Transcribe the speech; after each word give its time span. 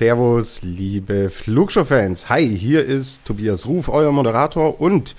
Servus, 0.00 0.62
liebe 0.62 1.28
Flugshow-Fans. 1.28 2.30
Hi, 2.30 2.48
hier 2.48 2.86
ist 2.86 3.26
Tobias 3.26 3.66
Ruf, 3.66 3.90
euer 3.90 4.12
Moderator 4.12 4.80
und 4.80 5.14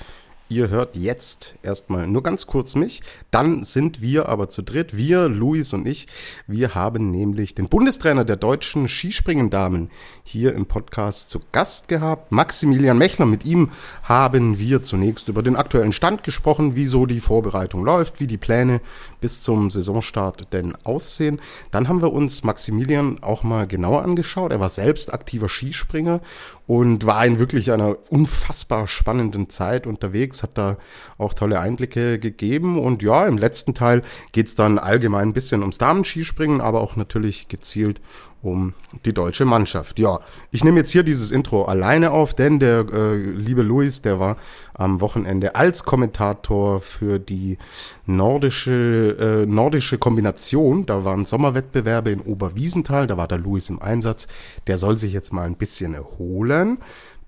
Ihr 0.52 0.68
hört 0.68 0.98
jetzt 0.98 1.56
erstmal 1.64 2.08
nur 2.08 2.24
ganz 2.24 2.46
kurz 2.46 2.76
mich. 2.76 3.02
Dann 3.32 3.64
sind 3.64 4.02
wir 4.02 4.28
aber 4.28 4.50
zu 4.50 4.62
dritt, 4.64 4.98
wir, 4.98 5.30
Luis 5.30 5.72
und 5.72 5.88
ich. 5.88 6.08
Wir 6.46 6.76
haben 6.76 7.10
nämlich 7.10 7.56
den 7.56 7.70
Bundestrainer 7.70 8.26
der 8.26 8.36
deutschen 8.36 8.90
Skispringendamen 8.90 9.90
hier 10.26 10.54
im 10.54 10.66
Podcast 10.66 11.30
zu 11.30 11.40
Gast 11.54 11.88
gehabt, 11.88 12.34
Maximilian 12.34 12.98
Mechler. 12.98 13.26
Mit 13.26 13.46
ihm 13.46 13.70
haben 14.04 14.60
wir 14.60 14.84
zunächst 14.84 15.30
über 15.30 15.42
den 15.42 15.56
aktuellen 15.56 15.94
Stand 15.94 16.24
gesprochen, 16.24 16.76
wieso 16.76 17.06
die 17.06 17.22
Vorbereitung 17.22 17.86
läuft, 17.86 18.20
wie 18.20 18.28
die 18.28 18.38
Pläne 18.38 18.82
bis 19.22 19.42
zum 19.42 19.70
Saisonstart 19.70 20.52
denn 20.52 20.76
aussehen. 20.84 21.40
Dann 21.72 21.88
haben 21.88 22.02
wir 22.02 22.12
uns 22.12 22.44
Maximilian 22.44 23.24
auch 23.24 23.44
mal 23.44 23.68
genauer 23.68 24.04
angeschaut. 24.04 24.52
Er 24.52 24.60
war 24.60 24.70
selbst 24.70 25.14
aktiver 25.14 25.48
Skispringer 25.48 26.20
und 26.68 27.06
war 27.06 27.26
in 27.26 27.40
wirklich 27.40 27.72
einer 27.72 27.98
unfassbar 28.10 28.88
spannenden 28.88 29.50
Zeit 29.50 29.88
unterwegs, 29.88 30.44
hat 30.44 30.58
da 30.58 30.78
auch 31.18 31.34
tolle 31.34 31.60
Einblicke 31.60 32.20
gegeben 32.20 32.80
und 32.80 33.04
ja, 33.04 33.26
im 33.28 33.38
letzten 33.38 33.74
Teil 33.74 34.02
geht's 34.32 34.56
dann 34.56 34.80
allgemein 34.80 35.30
ein 35.30 35.34
bisschen 35.34 35.62
ums 35.62 35.78
Damenskispringen, 35.78 36.62
aber 36.62 36.82
auch 36.82 36.96
natürlich 36.96 37.48
gezielt 37.48 38.02
um 38.42 38.74
die 39.06 39.14
deutsche 39.14 39.46
Mannschaft. 39.46 40.00
Ja, 40.00 40.20
ich 40.52 40.64
nehme 40.64 40.80
jetzt 40.80 40.92
hier 40.92 41.04
dieses 41.04 41.32
Intro 41.32 41.66
alleine 41.66 42.12
auf, 42.12 42.34
denn 42.34 42.60
der 42.60 42.86
äh, 42.92 43.16
liebe 43.16 43.62
Luis, 43.62 44.02
der 44.02 44.20
war 44.20 44.38
am 44.74 45.02
Wochenende 45.02 45.56
als 45.56 45.84
Kommentator 45.84 46.80
für 46.80 47.20
die 47.20 47.58
nordische 48.06 49.44
äh, 49.44 49.46
nordische 49.46 49.98
Kombination. 49.98 50.86
Da 50.86 51.06
waren 51.06 51.26
Sommerwettbewerbe 51.26 52.12
in 52.12 52.22
Oberwiesenthal, 52.22 53.08
da 53.08 53.18
war 53.18 53.28
der 53.28 53.38
Luis 53.38 53.70
im 53.70 53.82
Einsatz. 53.82 54.28
Der 54.68 54.78
soll 54.78 54.98
sich 54.98 55.14
jetzt 55.14 55.34
mal 55.34 55.46
ein 55.46 55.58
bisschen 55.58 55.94
erholen. 55.94 56.80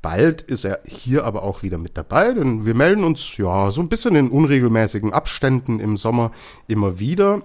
Bald 0.02 0.41
ist 0.41 0.66
er 0.66 0.81
hier 0.86 1.23
aber 1.23 1.44
auch 1.44 1.64
wieder 1.64 1.78
mit 1.78 1.97
dabei, 1.97 2.34
denn 2.34 2.66
wir 2.66 2.75
melden 2.75 3.06
uns 3.06 3.38
ja 3.38 3.72
so 3.72 3.80
ein 3.80 3.88
bisschen 3.88 4.16
in 4.16 4.30
unregelmäßigen 4.30 5.14
Abständen 5.14 5.80
im 5.80 5.95
Sommer 5.95 6.34
immer 6.67 7.00
wieder 7.00 7.41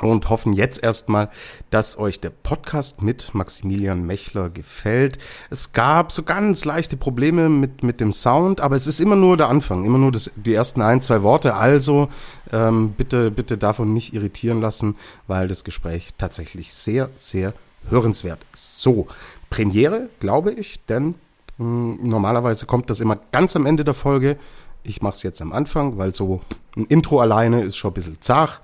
und 0.00 0.28
hoffen 0.28 0.52
jetzt 0.52 0.82
erstmal, 0.82 1.30
dass 1.70 1.98
euch 1.98 2.20
der 2.20 2.30
Podcast 2.30 3.00
mit 3.02 3.34
Maximilian 3.34 4.04
Mechler 4.04 4.50
gefällt. 4.50 5.18
Es 5.50 5.72
gab 5.72 6.12
so 6.12 6.22
ganz 6.22 6.64
leichte 6.64 6.96
Probleme 6.96 7.48
mit, 7.48 7.82
mit 7.82 8.00
dem 8.00 8.12
Sound, 8.12 8.60
aber 8.60 8.76
es 8.76 8.86
ist 8.86 9.00
immer 9.00 9.16
nur 9.16 9.36
der 9.36 9.48
Anfang, 9.48 9.84
immer 9.84 9.98
nur 9.98 10.12
das, 10.12 10.30
die 10.36 10.54
ersten 10.54 10.82
ein, 10.82 11.00
zwei 11.00 11.22
Worte. 11.22 11.54
Also 11.54 12.08
ähm, 12.52 12.92
bitte, 12.92 13.30
bitte 13.30 13.56
davon 13.56 13.92
nicht 13.92 14.12
irritieren 14.12 14.60
lassen, 14.60 14.96
weil 15.26 15.48
das 15.48 15.64
Gespräch 15.64 16.10
tatsächlich 16.18 16.72
sehr, 16.74 17.08
sehr 17.16 17.54
hörenswert 17.88 18.40
ist. 18.52 18.82
So, 18.82 19.06
Premiere, 19.48 20.08
glaube 20.20 20.52
ich, 20.52 20.84
denn 20.86 21.14
mh, 21.58 21.64
hm, 21.64 21.98
normalerweise 22.02 22.66
kommt 22.66 22.90
das 22.90 23.00
immer 23.00 23.18
ganz 23.32 23.56
am 23.56 23.64
Ende 23.64 23.84
der 23.84 23.94
Folge. 23.94 24.36
Ich 24.82 25.00
mache 25.02 25.14
es 25.14 25.22
jetzt 25.22 25.40
am 25.40 25.52
Anfang, 25.52 25.96
weil 25.96 26.12
so 26.12 26.42
ein 26.76 26.84
Intro 26.86 27.20
alleine 27.20 27.62
ist 27.62 27.76
schon 27.76 27.92
ein 27.92 27.94
bisschen 27.94 28.20
zart. 28.20 28.60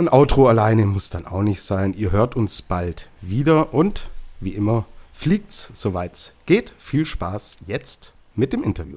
Ein 0.00 0.08
Outro 0.08 0.48
alleine 0.48 0.86
muss 0.86 1.10
dann 1.10 1.26
auch 1.26 1.42
nicht 1.42 1.60
sein. 1.60 1.92
Ihr 1.92 2.10
hört 2.10 2.34
uns 2.34 2.62
bald 2.62 3.10
wieder 3.20 3.74
und 3.74 4.08
wie 4.40 4.54
immer 4.54 4.86
fliegt's, 5.12 5.70
soweit's 5.74 6.32
geht. 6.46 6.72
Viel 6.78 7.04
Spaß 7.04 7.58
jetzt 7.66 8.14
mit 8.34 8.54
dem 8.54 8.62
Interview. 8.62 8.96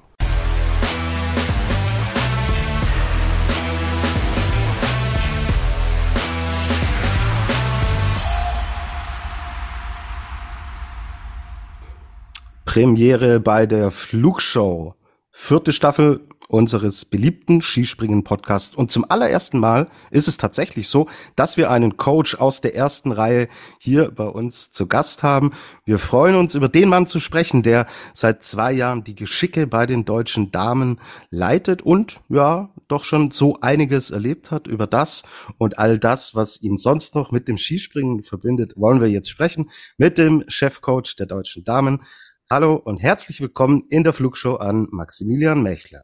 Premiere 12.63 13.41
bei 13.41 13.65
der 13.65 13.91
Flugshow. 13.91 14.95
Vierte 15.35 15.73
Staffel 15.73 16.21
unseres 16.47 17.05
beliebten 17.05 17.59
Skispringen-Podcasts. 17.59 18.75
Und 18.75 18.91
zum 18.91 19.09
allerersten 19.09 19.57
Mal 19.57 19.89
ist 20.11 20.27
es 20.27 20.37
tatsächlich 20.37 20.87
so, 20.87 21.07
dass 21.35 21.57
wir 21.57 21.71
einen 21.71 21.97
Coach 21.97 22.35
aus 22.35 22.61
der 22.61 22.75
ersten 22.75 23.11
Reihe 23.11 23.47
hier 23.79 24.11
bei 24.11 24.25
uns 24.25 24.71
zu 24.71 24.87
Gast 24.87 25.23
haben. 25.23 25.51
Wir 25.85 25.97
freuen 25.97 26.35
uns, 26.35 26.53
über 26.53 26.69
den 26.69 26.87
Mann 26.87 27.07
zu 27.07 27.19
sprechen, 27.19 27.63
der 27.63 27.87
seit 28.13 28.43
zwei 28.43 28.71
Jahren 28.71 29.03
die 29.03 29.15
Geschicke 29.15 29.65
bei 29.65 29.87
den 29.87 30.05
deutschen 30.05 30.51
Damen 30.51 31.01
leitet 31.31 31.81
und 31.81 32.21
ja, 32.29 32.69
doch 32.87 33.03
schon 33.03 33.31
so 33.31 33.57
einiges 33.59 34.11
erlebt 34.11 34.51
hat 34.51 34.67
über 34.67 34.85
das 34.85 35.23
und 35.57 35.79
all 35.79 35.97
das, 35.97 36.35
was 36.35 36.61
ihn 36.61 36.77
sonst 36.77 37.15
noch 37.15 37.31
mit 37.31 37.47
dem 37.47 37.57
Skispringen 37.57 38.23
verbindet, 38.23 38.73
wollen 38.75 39.01
wir 39.01 39.09
jetzt 39.09 39.31
sprechen 39.31 39.71
mit 39.97 40.19
dem 40.19 40.43
Chefcoach 40.47 41.15
der 41.17 41.25
deutschen 41.25 41.63
Damen. 41.63 42.03
Hallo 42.53 42.75
und 42.75 43.01
herzlich 43.01 43.41
willkommen 43.41 43.87
in 43.89 44.03
der 44.03 44.13
Flugshow 44.13 44.57
an 44.57 44.87
Maximilian 44.91 45.63
Mechler. 45.63 46.03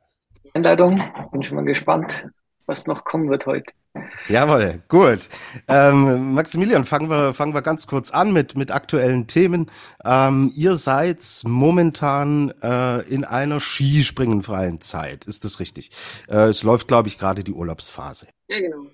Einleitung. 0.55 0.99
Bin 1.31 1.43
schon 1.43 1.57
mal 1.57 1.63
gespannt, 1.63 2.27
was 2.65 2.87
noch 2.87 3.03
kommen 3.03 3.29
wird 3.29 3.45
heute. 3.45 3.71
Jawohl, 4.29 4.81
gut. 4.87 5.29
Ähm, 5.67 6.33
Maximilian, 6.33 6.85
fangen 6.85 7.07
wir, 7.07 7.35
fangen 7.35 7.53
wir 7.53 7.61
ganz 7.61 7.85
kurz 7.85 8.09
an 8.09 8.33
mit, 8.33 8.57
mit 8.57 8.71
aktuellen 8.71 9.27
Themen. 9.27 9.69
Ähm, 10.03 10.51
ihr 10.55 10.77
seid 10.77 11.23
momentan 11.45 12.51
äh, 12.63 13.01
in 13.01 13.25
einer 13.25 13.59
skispringenfreien 13.59 14.81
Zeit, 14.81 15.25
ist 15.25 15.45
das 15.45 15.59
richtig? 15.59 15.91
Äh, 16.27 16.47
es 16.47 16.63
läuft, 16.63 16.87
glaube 16.87 17.09
ich, 17.09 17.19
gerade 17.19 17.43
die 17.43 17.53
Urlaubsphase. 17.53 18.25
Ja, 18.47 18.59
genau. 18.59 18.87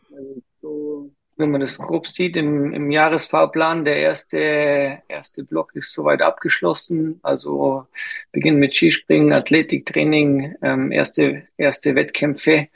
Wenn 1.38 1.52
man 1.52 1.62
das 1.62 1.78
grob 1.78 2.08
sieht, 2.08 2.38
im, 2.38 2.74
im 2.74 2.92
Jahresfahrplan, 2.92 3.84
der 3.84 3.98
erste, 3.98 5.02
erste 5.08 5.44
Block 5.44 5.76
ist 5.76 5.94
soweit 5.94 6.22
abgeschlossen. 6.22 7.20
Also 7.24 7.88
Beginn 8.32 8.58
mit 8.58 8.74
Skispringen, 8.74 9.34
Athletiktraining, 9.34 10.56
ähm, 10.62 10.92
erste, 10.92 11.48
erste 11.58 11.96
Wettkämpfe. 11.96 12.70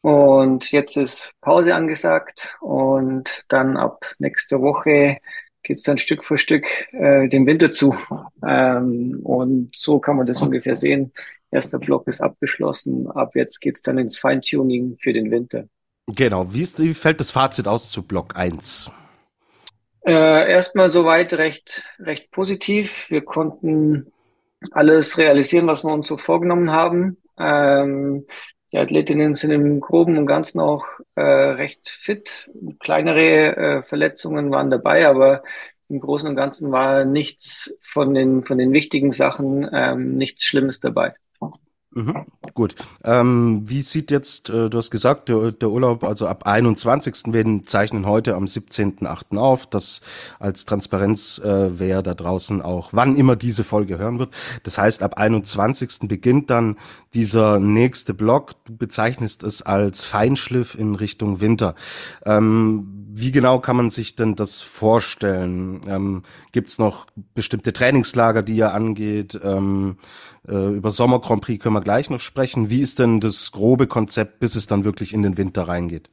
Und 0.00 0.70
jetzt 0.72 0.96
ist 0.96 1.32
Pause 1.40 1.74
angesagt 1.74 2.58
und 2.60 3.44
dann 3.48 3.76
ab 3.76 4.04
nächster 4.18 4.60
Woche 4.60 5.18
geht's 5.62 5.82
dann 5.82 5.98
Stück 5.98 6.24
für 6.24 6.36
Stück 6.36 6.66
äh, 6.92 7.28
dem 7.28 7.46
Winter 7.46 7.72
zu. 7.72 7.96
Ähm, 8.46 9.20
und 9.22 9.74
so 9.74 9.98
kann 10.00 10.16
man 10.16 10.26
das 10.26 10.42
ungefähr 10.42 10.74
sehen. 10.74 11.12
Erster 11.50 11.78
Block 11.78 12.06
ist 12.06 12.20
abgeschlossen. 12.20 13.10
Ab 13.10 13.34
jetzt 13.34 13.60
geht's 13.60 13.80
dann 13.80 13.96
ins 13.98 14.18
Feintuning 14.18 14.98
für 15.00 15.12
den 15.12 15.30
Winter. 15.30 15.68
Genau, 16.06 16.52
wie, 16.52 16.62
ist, 16.62 16.78
wie 16.80 16.94
fällt 16.94 17.20
das 17.20 17.30
Fazit 17.30 17.66
aus 17.66 17.90
zu 17.90 18.02
Block 18.02 18.36
1? 18.36 18.90
Äh, 20.06 20.50
erstmal 20.50 20.92
soweit 20.92 21.32
recht, 21.34 21.84
recht 21.98 22.30
positiv. 22.30 23.08
Wir 23.08 23.24
konnten 23.24 24.12
alles 24.72 25.16
realisieren, 25.18 25.66
was 25.66 25.82
wir 25.82 25.92
uns 25.92 26.08
so 26.08 26.18
vorgenommen 26.18 26.72
haben. 26.72 27.16
Ähm, 27.38 28.26
die 28.70 28.78
Athletinnen 28.78 29.34
sind 29.34 29.52
im 29.52 29.80
Groben 29.80 30.18
und 30.18 30.26
Ganzen 30.26 30.60
auch 30.60 30.84
äh, 31.14 31.22
recht 31.22 31.88
fit. 31.88 32.50
Kleinere 32.80 33.56
äh, 33.56 33.82
Verletzungen 33.82 34.50
waren 34.50 34.70
dabei, 34.70 35.08
aber 35.08 35.42
im 35.88 36.00
Großen 36.00 36.28
und 36.28 36.36
Ganzen 36.36 36.72
war 36.72 37.04
nichts 37.04 37.78
von 37.82 38.14
den, 38.14 38.42
von 38.42 38.58
den 38.58 38.72
wichtigen 38.72 39.10
Sachen, 39.10 39.68
ähm, 39.72 40.16
nichts 40.16 40.44
Schlimmes 40.44 40.80
dabei. 40.80 41.14
Mhm, 41.94 42.26
gut. 42.54 42.74
Ähm, 43.04 43.62
wie 43.66 43.80
sieht 43.80 44.10
jetzt, 44.10 44.50
äh, 44.50 44.68
du 44.68 44.78
hast 44.78 44.90
gesagt, 44.90 45.28
der, 45.28 45.52
der, 45.52 45.70
Urlaub, 45.70 46.02
also 46.02 46.26
ab 46.26 46.44
21. 46.44 47.32
Wir 47.32 47.62
zeichnen 47.64 48.04
heute 48.04 48.34
am 48.34 48.46
17.8. 48.46 49.38
auf, 49.38 49.66
das 49.66 50.00
als 50.40 50.64
Transparenz, 50.66 51.38
äh, 51.38 51.78
wer 51.78 52.02
da 52.02 52.14
draußen 52.14 52.62
auch, 52.62 52.88
wann 52.92 53.14
immer 53.14 53.36
diese 53.36 53.62
Folge 53.62 53.96
hören 53.98 54.18
wird. 54.18 54.34
Das 54.64 54.76
heißt, 54.76 55.04
ab 55.04 55.18
21. 55.18 56.08
beginnt 56.08 56.50
dann 56.50 56.76
dieser 57.14 57.60
nächste 57.60 58.12
Block. 58.12 58.52
Du 58.64 58.76
bezeichnest 58.76 59.44
es 59.44 59.62
als 59.62 60.04
Feinschliff 60.04 60.74
in 60.74 60.96
Richtung 60.96 61.40
Winter. 61.40 61.76
Ähm, 62.26 63.03
wie 63.16 63.30
genau 63.30 63.60
kann 63.60 63.76
man 63.76 63.90
sich 63.90 64.16
denn 64.16 64.34
das 64.34 64.60
vorstellen? 64.60 65.80
Ähm, 65.88 66.22
Gibt 66.50 66.68
es 66.70 66.78
noch 66.78 67.06
bestimmte 67.34 67.72
Trainingslager, 67.72 68.42
die 68.42 68.56
ihr 68.56 68.74
angeht? 68.74 69.38
Ähm, 69.42 69.98
äh, 70.48 70.74
über 70.74 70.90
Sommer 70.90 71.20
Grand 71.20 71.42
Prix 71.42 71.62
können 71.62 71.76
wir 71.76 71.80
gleich 71.80 72.10
noch 72.10 72.20
sprechen. 72.20 72.70
Wie 72.70 72.80
ist 72.80 72.98
denn 72.98 73.20
das 73.20 73.52
grobe 73.52 73.86
Konzept, 73.86 74.40
bis 74.40 74.56
es 74.56 74.66
dann 74.66 74.84
wirklich 74.84 75.14
in 75.14 75.22
den 75.22 75.36
Winter 75.36 75.68
reingeht? 75.68 76.10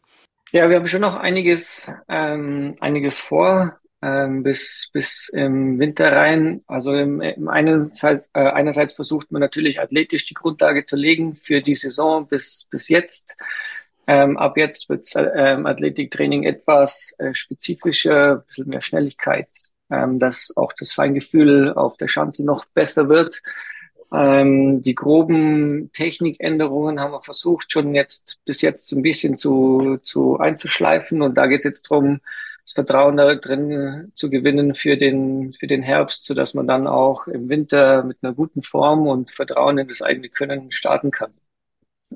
Ja, 0.52 0.70
wir 0.70 0.76
haben 0.76 0.86
schon 0.86 1.02
noch 1.02 1.16
einiges, 1.16 1.92
ähm, 2.08 2.76
einiges 2.82 3.20
vor. 3.20 3.80
ähm, 4.02 4.44
bis, 4.44 4.90
bis 4.92 5.30
im 5.30 5.80
Winter 5.80 6.12
rein. 6.12 6.64
Also 6.68 6.94
im, 6.94 7.22
im 7.22 7.48
einerseits, 7.48 8.30
äh, 8.34 8.40
einerseits 8.40 8.94
versucht 8.94 9.32
man 9.32 9.42
natürlich 9.42 9.80
athletisch 9.80 10.26
die 10.26 10.34
Grundlage 10.34 10.86
zu 10.86 10.96
legen 10.96 11.36
für 11.36 11.62
die 11.62 11.76
Saison 11.76 12.28
bis, 12.28 12.68
bis 12.72 12.90
jetzt. 12.90 13.38
Ähm, 14.08 14.38
ab 14.38 14.58
jetzt 14.58 14.90
wird 14.90 15.08
ähm, 15.16 15.66
Athletiktraining 15.66 16.44
etwas 16.44 17.16
äh, 17.20 17.34
spezifischer, 17.34 18.38
ein 18.38 18.44
bisschen 18.46 18.68
mehr 18.68 18.82
Schnelligkeit, 18.82 19.50
ähm, 19.90 20.20
dass 20.20 20.54
auch 20.58 20.74
das 20.74 20.94
Feingefühl 20.94 21.74
auf 21.74 21.98
der 21.98 22.08
Schanze 22.08 22.46
noch 22.46 22.66
besser 22.66 23.10
wird. 23.10 23.42
Ähm, 24.14 24.82
die 24.82 24.96
groben 24.96 25.92
Technikänderungen 25.94 27.00
haben 27.00 27.14
wir 27.14 27.22
versucht, 27.22 27.72
schon 27.72 27.96
jetzt 27.96 28.42
bis 28.44 28.62
jetzt 28.62 28.92
ein 28.92 29.02
bisschen 29.02 29.38
zu, 29.38 30.00
zu 30.04 30.38
einzuschleifen. 30.38 31.22
Und 31.22 31.36
da 31.36 31.48
geht 31.48 31.60
es 31.60 31.66
jetzt 31.66 31.92
darum, 31.92 32.20
das 32.66 32.74
Vertrauen 32.74 33.18
da 33.18 33.36
drin 33.36 34.12
zu 34.14 34.30
gewinnen 34.30 34.76
für 34.76 34.98
den, 34.98 35.54
für 35.54 35.68
den 35.68 35.82
Herbst, 35.82 36.26
so 36.26 36.34
dass 36.34 36.54
man 36.54 36.68
dann 36.68 36.88
auch 36.88 37.28
im 37.28 37.50
Winter 37.50 38.04
mit 38.04 38.18
einer 38.22 38.34
guten 38.34 38.62
Form 38.62 39.08
und 39.08 39.32
Vertrauen 39.32 39.78
in 39.78 39.88
das 39.88 40.02
eigene 40.02 40.30
Können 40.30 40.72
starten 40.72 41.12
kann. 41.12 41.34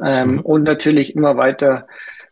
Ähm, 0.03 0.31
mhm. 0.33 0.39
Und 0.41 0.63
natürlich 0.63 1.15
immer 1.15 1.37
weiter 1.37 1.87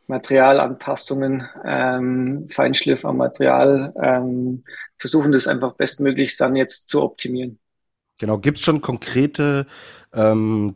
Materialanpassungen, 0.08 1.48
ähm, 1.66 2.48
Feinschliff 2.50 3.06
am 3.06 3.18
Material, 3.18 3.94
ähm, 4.02 4.64
versuchen 4.98 5.32
das 5.32 5.48
einfach 5.48 5.74
bestmöglichst 5.74 6.40
dann 6.42 6.56
jetzt 6.56 6.90
zu 6.90 7.02
optimieren. 7.02 7.60
Genau, 8.20 8.38
gibt 8.38 8.58
es 8.58 8.64
schon 8.64 8.82
konkrete 8.82 9.66
ähm, 10.14 10.76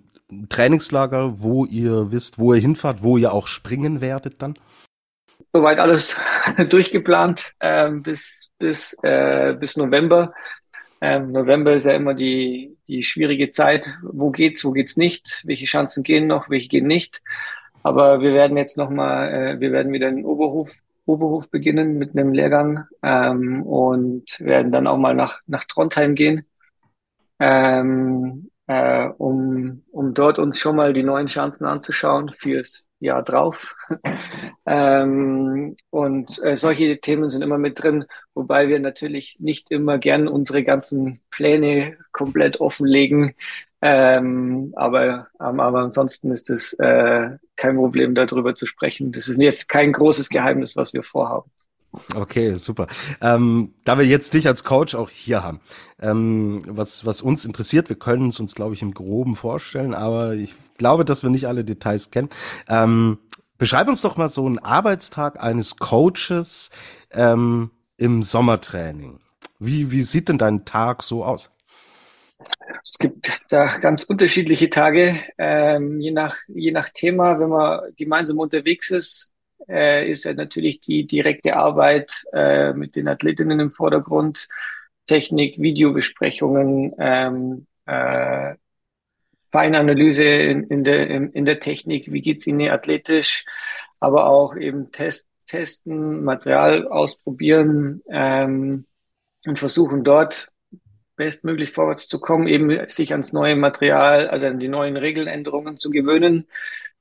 Trainingslager, 0.50 1.40
wo 1.42 1.66
ihr 1.66 2.12
wisst, 2.12 2.40
wo 2.40 2.54
ihr 2.54 2.62
hinfahrt, 2.62 3.04
wo 3.04 3.18
ihr 3.18 3.34
auch 3.34 3.48
springen 3.48 4.02
werdet 4.02 4.42
dann? 4.42 4.58
Soweit 5.54 5.80
alles 5.80 6.16
durchgeplant 6.70 7.54
ähm, 7.60 8.04
bis, 8.04 8.52
bis, 8.58 8.98
äh, 9.04 9.56
bis 9.60 9.78
November. 9.78 10.34
Ähm, 11.02 11.32
November 11.32 11.74
ist 11.74 11.86
ja 11.86 11.94
immer 11.94 12.14
die, 12.14 12.78
die 12.88 13.04
schwierige 13.04 13.52
Zeit. 13.52 13.98
Wo 14.02 14.32
geht's, 14.32 14.66
wo 14.66 14.72
geht's 14.72 14.98
nicht? 14.98 15.44
Welche 15.46 15.66
Chancen 15.66 16.04
gehen 16.04 16.28
noch, 16.28 16.50
welche 16.50 16.70
gehen 16.70 16.88
nicht? 16.88 17.22
Aber 17.84 18.22
wir 18.22 18.34
werden 18.34 18.58
jetzt 18.58 18.78
nochmal, 18.78 19.34
äh, 19.34 19.60
wir 19.60 19.72
werden 19.72 19.94
wieder 19.94 20.10
in 20.10 20.26
Oberhof, 20.26 20.74
Oberhof 21.06 21.50
beginnen 21.50 21.98
mit 21.98 22.12
einem 22.12 22.34
Lehrgang 22.34 22.86
ähm, 23.04 23.64
und 23.64 24.40
werden 24.40 24.72
dann 24.72 24.88
auch 24.88 24.98
mal 24.98 25.14
nach, 25.14 25.42
nach 25.48 25.64
Trondheim 25.66 26.16
gehen 26.16 26.46
ähm, 27.40 28.50
äh, 28.68 29.08
um, 29.18 29.84
um 29.92 30.14
dort 30.14 30.40
uns 30.40 30.60
schon 30.60 30.76
mal 30.76 30.94
die 30.94 31.04
neuen 31.04 31.28
Chancen 31.28 31.66
anzuschauen 31.66 32.32
fürs 32.32 32.88
Jahr 33.00 33.24
drauf. 33.24 33.76
ähm, 34.66 35.76
und 35.90 36.44
äh, 36.44 36.58
solche 36.58 37.00
Themen 37.00 37.30
sind 37.30 37.42
immer 37.42 37.58
mit 37.58 37.82
drin, 37.82 38.06
wobei 38.34 38.68
wir 38.68 38.80
natürlich 38.80 39.38
nicht 39.40 39.72
immer 39.72 39.98
gern 39.98 40.28
unsere 40.28 40.64
ganzen 40.64 41.20
Pläne 41.30 41.98
komplett 42.12 42.60
offenlegen. 42.60 43.34
Ähm, 43.82 44.74
aber, 44.76 45.28
aber 45.38 45.80
ansonsten 45.80 46.32
ist 46.32 46.50
es 46.50 46.74
äh, 46.74 47.38
kein 47.56 47.76
Problem, 47.76 48.16
darüber 48.16 48.56
zu 48.56 48.66
sprechen. 48.66 49.12
Das 49.12 49.30
ist 49.30 49.40
jetzt 49.40 49.70
kein 49.70 49.94
großes 49.94 50.30
Geheimnis, 50.30 50.76
was 50.76 50.94
wir 50.94 51.04
vorhaben. 51.04 51.52
Okay, 52.16 52.56
super. 52.56 52.88
Ähm, 53.22 53.74
da 53.84 53.98
wir 53.98 54.06
jetzt 54.06 54.34
dich 54.34 54.48
als 54.48 54.64
Coach 54.64 54.96
auch 54.96 55.10
hier 55.10 55.44
haben, 55.44 55.60
ähm, 56.02 56.62
was, 56.68 57.06
was 57.06 57.22
uns 57.22 57.46
interessiert, 57.46 57.90
wir 57.90 57.98
können 57.98 58.30
es 58.30 58.40
uns, 58.40 58.56
glaube 58.56 58.74
ich, 58.74 58.82
im 58.82 58.94
Groben 58.94 59.36
vorstellen, 59.36 59.94
aber 59.94 60.34
ich 60.34 60.54
glaube, 60.78 61.06
dass 61.06 61.24
wir 61.24 61.30
nicht 61.30 61.48
alle 61.48 61.64
Details 61.64 62.12
kennen. 62.12 62.30
Ähm, 62.68 63.20
beschreib 63.58 63.88
uns 63.88 64.02
doch 64.02 64.18
mal 64.18 64.30
so 64.30 64.46
einen 64.46 64.60
Arbeitstag 64.60 65.42
eines 65.42 65.78
Coaches 65.78 66.70
ähm, 67.12 67.72
im 67.98 68.24
Sommertraining. 68.24 69.20
Wie, 69.60 69.92
wie 69.92 70.04
sieht 70.04 70.30
denn 70.30 70.38
dein 70.38 70.66
Tag 70.66 71.04
so 71.04 71.26
aus? 71.26 71.50
Es 72.84 72.98
gibt 73.00 73.42
da 73.50 73.66
ganz 73.80 74.04
unterschiedliche 74.04 74.70
Tage, 74.70 75.20
ähm, 75.38 76.00
je, 76.00 76.12
nach, 76.12 76.38
je 76.48 76.72
nach 76.72 76.90
Thema. 76.90 77.40
Wenn 77.40 77.50
man 77.50 77.82
gemeinsam 77.96 78.38
unterwegs 78.38 78.90
ist, 78.92 79.34
äh, 79.70 80.10
ist 80.10 80.26
natürlich 80.26 80.80
die 80.80 81.06
direkte 81.06 81.56
Arbeit 81.56 82.24
äh, 82.34 82.74
mit 82.74 82.96
den 82.96 83.08
Athletinnen 83.08 83.60
im 83.60 83.72
Vordergrund, 83.72 84.48
Technik, 85.06 85.60
Videobesprechungen, 85.60 86.94
ähm, 87.00 87.68
äh, 87.86 88.56
Feinanalyse 89.50 90.26
in, 90.26 90.64
in, 90.66 90.84
der, 90.84 91.08
in 91.08 91.46
der 91.46 91.60
Technik, 91.60 92.12
wie 92.12 92.22
geht's 92.22 92.46
Ihnen 92.48 92.70
athletisch, 92.70 93.46
aber 94.00 94.28
auch 94.28 94.58
eben 94.58 94.92
Test, 94.92 95.30
testen, 95.46 96.24
Material 96.24 96.88
ausprobieren 96.88 98.04
ähm, 98.10 98.86
und 99.46 99.58
versuchen 99.58 100.04
dort 100.04 100.52
bestmöglich 101.16 101.72
vorwärts 101.72 102.08
zu 102.08 102.20
kommen, 102.20 102.48
eben 102.48 102.88
sich 102.88 103.12
ans 103.14 103.34
neue 103.34 103.56
Material, 103.56 104.28
also 104.28 104.46
an 104.46 104.60
die 104.60 104.68
neuen 104.68 104.98
Regeländerungen 104.98 105.78
zu 105.78 105.90
gewöhnen, 105.90 106.46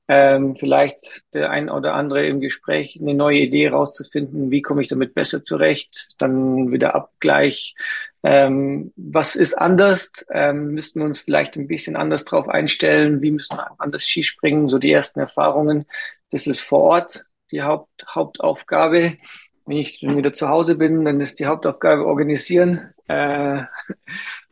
ähm, 0.07 0.55
vielleicht 0.55 1.23
der 1.33 1.49
ein 1.49 1.69
oder 1.69 1.93
andere 1.93 2.25
im 2.25 2.39
Gespräch 2.39 2.97
eine 3.01 3.13
neue 3.13 3.39
Idee 3.39 3.69
rauszufinden, 3.69 4.51
wie 4.51 4.61
komme 4.61 4.81
ich 4.81 4.87
damit 4.87 5.13
besser 5.13 5.43
zurecht, 5.43 6.09
dann 6.17 6.71
wieder 6.71 6.95
Abgleich. 6.95 7.75
Ähm, 8.23 8.93
was 8.95 9.35
ist 9.35 9.53
anders? 9.53 10.25
Ähm, 10.31 10.73
müssten 10.73 10.99
wir 10.99 11.05
uns 11.05 11.21
vielleicht 11.21 11.57
ein 11.57 11.67
bisschen 11.67 11.95
anders 11.95 12.25
drauf 12.25 12.47
einstellen? 12.47 13.21
Wie 13.21 13.31
müssen 13.31 13.57
wir 13.57 13.69
anders 13.79 14.03
Skispringen? 14.03 14.69
So 14.69 14.79
die 14.79 14.91
ersten 14.91 15.19
Erfahrungen. 15.19 15.85
Das 16.31 16.47
ist 16.47 16.61
vor 16.61 16.81
Ort 16.81 17.25
die 17.51 17.63
Haupt, 17.63 18.05
Hauptaufgabe. 18.07 19.17
Wenn 19.65 19.77
ich 19.77 20.01
wieder 20.01 20.33
zu 20.33 20.47
Hause 20.47 20.75
bin, 20.75 21.03
dann 21.05 21.19
ist 21.19 21.39
die 21.39 21.45
Hauptaufgabe 21.45 22.05
organisieren. 22.05 22.93
Äh, 23.07 23.63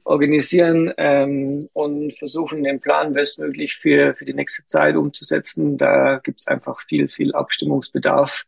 organisieren 0.05 0.93
ähm, 0.97 1.67
und 1.73 2.15
versuchen, 2.15 2.63
den 2.63 2.79
Plan 2.79 3.13
bestmöglich 3.13 3.75
für, 3.75 4.13
für 4.15 4.23
die 4.23 4.33
nächste 4.33 4.65
Zeit 4.65 4.95
umzusetzen. 4.95 5.77
Da 5.77 6.19
gibt 6.19 6.41
es 6.41 6.47
einfach 6.47 6.79
viel, 6.87 7.07
viel 7.07 7.33
Abstimmungsbedarf 7.33 8.45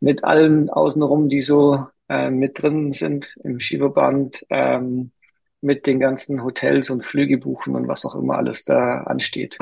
mit 0.00 0.24
allen 0.24 0.68
außenrum, 0.68 1.28
die 1.28 1.42
so 1.42 1.86
äh, 2.08 2.28
mit 2.30 2.60
drin 2.60 2.92
sind 2.92 3.36
im 3.44 3.60
Skiverband, 3.60 4.44
ähm, 4.50 5.12
mit 5.60 5.86
den 5.86 6.00
ganzen 6.00 6.44
Hotels 6.44 6.90
und 6.90 7.04
Flüge 7.04 7.38
buchen 7.38 7.76
und 7.76 7.88
was 7.88 8.04
auch 8.04 8.14
immer 8.14 8.36
alles 8.36 8.64
da 8.64 9.02
ansteht. 9.02 9.58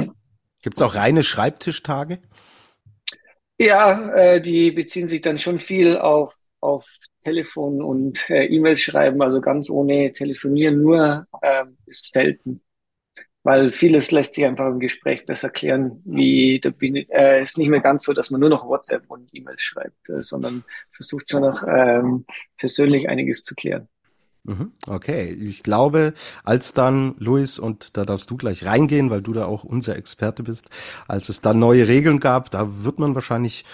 Gibt 0.63 0.77
es 0.77 0.83
auch 0.83 0.95
reine 0.95 1.23
Schreibtischtage? 1.23 2.19
Ja, 3.59 4.11
äh, 4.15 4.41
die 4.41 4.73
beziehen 4.73 5.07
sich 5.07 5.21
dann 5.21 5.39
schon 5.39 5.59
viel 5.59 5.99
auf 5.99 6.35
auf 6.65 6.89
Telefon 7.25 7.83
und 7.83 8.29
äh, 8.31 8.45
E-Mail 8.45 8.77
schreiben, 8.77 9.23
also 9.23 9.41
ganz 9.41 9.71
ohne 9.71 10.13
Telefonieren 10.13 10.83
nur, 10.83 11.27
äh, 11.41 11.65
ist 11.87 12.13
selten. 12.13 12.61
Weil 13.43 13.71
vieles 13.71 14.11
lässt 14.11 14.35
sich 14.35 14.45
einfach 14.45 14.67
im 14.67 14.81
Gespräch 14.81 15.27
besser 15.27 15.51
klären, 15.51 16.01
wie 16.05 16.61
da 16.61 16.71
bin, 16.71 16.97
äh, 16.97 17.43
ist 17.43 17.59
nicht 17.59 17.69
mehr 17.69 17.81
ganz 17.81 18.05
so, 18.05 18.13
dass 18.13 18.31
man 18.31 18.41
nur 18.41 18.49
noch 18.49 18.67
WhatsApp 18.67 19.05
und 19.09 19.29
E-Mails 19.35 19.63
schreibt, 19.63 20.09
äh, 20.09 20.23
sondern 20.23 20.65
versucht 20.91 21.31
schon 21.31 21.43
noch 21.43 21.63
ähm, 21.67 22.25
persönlich 22.57 23.09
einiges 23.09 23.45
zu 23.45 23.55
klären. 23.55 23.89
Mhm, 24.45 24.73
okay, 24.87 25.31
ich 25.31 25.63
glaube, 25.63 26.13
als 26.43 26.75
dann, 26.75 27.15
Luis, 27.19 27.59
und 27.59 27.97
da 27.97 28.05
darfst 28.05 28.31
du 28.31 28.37
gleich 28.37 28.67
reingehen, 28.67 29.09
weil 29.11 29.23
du 29.23 29.33
da 29.33 29.47
auch 29.47 29.65
unser 29.65 29.97
Experte 29.97 30.43
bist, 30.43 30.69
als 31.09 31.31
es 31.31 31.41
dann 31.41 31.59
neue 31.59 31.89
Regeln 31.89 32.21
gab, 32.21 32.51
da 32.51 32.85
wird 32.85 32.99
man 32.99 33.15
wahrscheinlich 33.15 33.65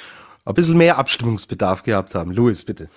ein 0.45 0.55
bisschen 0.55 0.79
mehr 0.79 0.99
Abstimmungsbedarf 0.99 1.83
gehabt 1.83 2.15
haben. 2.15 2.33
Louis, 2.33 2.65
bitte. 2.65 2.89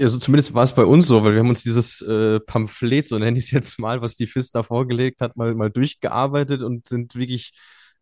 Also 0.00 0.18
zumindest 0.18 0.54
war 0.54 0.64
es 0.64 0.74
bei 0.74 0.84
uns 0.84 1.06
so, 1.06 1.22
weil 1.22 1.34
wir 1.34 1.40
haben 1.40 1.48
uns 1.50 1.62
dieses 1.62 2.00
äh, 2.02 2.40
Pamphlet, 2.40 3.06
so 3.06 3.18
nenne 3.18 3.36
ich 3.36 3.44
es 3.44 3.50
jetzt 3.50 3.78
mal, 3.78 4.00
was 4.00 4.16
die 4.16 4.26
FIS 4.26 4.50
da 4.50 4.62
vorgelegt 4.62 5.20
hat, 5.20 5.36
mal, 5.36 5.54
mal 5.54 5.70
durchgearbeitet 5.70 6.62
und 6.62 6.88
sind 6.88 7.14
wirklich 7.14 7.52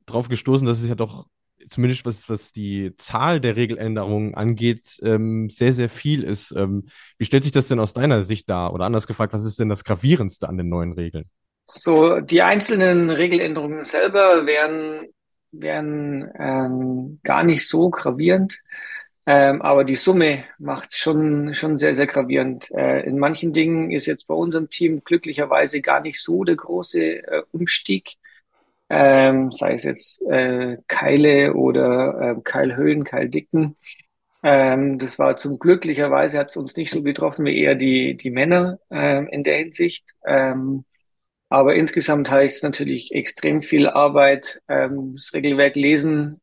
drauf 0.07 0.29
gestoßen, 0.29 0.67
dass 0.67 0.81
es 0.81 0.89
ja 0.89 0.95
doch 0.95 1.27
zumindest 1.69 2.07
was, 2.07 2.29
was 2.29 2.53
die 2.53 2.93
Zahl 2.97 3.41
der 3.41 3.57
Regeländerungen 3.57 4.35
angeht, 4.35 4.99
ähm, 5.03 5.51
sehr, 5.51 5.73
sehr 5.73 5.89
viel 5.89 6.23
ist. 6.23 6.53
Ähm, 6.53 6.89
wie 7.19 7.25
stellt 7.25 7.43
sich 7.43 7.53
das 7.53 7.69
denn 7.69 7.81
aus 7.81 7.93
deiner 7.93 8.23
Sicht 8.23 8.49
dar? 8.49 8.73
Oder 8.73 8.85
anders 8.85 9.07
gefragt, 9.07 9.33
was 9.33 9.45
ist 9.45 9.59
denn 9.59 9.69
das 9.69 9.85
Gravierendste 9.85 10.49
an 10.49 10.57
den 10.57 10.69
neuen 10.69 10.93
Regeln? 10.93 11.27
So, 11.65 12.21
die 12.21 12.43
einzelnen 12.43 13.11
Regeländerungen 13.11 13.85
selber 13.85 14.47
werden 14.47 15.09
wären 15.51 16.31
ähm, 16.39 17.21
gar 17.25 17.43
nicht 17.43 17.69
so 17.69 17.91
gravierend. 17.91 18.61
Ähm, 19.31 19.61
aber 19.61 19.85
die 19.85 19.97
Summe 19.97 20.45
macht 20.59 20.97
schon, 20.97 21.53
schon 21.53 21.77
sehr, 21.77 21.95
sehr 21.95 22.07
gravierend. 22.07 22.71
Äh, 22.71 23.03
in 23.07 23.19
manchen 23.19 23.53
Dingen 23.53 23.91
ist 23.91 24.07
jetzt 24.07 24.27
bei 24.27 24.35
unserem 24.35 24.71
Team 24.71 25.03
glücklicherweise 25.05 25.83
gar 25.83 26.01
nicht 26.01 26.23
so 26.23 26.45
der 26.45 26.57
große 26.57 27.01
äh, 27.27 27.43
Umstieg. 27.53 28.15
Ähm, 28.89 29.53
sei 29.53 29.75
es 29.75 29.85
jetzt 29.85 30.23
äh, 30.23 30.79
Keile 30.89 31.53
oder 31.55 32.39
äh, 32.39 32.41
Keilhöhen, 32.43 33.05
Keildicken. 33.05 33.77
Ähm, 34.43 34.99
das 34.99 35.19
war 35.19 35.37
zum 35.37 35.59
glücklicherweise 35.59 36.39
hat 36.39 36.49
es 36.51 36.57
uns 36.57 36.77
nicht 36.77 36.91
so 36.91 37.03
getroffen 37.03 37.45
wie 37.45 37.59
eher 37.59 37.75
die, 37.75 38.17
die 38.17 38.31
Männer 38.31 38.79
ähm, 38.91 39.29
in 39.29 39.45
der 39.45 39.59
Hinsicht. 39.59 40.15
Ähm, 40.27 40.87
aber 41.51 41.75
insgesamt 41.75 42.31
heißt 42.31 42.59
es 42.59 42.63
natürlich 42.63 43.13
extrem 43.13 43.61
viel 43.61 43.89
Arbeit, 43.89 44.63
ähm, 44.69 45.13
das 45.15 45.35
Regelwerk 45.35 45.77
lesen, 45.77 46.41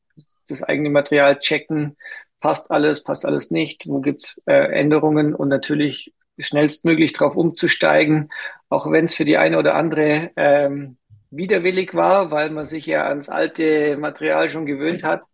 das 0.48 0.62
eigene 0.64 0.92
Material 0.92 1.40
checken, 1.40 1.98
passt 2.46 2.70
alles, 2.70 3.02
passt 3.02 3.26
alles 3.26 3.50
nicht, 3.50 3.88
wo 3.88 4.02
gibt's 4.02 4.40
äh, 4.46 4.54
Änderungen 4.54 5.34
und 5.34 5.50
natürlich 5.50 6.14
schnellstmöglich 6.38 7.12
darauf 7.12 7.36
umzusteigen, 7.36 8.30
auch 8.70 8.92
wenn 8.92 9.06
es 9.06 9.16
für 9.16 9.26
die 9.26 9.38
eine 9.38 9.58
oder 9.58 9.74
andere 9.74 10.30
ähm, 10.36 10.98
widerwillig 11.32 11.96
war, 11.96 12.30
weil 12.30 12.52
man 12.52 12.64
sich 12.64 12.86
ja 12.86 13.08
ans 13.08 13.30
alte 13.30 13.98
Material 13.98 14.50
schon 14.50 14.68
gewöhnt 14.68 15.04
hat. 15.04 15.26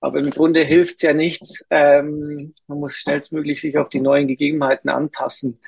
Aber 0.00 0.18
im 0.18 0.28
Grunde 0.28 0.62
hilft 0.62 0.96
es 0.96 1.00
ja 1.00 1.14
nichts. 1.14 1.66
Ähm, 1.70 2.52
man 2.66 2.80
muss 2.80 2.96
schnellstmöglich 2.96 3.62
sich 3.62 3.78
auf 3.78 3.88
die 3.88 4.02
neuen 4.02 4.28
Gegebenheiten 4.28 4.90
anpassen. 4.90 5.58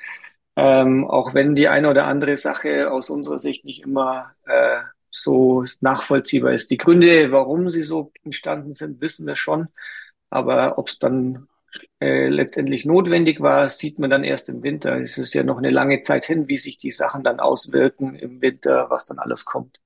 Ähm, 0.55 1.07
auch 1.07 1.33
wenn 1.33 1.55
die 1.55 1.67
eine 1.67 1.89
oder 1.89 2.05
andere 2.05 2.35
Sache 2.35 2.91
aus 2.91 3.09
unserer 3.09 3.39
Sicht 3.39 3.65
nicht 3.65 3.81
immer 3.81 4.35
äh, 4.45 4.81
so 5.09 5.63
nachvollziehbar 5.81 6.51
ist. 6.51 6.69
Die 6.69 6.77
Gründe, 6.77 7.31
warum 7.31 7.71
sie 7.71 7.81
so 7.81 8.11
entstanden 8.23 8.75
sind, 8.75 9.01
wissen 9.01 9.25
wir 9.25 9.35
schon. 9.35 9.69
Aber 10.29 10.77
ob 10.77 10.87
es 10.87 10.97
dann 10.97 11.47
äh, 11.99 12.27
letztendlich 12.29 12.85
notwendig 12.85 13.41
war, 13.41 13.67
sieht 13.69 13.99
man 13.99 14.09
dann 14.09 14.23
erst 14.23 14.49
im 14.49 14.63
Winter. 14.63 14.99
Es 15.01 15.17
ist 15.17 15.33
ja 15.33 15.43
noch 15.43 15.57
eine 15.57 15.71
lange 15.71 16.01
Zeit 16.01 16.25
hin, 16.25 16.47
wie 16.47 16.57
sich 16.57 16.77
die 16.77 16.91
Sachen 16.91 17.23
dann 17.23 17.39
auswirken 17.39 18.15
im 18.15 18.41
Winter, 18.41 18.89
was 18.89 19.05
dann 19.05 19.19
alles 19.19 19.45
kommt. 19.45 19.79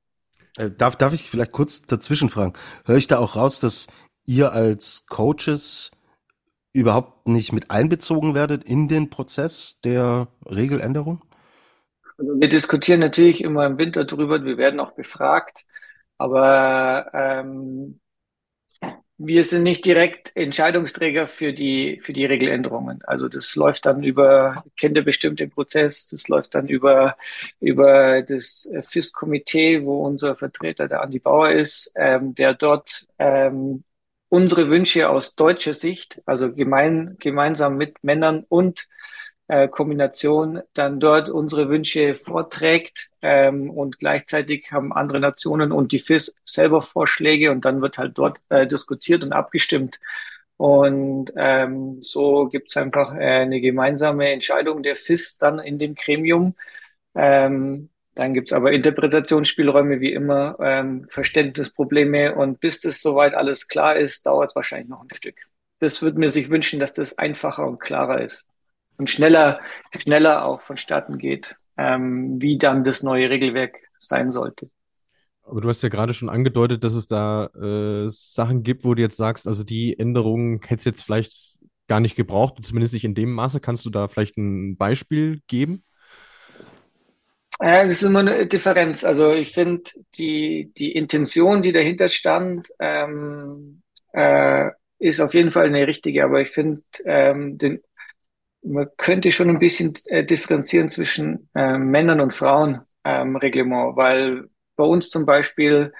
Äh, 0.57 0.69
darf, 0.71 0.95
darf 0.95 1.13
ich 1.13 1.29
vielleicht 1.29 1.51
kurz 1.51 1.83
dazwischen 1.83 2.29
fragen? 2.29 2.53
Höre 2.85 2.97
ich 2.97 3.07
da 3.07 3.17
auch 3.17 3.35
raus, 3.35 3.59
dass 3.59 3.87
ihr 4.25 4.51
als 4.51 5.05
Coaches 5.07 5.91
überhaupt 6.73 7.27
nicht 7.27 7.51
mit 7.51 7.71
einbezogen 7.71 8.35
werdet 8.35 8.63
in 8.63 8.87
den 8.87 9.09
Prozess 9.09 9.81
der 9.81 10.27
Regeländerung? 10.45 11.23
Also 12.17 12.39
wir 12.39 12.49
diskutieren 12.49 12.99
natürlich 12.99 13.43
immer 13.43 13.65
im 13.65 13.77
Winter 13.77 14.05
drüber, 14.05 14.43
wir 14.43 14.57
werden 14.57 14.79
auch 14.79 14.91
befragt, 14.91 15.65
aber 16.17 17.09
ähm, 17.13 17.99
wir 19.19 19.43
sind 19.43 19.63
nicht 19.63 19.83
direkt 19.83 20.35
Entscheidungsträger 20.35 21.27
für 21.27 21.51
die, 21.51 21.99
für 22.01 22.13
die 22.13 22.25
Regeländerungen. 22.25 23.01
Also 23.03 23.27
das 23.27 23.53
läuft 23.57 23.85
dann 23.85 24.01
über, 24.01 24.63
kennt 24.77 24.95
ihr 24.95 25.03
bestimmt 25.03 25.41
den 25.41 25.49
Prozess, 25.49 26.07
das 26.07 26.29
läuft 26.29 26.55
dann 26.55 26.69
über, 26.69 27.17
über 27.59 28.21
das 28.23 28.71
FIS-Komitee, 28.79 29.83
wo 29.83 30.05
unser 30.05 30.35
Vertreter, 30.35 30.87
der 30.87 31.01
Andi 31.01 31.19
Bauer 31.19 31.51
ist, 31.51 31.91
ähm, 31.95 32.33
der 32.33 32.53
dort 32.53 33.07
ähm, 33.19 33.83
unsere 34.29 34.69
Wünsche 34.69 35.09
aus 35.09 35.35
deutscher 35.35 35.73
Sicht, 35.73 36.21
also 36.25 36.53
gemein, 36.53 37.17
gemeinsam 37.19 37.75
mit 37.75 38.01
Männern 38.03 38.45
und 38.47 38.87
äh, 39.49 39.67
Kombination 39.67 40.61
dann 40.73 40.99
dort 40.99 41.29
unsere 41.29 41.69
Wünsche 41.69 42.13
vorträgt 42.15 43.09
ähm, 43.23 43.71
und 43.71 43.97
gleichzeitig 43.97 44.71
haben 44.71 44.93
andere 44.93 45.19
Nationen 45.19 45.71
und 45.71 45.91
die 45.91 45.99
FIS 45.99 46.35
selber 46.43 46.81
Vorschläge 46.81 47.51
und 47.51 47.65
dann 47.65 47.81
wird 47.81 47.97
halt 47.97 48.17
dort 48.17 48.39
äh, 48.49 48.67
diskutiert 48.67 49.23
und 49.23 49.33
abgestimmt. 49.33 49.99
Und 50.57 51.33
ähm, 51.35 52.01
so 52.01 52.47
gibt 52.47 52.69
es 52.69 52.77
einfach 52.77 53.13
äh, 53.15 53.41
eine 53.41 53.59
gemeinsame 53.59 54.29
Entscheidung 54.29 54.83
der 54.83 54.95
FIS 54.95 55.37
dann 55.39 55.57
in 55.59 55.79
dem 55.79 55.95
Gremium. 55.95 56.55
Ähm, 57.15 57.89
dann 58.13 58.33
gibt's 58.35 58.53
aber 58.53 58.71
Interpretationsspielräume 58.71 59.99
wie 59.99 60.13
immer, 60.13 60.57
ähm, 60.61 61.07
Verständnisprobleme 61.09 62.35
und 62.35 62.59
bis 62.59 62.81
das 62.81 63.01
soweit 63.01 63.33
alles 63.33 63.67
klar 63.67 63.95
ist, 63.95 64.27
dauert 64.27 64.55
wahrscheinlich 64.55 64.89
noch 64.89 65.01
ein 65.01 65.15
Stück. 65.15 65.37
Das 65.79 66.01
würde 66.03 66.19
mir 66.19 66.31
sich 66.31 66.49
wünschen, 66.51 66.79
dass 66.79 66.93
das 66.93 67.17
einfacher 67.17 67.65
und 67.65 67.79
klarer 67.79 68.21
ist 68.21 68.48
und 68.99 69.09
schneller, 69.09 69.59
schneller 69.97 70.45
auch 70.45 70.61
vonstatten 70.61 71.17
geht, 71.17 71.57
ähm, 71.77 72.39
wie 72.39 72.57
dann 72.57 72.83
das 72.83 73.01
neue 73.01 73.29
Regelwerk 73.29 73.79
sein 73.97 74.29
sollte. 74.29 74.69
Aber 75.43 75.61
du 75.61 75.69
hast 75.69 75.81
ja 75.81 75.89
gerade 75.89 76.13
schon 76.13 76.29
angedeutet, 76.29 76.83
dass 76.83 76.93
es 76.93 77.07
da 77.07 77.47
äh, 77.59 78.07
Sachen 78.09 78.61
gibt, 78.61 78.83
wo 78.83 78.93
du 78.93 79.01
jetzt 79.01 79.17
sagst, 79.17 79.47
also 79.47 79.63
die 79.63 79.97
Änderungen 79.97 80.59
hättest 80.61 80.85
jetzt 80.85 81.01
vielleicht 81.01 81.59
gar 81.87 81.99
nicht 81.99 82.15
gebraucht, 82.15 82.63
zumindest 82.63 82.93
nicht 82.93 83.05
in 83.05 83.15
dem 83.15 83.31
Maße. 83.31 83.59
Kannst 83.59 83.83
du 83.85 83.89
da 83.89 84.07
vielleicht 84.07 84.37
ein 84.37 84.77
Beispiel 84.77 85.41
geben? 85.47 85.83
Ja, 87.61 87.83
das 87.83 87.93
ist 87.93 88.03
immer 88.03 88.19
eine 88.19 88.47
Differenz. 88.47 89.03
Also 89.03 89.31
ich 89.31 89.53
finde 89.53 89.89
die, 90.15 90.71
die 90.77 90.91
Intention, 90.91 91.61
die 91.61 91.71
dahinter 91.71 92.09
stand, 92.09 92.69
ähm, 92.79 93.81
äh, 94.13 94.69
ist 94.99 95.19
auf 95.19 95.33
jeden 95.33 95.49
Fall 95.49 95.65
eine 95.65 95.87
richtige, 95.87 96.25
aber 96.25 96.41
ich 96.41 96.49
finde 96.49 96.81
ähm, 97.05 97.57
den 97.57 97.81
man 98.61 98.87
könnte 98.97 99.31
schon 99.31 99.49
ein 99.49 99.59
bisschen 99.59 99.93
äh, 100.07 100.23
differenzieren 100.23 100.89
zwischen 100.89 101.49
äh, 101.55 101.77
Männern 101.77 102.21
und 102.21 102.33
Frauen 102.33 102.81
ähm, 103.03 103.35
Reglement, 103.35 103.95
weil 103.95 104.49
bei 104.75 104.83
uns 104.83 105.09
zum 105.09 105.25
Beispiel 105.25 105.93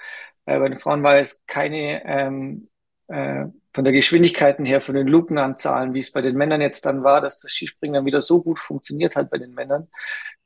äh, 0.46 0.58
bei 0.58 0.68
den 0.68 0.78
Frauen 0.78 1.02
war 1.02 1.16
es 1.16 1.42
keine 1.46 2.04
ähm, 2.04 2.68
äh, 3.08 3.46
von 3.72 3.84
der 3.84 3.92
Geschwindigkeiten 3.92 4.64
her, 4.66 4.80
von 4.80 4.96
den 4.96 5.06
Lukenanzahlen, 5.06 5.94
wie 5.94 6.00
es 6.00 6.10
bei 6.10 6.20
den 6.22 6.36
Männern 6.36 6.60
jetzt 6.60 6.86
dann 6.86 7.04
war, 7.04 7.20
dass 7.20 7.38
das 7.38 7.52
Skispringen 7.52 7.94
dann 7.94 8.06
wieder 8.06 8.20
so 8.20 8.42
gut 8.42 8.58
funktioniert 8.58 9.14
hat 9.14 9.30
bei 9.30 9.38
den 9.38 9.54
Männern, 9.54 9.88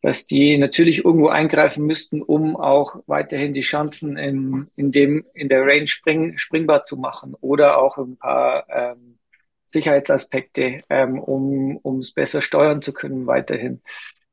dass 0.02 0.26
die 0.26 0.58
natürlich 0.58 1.04
irgendwo 1.04 1.28
eingreifen 1.28 1.86
müssten, 1.86 2.20
um 2.20 2.56
auch 2.56 2.96
weiterhin 3.06 3.54
die 3.54 3.62
Chancen 3.62 4.18
in, 4.18 4.68
in 4.76 4.92
dem, 4.92 5.24
in 5.32 5.48
der 5.48 5.62
Range 5.62 5.86
spring, 5.86 6.36
springbar 6.36 6.84
zu 6.84 6.98
machen 6.98 7.34
oder 7.40 7.78
auch 7.78 7.96
ein 7.96 8.18
paar 8.18 8.66
ähm, 8.68 9.13
Sicherheitsaspekte, 9.74 10.82
ähm, 10.88 11.18
um 11.18 11.98
es 11.98 12.12
besser 12.12 12.40
steuern 12.42 12.80
zu 12.80 12.92
können 12.92 13.26
weiterhin. 13.26 13.82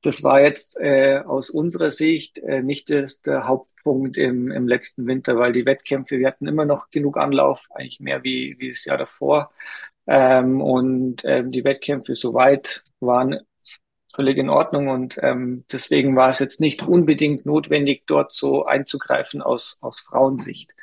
Das 0.02 0.24
war 0.24 0.42
jetzt 0.42 0.80
äh, 0.80 1.20
aus 1.20 1.50
unserer 1.50 1.90
Sicht 1.92 2.40
äh, 2.40 2.62
nicht 2.64 2.90
das, 2.90 3.22
der 3.22 3.48
Hauptpunkt 3.48 4.18
im, 4.18 4.52
im 4.52 4.68
letzten 4.68 5.06
Winter, 5.08 5.38
weil 5.38 5.52
die 5.52 5.66
Wettkämpfe, 5.66 6.20
wir 6.20 6.28
hatten 6.28 6.48
immer 6.48 6.66
noch 6.66 6.90
genug 6.90 7.18
Anlauf, 7.18 7.68
eigentlich 7.72 8.00
mehr 8.00 8.24
wie, 8.24 8.56
wie 8.60 8.70
das 8.70 8.86
Jahr 8.86 8.98
davor. 8.98 9.52
Ähm, 10.08 10.62
und 10.62 11.24
ähm, 11.26 11.52
die 11.52 11.64
Wettkämpfe 11.64 12.16
soweit 12.16 12.84
waren 13.00 13.40
völlig 14.14 14.38
in 14.38 14.50
Ordnung 14.50 14.90
und 14.90 15.18
ähm, 15.22 15.64
deswegen 15.72 16.16
war 16.16 16.30
es 16.30 16.40
jetzt 16.40 16.60
nicht 16.60 16.84
unbedingt 16.84 17.46
notwendig, 17.46 18.04
dort 18.08 18.32
so 18.32 18.66
einzugreifen 18.66 19.42
aus, 19.42 19.78
aus 19.82 20.00
Frauensicht. 20.02 20.76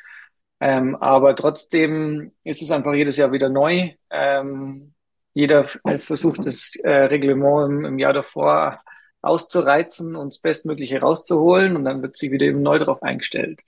Ähm, 0.60 0.96
aber 0.96 1.36
trotzdem 1.36 2.32
ist 2.44 2.62
es 2.62 2.70
einfach 2.70 2.94
jedes 2.94 3.16
Jahr 3.16 3.32
wieder 3.32 3.48
neu. 3.48 3.90
Ähm, 4.10 4.94
jeder 5.34 5.64
versucht 5.64 6.44
das 6.46 6.74
äh, 6.82 6.90
Reglement 6.90 7.70
im, 7.70 7.84
im, 7.84 7.98
Jahr 7.98 8.12
davor 8.12 8.80
auszureizen 9.22 10.16
und 10.16 10.32
das 10.32 10.40
Bestmögliche 10.40 11.00
rauszuholen 11.00 11.76
und 11.76 11.84
dann 11.84 12.02
wird 12.02 12.16
sich 12.16 12.32
wieder 12.32 12.46
eben 12.46 12.62
neu 12.62 12.78
darauf 12.78 13.02
eingestellt. 13.02 13.62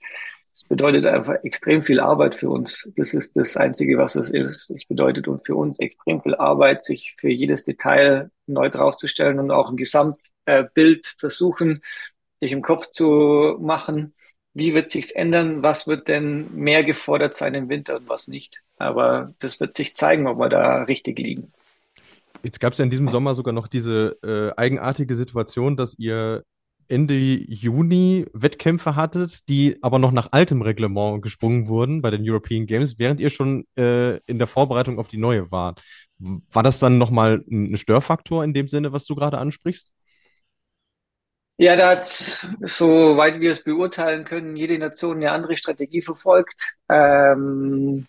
Das 0.51 0.65
bedeutet 0.65 1.05
einfach 1.05 1.35
extrem 1.43 1.81
viel 1.81 2.01
Arbeit 2.01 2.35
für 2.35 2.49
uns. 2.49 2.91
Das 2.97 3.13
ist 3.13 3.37
das 3.37 3.55
Einzige, 3.55 3.97
was 3.97 4.15
es 4.15 4.29
ist. 4.29 4.69
Das 4.69 4.83
bedeutet 4.83 5.29
und 5.29 5.45
für 5.45 5.55
uns 5.55 5.79
extrem 5.79 6.19
viel 6.19 6.35
Arbeit, 6.35 6.83
sich 6.83 7.15
für 7.17 7.29
jedes 7.29 7.63
Detail 7.63 8.31
neu 8.47 8.69
draufzustellen 8.69 9.39
und 9.39 9.51
auch 9.51 9.69
ein 9.69 9.77
Gesamtbild 9.77 11.05
äh, 11.05 11.19
versuchen, 11.19 11.81
sich 12.41 12.51
im 12.51 12.61
Kopf 12.61 12.87
zu 12.87 13.57
machen 13.61 14.13
wie 14.53 14.73
wird 14.73 14.91
sich's 14.91 15.11
ändern? 15.11 15.63
Was 15.63 15.87
wird 15.87 16.07
denn 16.07 16.53
mehr 16.53 16.83
gefordert 16.83 17.35
sein 17.35 17.53
im 17.53 17.69
Winter 17.69 17.97
und 17.97 18.09
was 18.09 18.27
nicht? 18.27 18.63
Aber 18.77 19.33
das 19.39 19.59
wird 19.59 19.75
sich 19.75 19.95
zeigen, 19.95 20.27
ob 20.27 20.37
wir 20.37 20.49
da 20.49 20.83
richtig 20.83 21.19
liegen. 21.19 21.51
Jetzt 22.43 22.59
gab 22.59 22.73
es 22.73 22.79
ja 22.79 22.83
in 22.83 22.91
diesem 22.91 23.07
Sommer 23.07 23.35
sogar 23.35 23.53
noch 23.53 23.67
diese 23.67 24.17
äh, 24.23 24.59
eigenartige 24.59 25.15
Situation, 25.15 25.77
dass 25.77 25.97
ihr 25.97 26.43
Ende 26.87 27.13
Juni 27.13 28.25
Wettkämpfe 28.33 28.97
hattet, 28.97 29.47
die 29.47 29.77
aber 29.81 29.97
noch 29.97 30.11
nach 30.11 30.29
altem 30.31 30.61
Reglement 30.61 31.21
gesprungen 31.21 31.67
wurden 31.67 32.01
bei 32.01 32.11
den 32.11 32.29
European 32.29 32.65
Games, 32.65 32.99
während 32.99 33.21
ihr 33.21 33.29
schon 33.29 33.65
äh, 33.77 34.17
in 34.25 34.39
der 34.39 34.47
Vorbereitung 34.47 34.99
auf 34.99 35.07
die 35.07 35.17
neue 35.17 35.49
wart. 35.51 35.81
War 36.19 36.63
das 36.63 36.79
dann 36.79 36.97
nochmal 36.97 37.45
ein 37.49 37.77
Störfaktor 37.77 38.43
in 38.43 38.53
dem 38.53 38.67
Sinne, 38.67 38.91
was 38.91 39.05
du 39.05 39.15
gerade 39.15 39.37
ansprichst? 39.37 39.93
Ja, 41.61 41.75
da 41.75 41.91
hat, 41.91 42.07
soweit 42.61 43.39
wir 43.39 43.51
es 43.51 43.63
beurteilen 43.63 44.23
können, 44.23 44.55
jede 44.55 44.79
Nation 44.79 45.17
eine 45.17 45.31
andere 45.31 45.55
Strategie 45.55 46.01
verfolgt. 46.01 46.73
Ähm, 46.89 48.07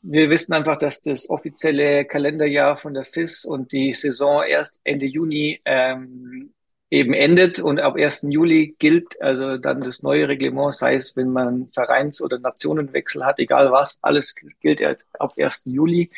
wir 0.00 0.30
wissen 0.30 0.54
einfach, 0.54 0.78
dass 0.78 1.02
das 1.02 1.28
offizielle 1.28 2.06
Kalenderjahr 2.06 2.78
von 2.78 2.94
der 2.94 3.04
FIS 3.04 3.44
und 3.44 3.72
die 3.72 3.92
Saison 3.92 4.44
erst 4.44 4.80
Ende 4.84 5.04
Juni 5.04 5.60
ähm, 5.66 6.54
eben 6.88 7.12
endet 7.12 7.58
und 7.58 7.80
ab 7.80 7.96
1. 7.96 8.30
Juli 8.30 8.74
gilt 8.78 9.20
also 9.20 9.58
dann 9.58 9.80
das 9.82 10.02
neue 10.02 10.26
Reglement, 10.28 10.74
sei 10.74 10.94
es, 10.94 11.14
wenn 11.16 11.32
man 11.32 11.68
Vereins- 11.68 12.22
oder 12.22 12.38
Nationenwechsel 12.38 13.26
hat, 13.26 13.40
egal 13.40 13.70
was, 13.72 13.98
alles 14.00 14.34
gilt 14.34 14.80
erst 14.80 15.06
ab 15.18 15.34
1. 15.36 15.64
Juli. 15.66 16.10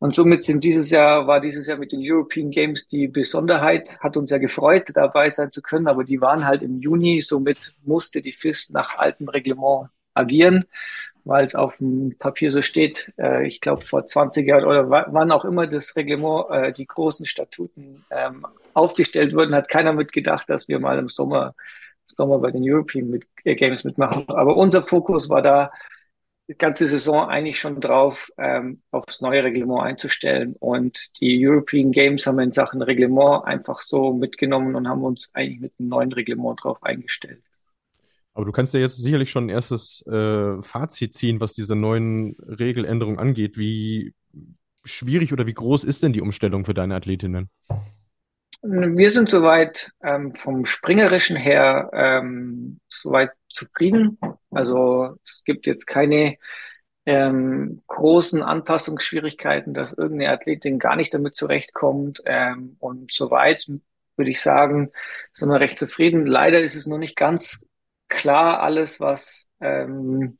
Und 0.00 0.14
somit 0.14 0.44
sind 0.44 0.62
dieses 0.62 0.90
Jahr, 0.90 1.26
war 1.26 1.40
dieses 1.40 1.66
Jahr 1.66 1.76
mit 1.76 1.90
den 1.90 2.00
European 2.02 2.50
Games 2.50 2.86
die 2.86 3.08
Besonderheit, 3.08 3.98
hat 4.00 4.16
uns 4.16 4.30
ja 4.30 4.38
gefreut, 4.38 4.90
dabei 4.94 5.28
sein 5.28 5.50
zu 5.50 5.60
können, 5.60 5.88
aber 5.88 6.04
die 6.04 6.20
waren 6.20 6.46
halt 6.46 6.62
im 6.62 6.80
Juni, 6.80 7.20
somit 7.20 7.74
musste 7.84 8.22
die 8.22 8.32
FIS 8.32 8.70
nach 8.70 8.96
altem 8.96 9.28
Reglement 9.28 9.88
agieren, 10.14 10.66
weil 11.24 11.44
es 11.44 11.56
auf 11.56 11.78
dem 11.78 12.16
Papier 12.16 12.52
so 12.52 12.62
steht, 12.62 13.12
äh, 13.18 13.46
ich 13.46 13.60
glaube 13.60 13.82
vor 13.82 14.06
20 14.06 14.46
Jahren 14.46 14.64
oder 14.64 14.88
wann 14.88 15.32
auch 15.32 15.44
immer 15.44 15.66
das 15.66 15.96
Reglement, 15.96 16.46
äh, 16.50 16.72
die 16.72 16.86
großen 16.86 17.26
Statuten 17.26 18.04
ähm, 18.10 18.46
aufgestellt 18.74 19.34
wurden, 19.34 19.54
hat 19.54 19.68
keiner 19.68 19.92
mitgedacht, 19.92 20.48
dass 20.48 20.68
wir 20.68 20.78
mal 20.78 20.98
im 20.98 21.08
Sommer, 21.08 21.54
Sommer 22.06 22.38
bei 22.38 22.52
den 22.52 22.62
European 22.64 23.20
äh, 23.44 23.56
Games 23.56 23.82
mitmachen. 23.82 24.28
Aber 24.28 24.56
unser 24.56 24.82
Fokus 24.82 25.28
war 25.28 25.42
da, 25.42 25.72
die 26.48 26.56
ganze 26.56 26.86
Saison 26.86 27.28
eigentlich 27.28 27.60
schon 27.60 27.80
drauf, 27.80 28.30
ähm, 28.38 28.80
aufs 28.90 29.20
neue 29.20 29.44
Reglement 29.44 29.82
einzustellen. 29.82 30.56
Und 30.58 31.20
die 31.20 31.46
European 31.46 31.92
Games 31.92 32.26
haben 32.26 32.36
wir 32.36 32.44
in 32.44 32.52
Sachen 32.52 32.80
Reglement 32.80 33.44
einfach 33.44 33.80
so 33.80 34.14
mitgenommen 34.14 34.74
und 34.74 34.88
haben 34.88 35.04
uns 35.04 35.30
eigentlich 35.34 35.60
mit 35.60 35.72
einem 35.78 35.88
neuen 35.90 36.12
Reglement 36.12 36.62
drauf 36.62 36.82
eingestellt. 36.82 37.42
Aber 38.32 38.46
du 38.46 38.52
kannst 38.52 38.72
ja 38.72 38.80
jetzt 38.80 38.96
sicherlich 38.96 39.30
schon 39.30 39.46
ein 39.46 39.50
erstes 39.50 40.06
äh, 40.06 40.62
Fazit 40.62 41.12
ziehen, 41.12 41.40
was 41.40 41.52
diese 41.52 41.74
neuen 41.74 42.36
Regeländerungen 42.40 43.18
angeht. 43.18 43.58
Wie 43.58 44.14
schwierig 44.84 45.32
oder 45.32 45.46
wie 45.46 45.54
groß 45.54 45.84
ist 45.84 46.02
denn 46.02 46.12
die 46.12 46.20
Umstellung 46.20 46.64
für 46.64 46.74
deine 46.74 46.94
Athletinnen? 46.94 47.50
Wir 48.62 49.10
sind 49.10 49.28
soweit 49.28 49.92
ähm, 50.02 50.34
vom 50.34 50.64
Springerischen 50.66 51.36
her 51.36 51.90
ähm, 51.92 52.80
soweit 52.88 53.30
zufrieden. 53.48 54.18
Also 54.50 55.16
es 55.24 55.42
gibt 55.44 55.66
jetzt 55.66 55.86
keine 55.86 56.36
ähm, 57.06 57.82
großen 57.86 58.42
Anpassungsschwierigkeiten, 58.42 59.74
dass 59.74 59.92
irgendeine 59.92 60.32
Athletin 60.32 60.78
gar 60.78 60.96
nicht 60.96 61.14
damit 61.14 61.34
zurechtkommt. 61.34 62.22
Ähm, 62.26 62.76
und 62.80 63.12
soweit 63.12 63.66
würde 64.16 64.30
ich 64.30 64.40
sagen, 64.40 64.90
sind 65.32 65.48
wir 65.48 65.60
recht 65.60 65.78
zufrieden. 65.78 66.26
Leider 66.26 66.60
ist 66.60 66.74
es 66.74 66.86
noch 66.86 66.98
nicht 66.98 67.16
ganz 67.16 67.66
klar 68.08 68.60
alles, 68.62 69.00
was 69.00 69.50
ähm, 69.60 70.38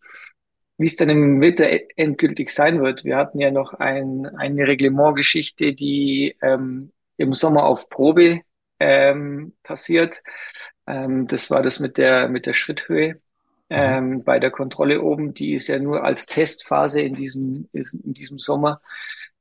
wie 0.78 0.86
es 0.86 0.96
dann 0.96 1.10
im 1.10 1.42
Winter 1.42 1.70
e-, 1.70 1.88
endgültig 1.96 2.50
sein 2.50 2.80
wird. 2.82 3.04
Wir 3.04 3.16
hatten 3.16 3.40
ja 3.40 3.50
noch 3.50 3.74
ein, 3.74 4.26
eine 4.26 4.66
Reglementgeschichte, 4.66 5.74
die 5.74 6.36
ähm, 6.40 6.92
im 7.16 7.34
Sommer 7.34 7.64
auf 7.64 7.90
Probe 7.90 8.42
ähm, 8.78 9.56
passiert. 9.62 10.22
Ähm, 10.86 11.26
das 11.26 11.50
war 11.50 11.62
das 11.62 11.80
mit 11.80 11.98
der, 11.98 12.28
mit 12.28 12.46
der 12.46 12.54
Schritthöhe. 12.54 13.20
Ähm, 13.70 14.24
bei 14.24 14.38
der 14.38 14.50
Kontrolle 14.50 15.02
oben. 15.02 15.34
Die 15.34 15.54
ist 15.54 15.68
ja 15.68 15.78
nur 15.78 16.04
als 16.04 16.26
Testphase 16.26 17.00
in 17.00 17.14
diesem, 17.14 17.68
in 17.72 18.12
diesem 18.14 18.38
Sommer. 18.38 18.80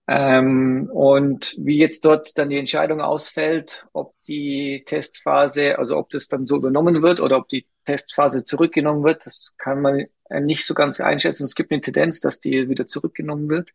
Ähm, 0.09 0.89
und 0.91 1.53
wie 1.57 1.77
jetzt 1.77 2.05
dort 2.05 2.37
dann 2.37 2.49
die 2.49 2.57
Entscheidung 2.57 3.01
ausfällt, 3.01 3.85
ob 3.91 4.13
die 4.25 4.83
Testphase, 4.85 5.77
also 5.77 5.97
ob 5.97 6.09
das 6.09 6.29
dann 6.29 6.45
so 6.45 6.55
übernommen 6.55 7.01
wird 7.01 7.19
oder 7.19 7.37
ob 7.37 7.49
die 7.49 7.67
Testphase 7.85 8.45
zurückgenommen 8.45 9.03
wird, 9.03 9.25
das 9.25 9.55
kann 9.57 9.81
man 9.81 10.05
nicht 10.29 10.65
so 10.65 10.73
ganz 10.73 10.99
einschätzen. 11.01 11.43
Es 11.43 11.55
gibt 11.55 11.71
eine 11.71 11.81
Tendenz, 11.81 12.21
dass 12.21 12.39
die 12.39 12.69
wieder 12.69 12.85
zurückgenommen 12.85 13.49
wird. 13.49 13.71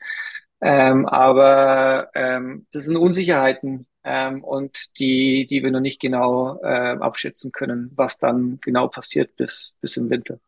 Ähm, 0.64 1.06
aber 1.06 2.10
ähm, 2.14 2.66
das 2.72 2.84
sind 2.84 2.96
Unsicherheiten 2.96 3.86
ähm, 4.04 4.44
und 4.44 4.98
die, 5.00 5.44
die 5.44 5.62
wir 5.64 5.72
noch 5.72 5.80
nicht 5.80 6.00
genau 6.00 6.60
äh, 6.62 6.96
abschätzen 7.00 7.50
können, 7.50 7.90
was 7.96 8.18
dann 8.18 8.58
genau 8.60 8.86
passiert 8.86 9.34
bis, 9.36 9.76
bis 9.80 9.96
im 9.96 10.08
Winter. 10.08 10.38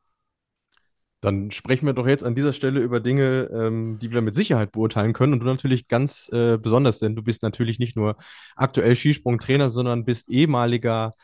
Dann 1.21 1.51
sprechen 1.51 1.87
wir 1.87 1.95
doch 1.95 2.07
jetzt 2.07 2.23
an 2.23 2.35
dieser 2.35 2.53
Stelle 2.53 2.81
über 2.81 3.01
Dinge, 3.01 3.49
ähm, 3.53 3.99
die 3.99 4.13
wir 4.13 4.21
mit 4.21 4.35
Sicherheit 4.35 4.73
beurteilen 4.73 5.15
können. 5.15 5.33
Und 5.33 5.41
du 5.41 5.47
natürlich 5.47 5.89
ganz 5.89 6.29
äh, 6.33 6.59
besonders, 6.59 6.99
denn 6.99 7.17
du 7.17 7.23
bist 7.23 7.43
natürlich 7.43 7.79
nicht 7.79 7.97
nur 7.97 8.17
aktuell 8.55 8.95
Skisprungtrainer, 8.95 9.71
sondern 9.71 10.05
bist 10.05 10.31
ehemaliger 10.31 11.15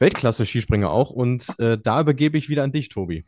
Weltklasse-Skispringer 0.00 0.90
auch. 0.90 1.10
Und 1.10 1.58
äh, 1.58 1.78
da 1.82 2.00
übergebe 2.00 2.36
ich 2.36 2.48
wieder 2.48 2.64
an 2.64 2.72
dich, 2.72 2.88
Tobi. 2.88 3.24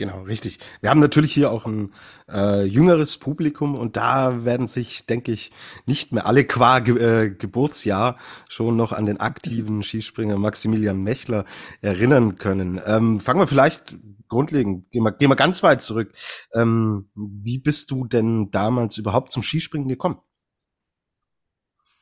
Genau, 0.00 0.22
richtig. 0.22 0.58
Wir 0.80 0.88
haben 0.88 0.98
natürlich 0.98 1.34
hier 1.34 1.50
auch 1.50 1.66
ein 1.66 1.92
äh, 2.26 2.62
jüngeres 2.62 3.18
Publikum 3.18 3.74
und 3.74 3.98
da 3.98 4.46
werden 4.46 4.66
sich, 4.66 5.04
denke 5.04 5.30
ich, 5.30 5.50
nicht 5.84 6.10
mehr 6.12 6.24
alle 6.24 6.46
qua 6.46 6.78
Ge 6.78 6.96
äh, 6.96 7.30
Geburtsjahr 7.30 8.16
schon 8.48 8.78
noch 8.78 8.92
an 8.92 9.04
den 9.04 9.20
aktiven 9.20 9.82
Skispringer 9.82 10.38
Maximilian 10.38 11.02
Mechler 11.02 11.44
erinnern 11.82 12.36
können. 12.38 12.80
Ähm, 12.86 13.20
fangen 13.20 13.40
wir 13.40 13.46
vielleicht 13.46 13.94
grundlegend, 14.28 14.90
gehen 14.90 15.02
wir, 15.04 15.12
gehen 15.12 15.28
wir 15.28 15.36
ganz 15.36 15.62
weit 15.62 15.82
zurück. 15.82 16.14
Ähm, 16.54 17.10
wie 17.14 17.58
bist 17.58 17.90
du 17.90 18.06
denn 18.06 18.50
damals 18.50 18.96
überhaupt 18.96 19.32
zum 19.32 19.42
Skispringen 19.42 19.86
gekommen? 19.86 20.16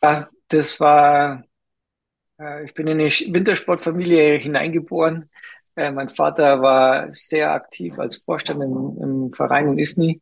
Ja, 0.00 0.28
das 0.46 0.78
war, 0.78 1.42
äh, 2.38 2.64
ich 2.64 2.74
bin 2.74 2.86
in 2.86 3.00
eine 3.00 3.10
Wintersportfamilie 3.10 4.38
hineingeboren. 4.38 5.28
Äh, 5.78 5.92
mein 5.92 6.08
Vater 6.08 6.60
war 6.60 7.12
sehr 7.12 7.52
aktiv 7.52 7.98
als 8.00 8.16
Vorstand 8.16 8.62
im, 8.62 8.98
im 9.00 9.32
Verein 9.32 9.68
in 9.68 9.78
Isny. 9.78 10.20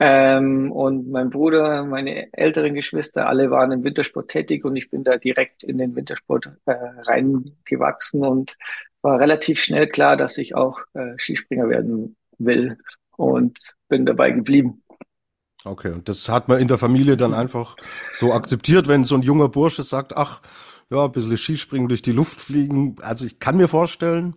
Ähm, 0.00 0.72
und 0.72 1.10
mein 1.10 1.28
Bruder, 1.28 1.84
meine 1.84 2.32
älteren 2.32 2.74
Geschwister, 2.74 3.28
alle 3.28 3.50
waren 3.50 3.70
im 3.70 3.84
Wintersport 3.84 4.28
tätig 4.28 4.64
und 4.64 4.76
ich 4.76 4.90
bin 4.90 5.04
da 5.04 5.18
direkt 5.18 5.62
in 5.62 5.76
den 5.76 5.94
Wintersport 5.94 6.50
äh, 6.64 6.72
reingewachsen 6.72 8.24
und 8.24 8.56
war 9.02 9.20
relativ 9.20 9.60
schnell 9.60 9.88
klar, 9.88 10.16
dass 10.16 10.38
ich 10.38 10.56
auch 10.56 10.80
äh, 10.94 11.12
Skispringer 11.18 11.68
werden 11.68 12.16
will 12.38 12.78
und 13.16 13.76
bin 13.88 14.06
dabei 14.06 14.30
geblieben. 14.30 14.82
Okay, 15.64 15.92
und 15.92 16.08
das 16.08 16.28
hat 16.30 16.48
man 16.48 16.60
in 16.60 16.68
der 16.68 16.78
Familie 16.78 17.16
dann 17.16 17.34
einfach 17.34 17.76
so 18.12 18.32
akzeptiert, 18.32 18.88
wenn 18.88 19.04
so 19.04 19.14
ein 19.14 19.22
junger 19.22 19.48
Bursche 19.48 19.82
sagt, 19.82 20.16
ach, 20.16 20.40
ja, 20.90 21.04
ein 21.04 21.12
bisschen 21.12 21.36
Skispringen 21.36 21.88
durch 21.88 22.02
die 22.02 22.12
Luft 22.12 22.40
fliegen. 22.40 22.96
Also 23.00 23.26
ich 23.26 23.38
kann 23.38 23.56
mir 23.56 23.68
vorstellen, 23.68 24.34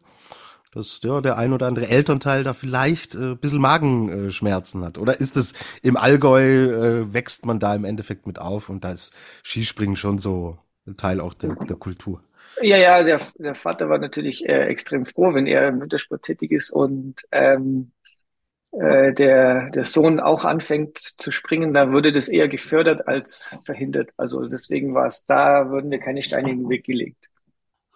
dass 0.78 1.02
ja, 1.04 1.22
der 1.22 1.38
ein 1.38 1.54
oder 1.54 1.66
andere 1.66 1.90
Elternteil 1.90 2.44
da 2.44 2.54
vielleicht 2.54 3.16
äh, 3.16 3.32
ein 3.32 3.38
bisschen 3.38 3.60
Magenschmerzen 3.60 4.86
hat. 4.86 4.98
Oder 4.98 5.20
ist 5.20 5.36
es 5.38 5.54
im 5.82 5.98
Allgäu, 5.98 6.42
äh, 6.42 7.14
wächst 7.14 7.46
man 7.46 7.60
da 7.60 7.74
im 7.76 7.84
Endeffekt 7.84 8.28
mit 8.28 8.40
auf 8.40 8.70
und 8.70 8.84
da 8.84 8.92
ist 8.92 9.12
Skispringen 9.44 9.96
schon 9.96 10.20
so 10.20 10.58
ein 10.86 10.96
Teil 10.96 11.20
auch 11.20 11.34
der, 11.34 11.56
der 11.56 11.76
Kultur? 11.76 12.22
Ja, 12.62 12.78
ja, 12.78 13.04
der, 13.04 13.20
der 13.38 13.56
Vater 13.56 13.90
war 13.90 13.98
natürlich 13.98 14.48
äh, 14.48 14.66
extrem 14.66 15.06
froh, 15.06 15.34
wenn 15.34 15.48
er 15.48 15.68
im 15.68 15.82
Wintersport 15.82 16.24
tätig 16.24 16.52
ist 16.52 16.70
und 16.70 17.22
ähm, 17.32 17.92
äh, 18.72 19.14
der, 19.14 19.70
der 19.70 19.86
Sohn 19.86 20.20
auch 20.20 20.46
anfängt 20.46 20.98
zu 20.98 21.32
springen, 21.32 21.74
da 21.74 21.92
würde 21.92 22.12
das 22.12 22.28
eher 22.28 22.48
gefördert 22.48 23.08
als 23.08 23.58
verhindert. 23.64 24.12
Also 24.18 24.48
deswegen 24.48 24.94
war 24.94 25.08
es 25.08 25.26
da, 25.26 25.70
würden 25.70 25.90
wir 25.92 26.00
keine 26.00 26.22
Steine 26.22 26.52
in 26.52 26.60
den 26.60 26.70
Weg 26.70 26.86
gelegt. 26.86 27.30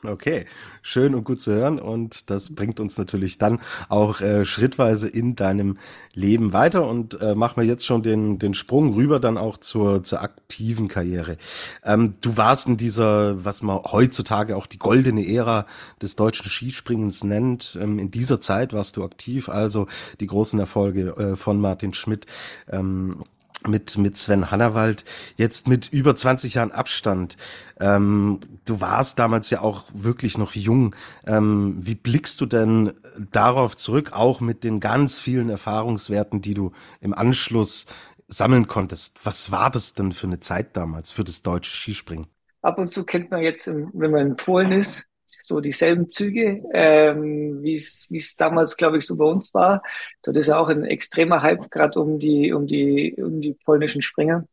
Okay, 0.04 0.48
schön 0.82 1.14
und 1.14 1.26
gut 1.26 1.42
zu 1.42 1.52
hören 1.52 1.80
und 1.80 2.32
das 2.32 2.56
bringt 2.56 2.80
uns 2.80 2.98
natürlich 2.98 3.38
dann 3.38 3.60
auch 3.88 4.20
äh, 4.20 4.46
schrittweise 4.46 5.08
in 5.08 5.36
deinem 5.36 5.78
Leben 6.16 6.54
weiter 6.54 6.88
und 6.88 7.22
äh, 7.22 7.36
machen 7.36 7.58
wir 7.58 7.68
jetzt 7.68 7.86
schon 7.86 8.02
den, 8.02 8.40
den 8.40 8.56
Sprung 8.56 8.96
rüber 8.96 9.20
dann 9.20 9.38
auch 9.38 9.58
zur, 9.58 10.04
zur 10.04 10.24
aktiven 10.24 10.88
Karriere. 10.88 11.38
Ähm, 11.84 12.16
du 12.22 12.36
warst 12.36 12.68
in 12.68 12.78
dieser, 12.78 13.46
was 13.46 13.62
man 13.62 13.78
heutzutage 13.78 14.58
auch 14.58 14.66
die 14.66 14.80
goldene 14.80 15.24
Ära 15.28 15.68
des 16.02 16.16
deutschen 16.16 16.50
Skispringens 16.50 17.24
nennt. 17.24 17.78
Ähm, 17.80 18.00
in 18.00 18.10
dieser 18.10 18.42
Zeit 18.42 18.74
warst 18.74 18.98
du 18.98 19.04
aktiv, 19.04 19.50
also 19.50 19.86
die 20.20 20.28
großen 20.28 20.60
Erfolge 20.60 21.16
äh, 21.16 21.36
von 21.36 21.62
Martin 21.62 21.94
Schmidt. 21.94 22.26
Ähm, 22.72 23.24
mit, 23.68 23.98
mit 23.98 24.18
Sven 24.18 24.52
Hannawald, 24.52 25.06
jetzt 25.38 25.68
mit 25.68 25.88
über 25.92 26.16
20 26.16 26.56
Jahren 26.56 26.72
Abstand. 26.72 27.38
Ähm, 27.80 28.40
du 28.66 28.82
warst 28.82 29.20
damals 29.20 29.50
ja 29.50 29.62
auch 29.62 29.86
wirklich 29.94 30.38
noch 30.38 30.54
jung. 30.54 30.96
Ähm, 31.26 31.78
wie 31.80 31.96
blickst 31.96 32.42
du 32.42 32.46
denn 32.46 32.94
darauf 33.32 33.76
zurück, 33.76 34.14
auch 34.14 34.42
mit 34.42 34.64
den 34.64 34.80
ganz 34.80 35.20
vielen 35.20 35.50
Erfahrungswerten, 35.50 36.42
die 36.42 36.54
du 36.54 36.72
im 37.00 37.14
Anschluss 37.14 37.86
sammeln 38.28 38.68
konntest? 38.68 39.26
Was 39.26 39.52
war 39.52 39.70
das 39.70 39.94
denn 39.94 40.12
für 40.12 40.28
eine 40.28 40.40
Zeit 40.40 40.76
damals 40.78 41.12
für 41.12 41.24
das 41.24 41.42
deutsche 41.42 41.72
Skispringen? 41.72 42.28
Ab 42.62 42.78
und 42.78 42.92
zu 42.92 43.04
kennt 43.04 43.32
man 43.32 43.42
jetzt, 43.42 43.68
wenn 43.68 44.12
man 44.12 44.28
in 44.28 44.36
Polen 44.36 44.72
ist, 44.72 45.08
so 45.44 45.60
dieselben 45.62 46.10
Züge, 46.10 46.64
ähm, 46.74 47.62
wie 47.62 47.74
es 47.74 48.36
damals, 48.38 48.78
glaube 48.78 48.98
ich, 48.98 49.06
so 49.06 49.18
bei 49.18 49.26
uns 49.26 49.54
war. 49.54 49.84
Dort 50.24 50.38
ist 50.38 50.48
ja 50.48 50.58
auch 50.58 50.70
ein 50.70 50.86
extremer 50.86 51.42
Hype 51.42 51.70
gerade 51.72 52.00
um 52.00 52.20
die 52.20 52.54
um 52.54 52.68
die 52.68 53.16
um 53.18 53.42
die 53.42 53.54
polnischen 53.54 54.02
Springer. 54.02 54.46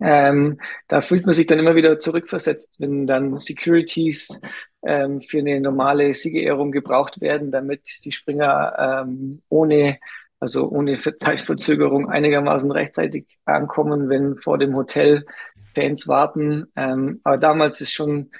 Ähm, 0.00 0.60
da 0.88 1.00
fühlt 1.00 1.24
man 1.24 1.34
sich 1.34 1.46
dann 1.46 1.58
immer 1.58 1.76
wieder 1.76 1.98
zurückversetzt, 1.98 2.80
wenn 2.80 3.06
dann 3.06 3.38
Securities 3.38 4.40
ähm, 4.82 5.20
für 5.20 5.38
eine 5.38 5.60
normale 5.60 6.12
Siegerehrung 6.14 6.72
gebraucht 6.72 7.20
werden, 7.20 7.50
damit 7.50 8.04
die 8.04 8.12
Springer 8.12 9.04
ähm, 9.06 9.42
ohne 9.48 9.98
also 10.40 10.68
ohne 10.68 10.98
Zeitverzögerung 10.98 12.10
einigermaßen 12.10 12.70
rechtzeitig 12.70 13.26
ankommen, 13.46 14.10
wenn 14.10 14.36
vor 14.36 14.58
dem 14.58 14.76
Hotel 14.76 15.24
Fans 15.74 16.06
warten. 16.06 16.66
Ähm, 16.76 17.20
aber 17.24 17.38
damals 17.38 17.80
ist 17.80 17.92
schon 17.92 18.30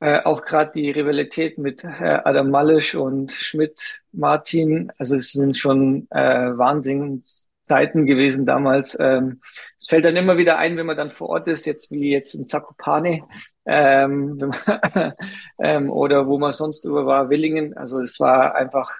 äh, 0.00 0.22
auch 0.22 0.42
gerade 0.42 0.70
die 0.74 0.90
Rivalität 0.90 1.58
mit 1.58 1.84
äh, 1.84 2.20
Adam 2.24 2.50
Malisch 2.50 2.94
und 2.94 3.32
Schmidt 3.32 4.02
Martin, 4.12 4.90
also 4.98 5.16
es 5.16 5.32
sind 5.32 5.56
schon 5.56 6.08
äh, 6.10 6.56
Wahnsinnszeiten 6.56 8.06
gewesen 8.06 8.46
damals. 8.46 8.98
Ähm, 8.98 9.42
es 9.78 9.88
fällt 9.88 10.06
dann 10.06 10.16
immer 10.16 10.38
wieder 10.38 10.58
ein, 10.58 10.76
wenn 10.78 10.86
man 10.86 10.96
dann 10.96 11.10
vor 11.10 11.28
Ort 11.28 11.48
ist, 11.48 11.66
jetzt 11.66 11.90
wie 11.90 12.10
jetzt 12.10 12.34
in 12.34 12.48
Zakopane 12.48 13.24
ähm, 13.66 14.52
ähm, 15.58 15.90
oder 15.90 16.26
wo 16.26 16.38
man 16.38 16.52
sonst 16.52 16.86
über 16.86 17.04
war, 17.04 17.28
Willingen. 17.28 17.76
Also 17.76 18.00
es 18.00 18.18
war 18.20 18.54
einfach 18.54 18.96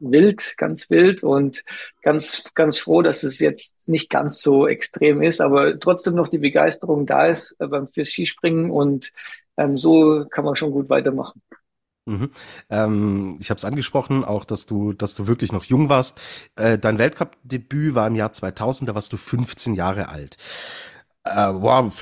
wild, 0.00 0.54
ganz 0.56 0.90
wild 0.90 1.22
und 1.22 1.64
ganz, 2.02 2.50
ganz 2.54 2.78
froh, 2.78 3.02
dass 3.02 3.22
es 3.22 3.38
jetzt 3.38 3.88
nicht 3.88 4.08
ganz 4.08 4.40
so 4.40 4.66
extrem 4.66 5.22
ist, 5.22 5.40
aber 5.40 5.78
trotzdem 5.78 6.14
noch 6.14 6.28
die 6.28 6.38
Begeisterung 6.38 7.06
da 7.06 7.26
ist 7.26 7.60
äh, 7.60 7.66
beim 7.66 7.86
fürs 7.86 8.08
Skispringen 8.08 8.70
und 8.70 9.12
ähm, 9.56 9.78
so 9.78 10.26
kann 10.30 10.44
man 10.44 10.56
schon 10.56 10.72
gut 10.72 10.88
weitermachen. 10.90 11.42
Mhm. 12.06 12.30
Ähm, 12.70 13.36
ich 13.40 13.50
habe 13.50 13.58
es 13.58 13.64
angesprochen, 13.64 14.24
auch 14.24 14.44
dass 14.44 14.66
du, 14.66 14.92
dass 14.92 15.14
du 15.14 15.26
wirklich 15.26 15.52
noch 15.52 15.64
jung 15.64 15.88
warst. 15.88 16.20
Äh, 16.56 16.78
dein 16.78 16.98
Weltcup-Debüt 16.98 17.94
war 17.94 18.06
im 18.06 18.16
Jahr 18.16 18.32
2000, 18.32 18.88
da 18.88 18.94
warst 18.94 19.12
du 19.12 19.16
15 19.16 19.74
Jahre 19.74 20.08
alt. 20.08 20.36
Äh, 21.24 21.52
wow, 21.52 21.92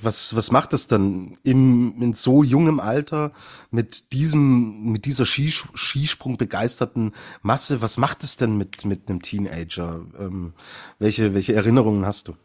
was, 0.00 0.34
was 0.34 0.50
macht 0.50 0.72
es 0.72 0.86
dann 0.86 1.36
im, 1.42 2.00
in 2.00 2.14
so 2.14 2.42
jungem 2.42 2.80
Alter 2.80 3.32
mit 3.70 4.12
diesem, 4.14 4.90
mit 4.92 5.04
dieser 5.04 5.26
Skis 5.26 5.68
Skisprung 5.74 6.38
begeisterten 6.38 7.12
Masse? 7.42 7.82
Was 7.82 7.98
macht 7.98 8.24
es 8.24 8.38
denn 8.38 8.56
mit, 8.56 8.84
mit 8.86 9.08
einem 9.08 9.20
Teenager? 9.20 10.00
Ähm, 10.18 10.54
welche, 10.98 11.34
welche 11.34 11.54
Erinnerungen 11.54 12.06
hast 12.06 12.28
du? 12.28 12.36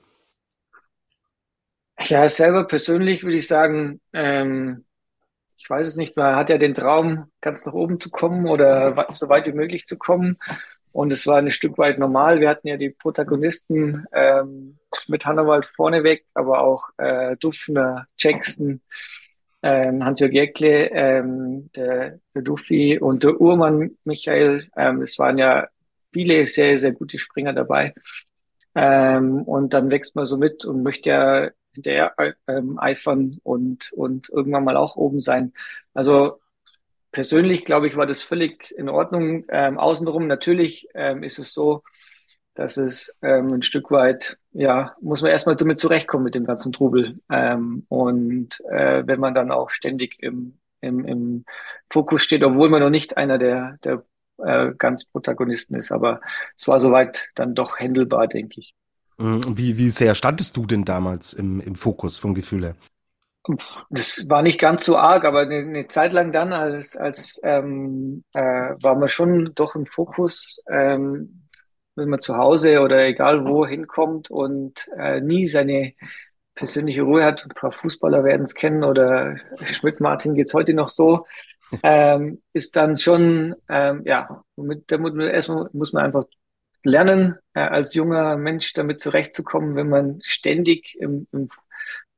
Ja, 2.00 2.30
selber 2.30 2.66
persönlich 2.66 3.24
würde 3.24 3.38
ich 3.38 3.48
sagen, 3.48 4.02
ähm, 4.14 4.86
ich 5.58 5.70
weiß 5.70 5.88
es 5.88 5.96
nicht, 5.96 6.16
man 6.16 6.36
hat 6.36 6.50
ja 6.50 6.58
den 6.58 6.76
Traum, 6.76 7.32
ganz 7.42 7.66
nach 7.66 7.74
oben 7.74 8.00
zu 8.00 8.12
kommen 8.12 8.48
oder 8.48 9.08
so 9.14 9.28
weit 9.30 9.48
wie 9.48 9.54
möglich 9.54 9.88
zu 9.88 9.98
kommen. 9.98 10.38
Und 10.92 11.12
es 11.12 11.26
war 11.28 11.38
ein 11.38 11.50
Stück 11.50 11.78
weit 11.78 12.00
normal. 12.00 12.40
Wir 12.40 12.50
hatten 12.50 12.68
ja 12.68 12.78
die 12.78 12.90
Protagonisten 12.92 14.06
ähm, 14.14 14.78
mit 15.08 15.26
Hannawald 15.26 15.66
vorneweg, 15.66 16.26
aber 16.34 16.62
auch 16.62 16.90
äh, 16.98 17.36
Dufner, 17.38 18.08
Jackson, 18.18 18.82
ähm, 19.64 20.04
Hans-Jörg 20.04 20.34
Jäckle, 20.34 20.92
ähm, 20.92 21.70
der, 21.76 22.20
der 22.36 22.42
Duffi 22.44 23.00
und 23.00 23.24
der 23.24 23.40
Urmann 23.42 23.98
Michael. 24.06 24.70
Ähm, 24.78 25.02
es 25.02 25.18
waren 25.20 25.38
ja 25.38 25.68
viele 26.14 26.46
sehr, 26.46 26.78
sehr 26.78 26.92
gute 26.92 27.20
Springer 27.20 27.54
dabei. 27.54 27.94
Ähm, 28.76 29.42
und 29.44 29.74
dann 29.74 29.90
wächst 29.90 30.16
man 30.16 30.26
so 30.26 30.38
mit 30.38 30.66
und 30.66 30.84
möchte 30.84 31.10
ja 31.10 31.50
hinterher 31.78 32.14
ähm, 32.48 32.78
eifern 32.80 33.40
und, 33.44 33.92
und 33.94 34.30
irgendwann 34.30 34.64
mal 34.64 34.78
auch 34.78 34.96
oben 34.96 35.20
sein. 35.20 35.54
Also 35.94 36.40
persönlich, 37.12 37.66
glaube 37.66 37.88
ich, 37.88 37.96
war 37.96 38.06
das 38.06 38.24
völlig 38.24 38.72
in 38.78 38.90
Ordnung. 38.90 39.46
Ähm, 39.50 39.78
außenrum 39.78 40.28
natürlich 40.28 40.88
ähm, 40.94 41.24
ist 41.24 41.40
es 41.40 41.54
so, 41.54 41.84
dass 42.54 42.78
es 42.78 43.18
ähm, 43.22 43.54
ein 43.54 43.62
Stück 43.62 43.92
weit, 43.92 44.38
ja, 44.52 44.96
muss 45.02 45.22
man 45.22 45.32
erstmal 45.32 45.56
damit 45.56 45.80
zurechtkommen 45.80 46.24
mit 46.26 46.36
dem 46.36 46.46
ganzen 46.46 46.74
Trubel. 46.74 47.20
Ähm, 47.32 47.86
und 47.90 48.60
äh, 48.70 49.06
wenn 49.06 49.20
man 49.20 49.36
dann 49.36 49.52
auch 49.52 49.70
ständig 49.70 50.22
im, 50.22 50.60
im, 50.82 51.06
im 51.06 51.46
Fokus 51.90 52.24
steht, 52.24 52.44
obwohl 52.44 52.70
man 52.70 52.82
noch 52.82 52.90
nicht 52.90 53.18
einer 53.18 53.38
der, 53.38 53.78
der 53.84 54.04
äh, 54.40 54.74
ganz 54.78 55.06
Protagonisten 55.06 55.76
ist. 55.76 55.92
Aber 55.92 56.22
es 56.56 56.68
war 56.68 56.80
soweit 56.80 57.30
dann 57.36 57.56
doch 57.56 57.80
händelbar, 57.80 58.28
denke 58.28 58.60
ich. 58.60 58.76
Mhm. 59.18 59.42
Wie, 59.58 59.78
wie 59.78 59.90
sehr 59.90 60.16
standest 60.16 60.58
du 60.58 60.66
denn 60.66 60.86
damals 60.86 61.34
im, 61.34 61.60
im 61.60 61.76
Fokus 61.76 62.18
vom 62.18 62.34
Gefühl 62.34 62.66
her? 62.66 62.76
Das 63.90 64.26
war 64.28 64.42
nicht 64.42 64.60
ganz 64.60 64.86
so 64.86 64.98
arg, 64.98 65.24
aber 65.24 65.42
eine, 65.42 65.60
eine 65.60 65.88
Zeit 65.88 66.12
lang 66.12 66.32
dann, 66.32 66.52
als, 66.52 66.98
als 66.98 67.40
ähm, 67.44 68.24
äh, 68.34 68.42
war 68.42 68.96
man 68.96 69.08
schon 69.08 69.52
doch 69.56 69.76
im 69.76 69.86
Fokus, 69.86 70.62
ähm, 70.70 71.48
wenn 71.96 72.10
man 72.10 72.20
zu 72.20 72.36
Hause 72.36 72.82
oder 72.82 73.06
egal 73.06 73.46
wo 73.46 73.66
hinkommt 73.66 74.30
und 74.30 74.90
äh, 74.98 75.22
nie 75.22 75.46
seine 75.46 75.94
persönliche 76.56 77.04
Ruhe 77.04 77.24
hat. 77.24 77.46
Ein 77.46 77.56
paar 77.56 77.72
Fußballer 77.72 78.24
werden 78.26 78.44
es 78.44 78.54
kennen 78.54 78.84
oder 78.84 79.38
Schmidt-Martin 79.64 80.36
geht's 80.36 80.54
heute 80.54 80.74
noch 80.74 80.90
so. 80.90 81.26
Ähm, 81.84 82.42
ist 82.54 82.78
dann 82.78 82.96
schon, 82.96 83.54
ähm, 83.68 84.02
ja, 84.06 84.42
mit, 84.56 84.90
da 84.90 84.98
muss 84.98 85.12
man, 85.12 85.28
erstmal 85.28 85.70
muss 85.74 85.92
man 85.92 86.06
einfach 86.06 86.24
lernen, 86.84 87.38
äh, 87.54 87.62
als 87.62 87.94
junger 87.94 88.38
Mensch 88.38 88.74
damit 88.74 89.02
zurechtzukommen, 89.02 89.76
wenn 89.76 89.90
man 89.90 90.20
ständig 90.22 90.98
im, 91.00 91.28
im 91.32 91.50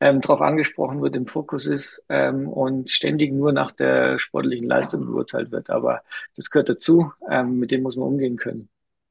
ähm, 0.01 0.21
darauf 0.21 0.41
angesprochen 0.41 1.01
wird, 1.01 1.15
im 1.15 1.27
Fokus 1.27 1.65
ist 1.65 2.05
ähm, 2.09 2.47
und 2.47 2.89
ständig 2.89 3.33
nur 3.33 3.51
nach 3.51 3.71
der 3.71 4.17
sportlichen 4.17 4.67
Leistung 4.67 5.05
beurteilt 5.05 5.51
wird. 5.51 5.69
Aber 5.69 6.01
das 6.35 6.49
gehört 6.49 6.69
dazu, 6.69 7.11
ähm, 7.29 7.59
mit 7.59 7.71
dem 7.71 7.81
muss 7.81 7.97
man 7.97 8.07
umgehen 8.07 8.37
können. 8.37 8.69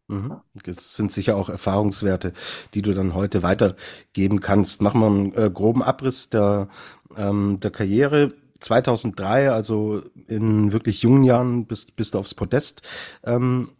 Mhm. 0.08 0.40
Das 0.64 0.96
sind 0.96 1.12
sicher 1.12 1.36
auch 1.36 1.50
Erfahrungswerte, 1.50 2.32
die 2.72 2.80
du 2.80 2.94
dann 2.94 3.14
heute 3.14 3.42
weitergeben 3.42 4.40
kannst. 4.40 4.80
Machen 4.80 5.00
wir 5.00 5.06
einen 5.06 5.34
äh, 5.34 5.50
groben 5.50 5.82
Abriss 5.82 6.30
der, 6.30 6.68
ähm, 7.16 7.60
der 7.60 7.70
Karriere. 7.70 8.32
2003, 8.60 9.52
also 9.52 10.02
in 10.26 10.72
wirklich 10.72 11.02
jungen 11.02 11.22
Jahren, 11.22 11.66
bist, 11.66 11.94
bist 11.94 12.14
du 12.14 12.18
aufs 12.18 12.34
Podest 12.34 12.82
ähm, 13.22 13.70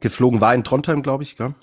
geflogen, 0.00 0.40
war 0.40 0.54
in 0.54 0.64
Trondheim, 0.64 1.02
glaube 1.02 1.22
ich, 1.22 1.36
gell? 1.36 1.54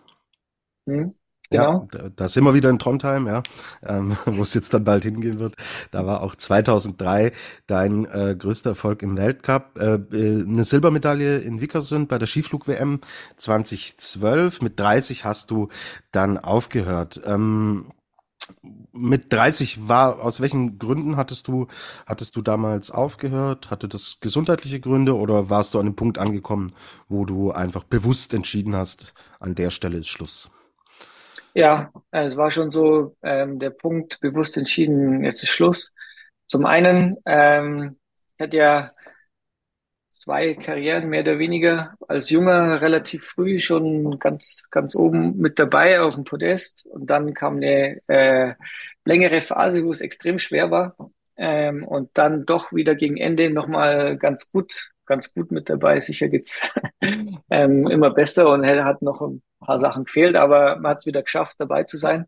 Mhm. 0.85 1.15
Genau. 1.51 1.85
Ja, 1.93 2.09
da 2.15 2.29
sind 2.29 2.45
wir 2.45 2.53
wieder 2.53 2.69
in 2.69 2.79
Trondheim, 2.79 3.27
ja, 3.27 3.43
ähm, 3.83 4.17
wo 4.25 4.41
es 4.41 4.53
jetzt 4.53 4.73
dann 4.73 4.85
bald 4.85 5.03
hingehen 5.03 5.37
wird. 5.39 5.55
Da 5.91 6.05
war 6.05 6.23
auch 6.23 6.35
2003 6.35 7.33
dein 7.67 8.05
äh, 8.05 8.35
größter 8.37 8.71
Erfolg 8.71 9.03
im 9.03 9.17
Weltcup. 9.17 9.77
Äh, 9.77 9.95
äh, 10.15 10.43
eine 10.43 10.63
Silbermedaille 10.63 11.39
in 11.39 11.59
Wickersund 11.59 12.07
bei 12.07 12.17
der 12.17 12.27
Skiflug-WM 12.27 13.01
2012. 13.35 14.61
Mit 14.61 14.79
30 14.79 15.25
hast 15.25 15.51
du 15.51 15.67
dann 16.13 16.37
aufgehört. 16.37 17.19
Ähm, 17.25 17.87
mit 18.93 19.31
30 19.31 19.87
war, 19.87 20.21
aus 20.21 20.41
welchen 20.41 20.77
Gründen 20.77 21.15
hattest 21.17 21.47
du, 21.47 21.67
hattest 22.05 22.35
du 22.35 22.41
damals 22.41 22.91
aufgehört? 22.91 23.69
Hatte 23.71 23.87
das 23.87 24.17
gesundheitliche 24.19 24.79
Gründe 24.79 25.15
oder 25.15 25.49
warst 25.49 25.73
du 25.73 25.79
an 25.79 25.85
einem 25.87 25.95
Punkt 25.95 26.17
angekommen, 26.17 26.73
wo 27.07 27.25
du 27.25 27.51
einfach 27.51 27.83
bewusst 27.83 28.33
entschieden 28.33 28.75
hast, 28.75 29.13
an 29.39 29.55
der 29.55 29.69
Stelle 29.69 29.97
ist 29.97 30.09
Schluss? 30.09 30.49
Ja, 31.53 31.91
es 32.11 32.37
war 32.37 32.49
schon 32.51 32.71
so 32.71 33.15
ähm, 33.23 33.59
der 33.59 33.71
Punkt, 33.71 34.19
bewusst 34.21 34.55
entschieden, 34.57 35.23
jetzt 35.23 35.43
ist 35.43 35.49
Schluss. 35.49 35.93
Zum 36.47 36.65
einen, 36.65 37.17
ähm, 37.25 37.97
ich 38.37 38.43
hatte 38.43 38.57
ja 38.57 38.91
zwei 40.21 40.53
Karrieren 40.53 41.09
mehr 41.09 41.21
oder 41.21 41.39
weniger 41.39 41.95
als 42.07 42.29
Junger 42.29 42.79
relativ 42.81 43.25
früh 43.25 43.57
schon 43.57 44.19
ganz 44.19 44.67
ganz 44.69 44.95
oben 44.95 45.37
mit 45.37 45.57
dabei 45.57 46.01
auf 46.01 46.13
dem 46.13 46.25
Podest. 46.25 46.85
Und 46.85 47.09
dann 47.09 47.33
kam 47.33 47.57
eine 47.57 48.01
äh, 48.07 48.53
längere 49.03 49.41
Phase, 49.41 49.83
wo 49.83 49.89
es 49.89 50.01
extrem 50.01 50.37
schwer 50.37 50.69
war. 50.69 50.95
Ähm, 51.37 51.83
und 51.83 52.11
dann 52.13 52.45
doch 52.45 52.71
wieder 52.71 52.93
gegen 52.93 53.17
Ende 53.17 53.49
nochmal 53.49 54.17
ganz 54.17 54.51
gut 54.51 54.91
ganz 55.07 55.33
gut 55.33 55.51
mit 55.51 55.69
dabei. 55.69 55.99
Sicher 55.99 56.27
geht's 56.29 56.61
ähm, 57.49 57.87
immer 57.87 58.11
besser. 58.11 58.51
Und 58.51 58.63
er 58.63 58.85
hat 58.85 59.01
noch 59.01 59.21
ein 59.21 59.41
paar 59.59 59.79
Sachen 59.79 60.05
gefehlt, 60.05 60.35
aber 60.35 60.75
man 60.75 60.91
hat 60.91 60.99
es 60.99 61.07
wieder 61.07 61.23
geschafft, 61.23 61.55
dabei 61.57 61.83
zu 61.85 61.97
sein 61.97 62.27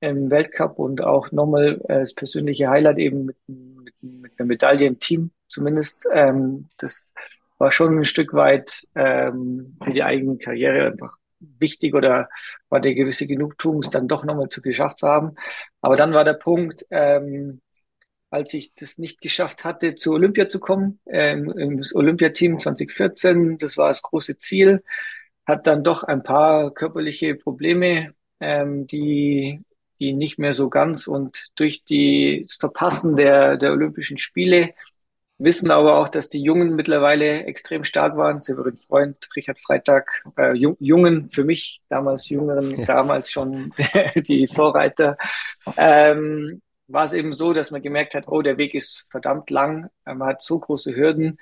im 0.00 0.30
Weltcup 0.30 0.78
und 0.78 1.02
auch 1.02 1.30
nochmal 1.30 1.80
äh, 1.88 2.00
das 2.00 2.14
persönliche 2.14 2.68
Highlight 2.68 2.98
eben 2.98 3.26
mit, 3.26 3.36
mit, 3.46 3.94
mit 4.00 4.32
einer 4.38 4.46
Medaille 4.46 4.86
im 4.86 4.98
Team 4.98 5.30
zumindest. 5.48 6.06
Ähm, 6.12 6.68
das 6.78 7.10
war 7.58 7.72
schon 7.72 7.98
ein 7.98 8.04
Stück 8.04 8.32
weit 8.34 8.86
ähm, 8.94 9.76
für 9.82 9.92
die 9.92 10.02
eigene 10.02 10.38
Karriere 10.38 10.86
einfach 10.86 11.16
wichtig 11.40 11.94
oder 11.94 12.28
war 12.68 12.80
der 12.80 12.94
gewisse 12.94 13.26
Genugtuung, 13.26 13.80
es 13.80 13.90
dann 13.90 14.08
doch 14.08 14.24
nochmal 14.24 14.48
zu 14.48 14.62
geschafft 14.62 14.98
zu 15.00 15.08
haben. 15.08 15.34
Aber 15.80 15.96
dann 15.96 16.12
war 16.12 16.24
der 16.24 16.34
Punkt, 16.34 16.86
ähm, 16.90 17.60
als 18.30 18.52
ich 18.54 18.74
das 18.74 18.98
nicht 18.98 19.20
geschafft 19.20 19.64
hatte, 19.64 19.94
zu 19.94 20.12
Olympia 20.12 20.48
zu 20.48 20.60
kommen, 20.60 21.00
ähm, 21.06 21.50
im 21.56 21.82
Olympiateam 21.94 22.58
2014, 22.58 23.58
das 23.58 23.76
war 23.78 23.88
das 23.88 24.02
große 24.02 24.38
Ziel, 24.38 24.82
hat 25.46 25.66
dann 25.66 25.82
doch 25.82 26.02
ein 26.04 26.22
paar 26.22 26.72
körperliche 26.74 27.34
Probleme, 27.34 28.14
ähm, 28.40 28.86
die, 28.86 29.62
die 29.98 30.12
nicht 30.12 30.38
mehr 30.38 30.52
so 30.52 30.68
ganz 30.68 31.06
und 31.06 31.48
durch 31.56 31.84
die, 31.84 32.44
das 32.46 32.56
Verpassen 32.56 33.16
der, 33.16 33.56
der 33.56 33.72
Olympischen 33.72 34.18
Spiele 34.18 34.74
wissen 35.38 35.70
aber 35.70 35.98
auch, 35.98 36.08
dass 36.08 36.28
die 36.28 36.42
Jungen 36.42 36.74
mittlerweile 36.74 37.44
extrem 37.44 37.84
stark 37.84 38.16
waren. 38.16 38.40
Severin 38.40 38.76
Freund, 38.76 39.16
Richard 39.36 39.58
Freitag, 39.58 40.24
äh, 40.36 40.52
Jungen 40.54 41.28
für 41.28 41.44
mich, 41.44 41.80
damals 41.88 42.28
Jüngeren, 42.28 42.70
ja. 42.78 42.86
damals 42.86 43.30
schon 43.30 43.72
die 44.16 44.48
Vorreiter. 44.48 45.16
Ähm, 45.76 46.60
war 46.88 47.04
es 47.04 47.12
eben 47.12 47.32
so, 47.32 47.52
dass 47.52 47.70
man 47.70 47.82
gemerkt 47.82 48.14
hat, 48.14 48.28
oh, 48.28 48.42
der 48.42 48.58
Weg 48.58 48.74
ist 48.74 49.06
verdammt 49.10 49.50
lang, 49.50 49.90
man 50.04 50.24
hat 50.24 50.42
so 50.42 50.58
große 50.58 50.96
Hürden. 50.96 51.38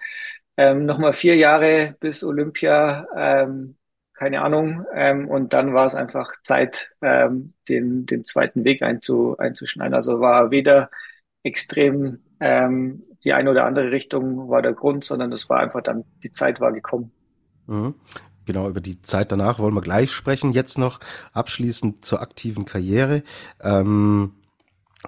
Ähm, 0.56 0.86
Nochmal 0.86 1.12
vier 1.12 1.36
Jahre 1.36 1.94
bis 2.00 2.24
Olympia, 2.24 3.06
ähm, 3.16 3.76
keine 4.14 4.42
Ahnung. 4.42 4.84
Ähm, 4.94 5.28
und 5.28 5.52
dann 5.52 5.74
war 5.74 5.86
es 5.86 5.94
einfach 5.94 6.32
Zeit, 6.44 6.92
ähm, 7.02 7.54
den, 7.68 8.06
den 8.06 8.24
zweiten 8.24 8.64
Weg 8.64 8.82
einzu, 8.82 9.36
einzuschneiden. 9.38 9.94
Also 9.94 10.20
war 10.20 10.50
weder 10.50 10.90
extrem 11.42 12.25
ähm, 12.40 13.02
die 13.24 13.32
eine 13.32 13.50
oder 13.50 13.64
andere 13.64 13.90
Richtung 13.90 14.48
war 14.48 14.62
der 14.62 14.72
Grund, 14.72 15.04
sondern 15.04 15.32
es 15.32 15.48
war 15.48 15.60
einfach 15.60 15.82
dann, 15.82 16.04
die 16.22 16.32
Zeit 16.32 16.60
war 16.60 16.72
gekommen. 16.72 17.10
Mhm. 17.66 17.94
Genau, 18.44 18.68
über 18.68 18.80
die 18.80 19.02
Zeit 19.02 19.32
danach 19.32 19.58
wollen 19.58 19.74
wir 19.74 19.80
gleich 19.80 20.12
sprechen. 20.12 20.52
Jetzt 20.52 20.78
noch 20.78 21.00
abschließend 21.32 22.04
zur 22.04 22.20
aktiven 22.20 22.64
Karriere. 22.64 23.24
Ähm, 23.60 24.34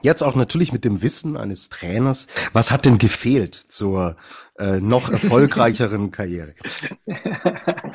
Jetzt 0.03 0.23
auch 0.23 0.35
natürlich 0.35 0.73
mit 0.73 0.85
dem 0.85 1.03
Wissen 1.03 1.37
eines 1.37 1.71
Trainers. 1.71 2.27
Was 2.53 2.71
hat 2.71 2.85
denn 2.85 2.99
gefehlt 2.99 3.55
zur 3.55 4.17
äh, 4.59 4.81
noch 4.81 5.09
erfolgreicheren 5.11 6.11
Karriere? 6.11 6.55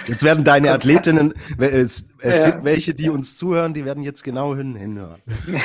Jetzt 0.08 0.24
werden 0.24 0.44
deine 0.44 0.72
Athletinnen, 0.72 1.34
es, 1.58 2.10
es 2.20 2.40
ja. 2.40 2.52
gibt 2.52 2.66
welche, 2.66 2.94
die 2.94 3.10
uns 3.10 3.38
zuhören, 3.38 3.74
die 3.74 3.86
werden 3.86 4.04
jetzt 4.04 4.24
genau 4.24 4.56
hin, 4.56 4.76
hinhören. 4.76 5.22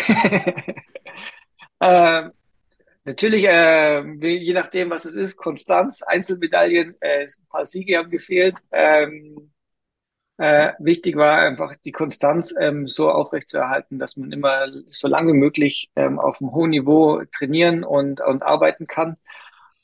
ähm, 1.80 2.30
natürlich, 3.08 3.46
äh, 3.46 4.02
je 4.20 4.52
nachdem, 4.52 4.90
was 4.90 5.04
es 5.04 5.16
ist, 5.16 5.36
Konstanz, 5.36 6.02
Einzelmedaillen, 6.02 6.94
äh, 7.00 7.22
ein 7.22 7.46
paar 7.50 7.64
Siege 7.64 7.98
haben 7.98 8.10
gefehlt. 8.10 8.60
Ähm, 8.72 9.50
äh, 10.38 10.72
wichtig 10.78 11.16
war 11.16 11.38
einfach 11.38 11.74
die 11.84 11.90
Konstanz 11.90 12.54
ähm, 12.60 12.86
so 12.86 13.10
aufrechtzuerhalten, 13.10 13.98
dass 13.98 14.16
man 14.16 14.30
immer 14.30 14.68
so 14.86 15.08
lange 15.08 15.32
wie 15.32 15.38
möglich 15.38 15.90
ähm, 15.96 16.20
auf 16.20 16.40
einem 16.40 16.52
hohen 16.52 16.70
Niveau 16.70 17.22
trainieren 17.36 17.82
und, 17.82 18.20
und 18.20 18.44
arbeiten 18.44 18.86
kann. 18.86 19.16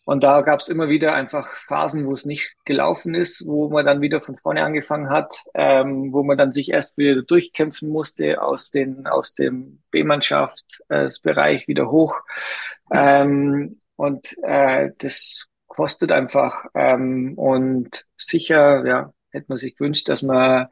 Und 0.06 0.22
da 0.22 0.42
gab 0.42 0.60
es 0.60 0.68
immer 0.68 0.88
wieder 0.88 1.14
einfach 1.14 1.48
Phasen, 1.66 2.06
wo 2.06 2.12
es 2.12 2.26
nicht 2.26 2.56
gelaufen 2.66 3.14
ist, 3.14 3.46
wo 3.46 3.70
man 3.70 3.87
dann 3.87 4.02
wieder 4.02 4.20
von 4.20 4.37
vorne 4.37 4.62
angefangen 4.62 5.08
hat, 5.08 5.34
ähm, 5.54 6.12
wo 6.12 6.22
man 6.22 6.37
dann 6.37 6.52
sich 6.52 6.70
erst 6.70 6.98
wieder 6.98 7.22
durchkämpfen 7.22 7.88
musste 7.88 8.42
aus 8.42 8.70
den 8.70 9.06
aus 9.06 9.34
dem 9.34 9.82
B-Mannschaftsbereich 9.90 11.62
äh, 11.64 11.68
wieder 11.68 11.90
hoch. 11.90 12.20
Ähm, 12.90 13.79
und 13.97 14.37
äh, 14.42 14.90
das 14.99 15.47
kostet 15.66 16.12
einfach. 16.12 16.66
Ähm, 16.75 17.35
und 17.37 18.07
sicher, 18.16 18.87
ja, 18.87 19.12
hätte 19.31 19.47
man 19.49 19.59
sich 19.59 19.77
gewünscht, 19.77 20.09
dass 20.09 20.23
man 20.23 20.68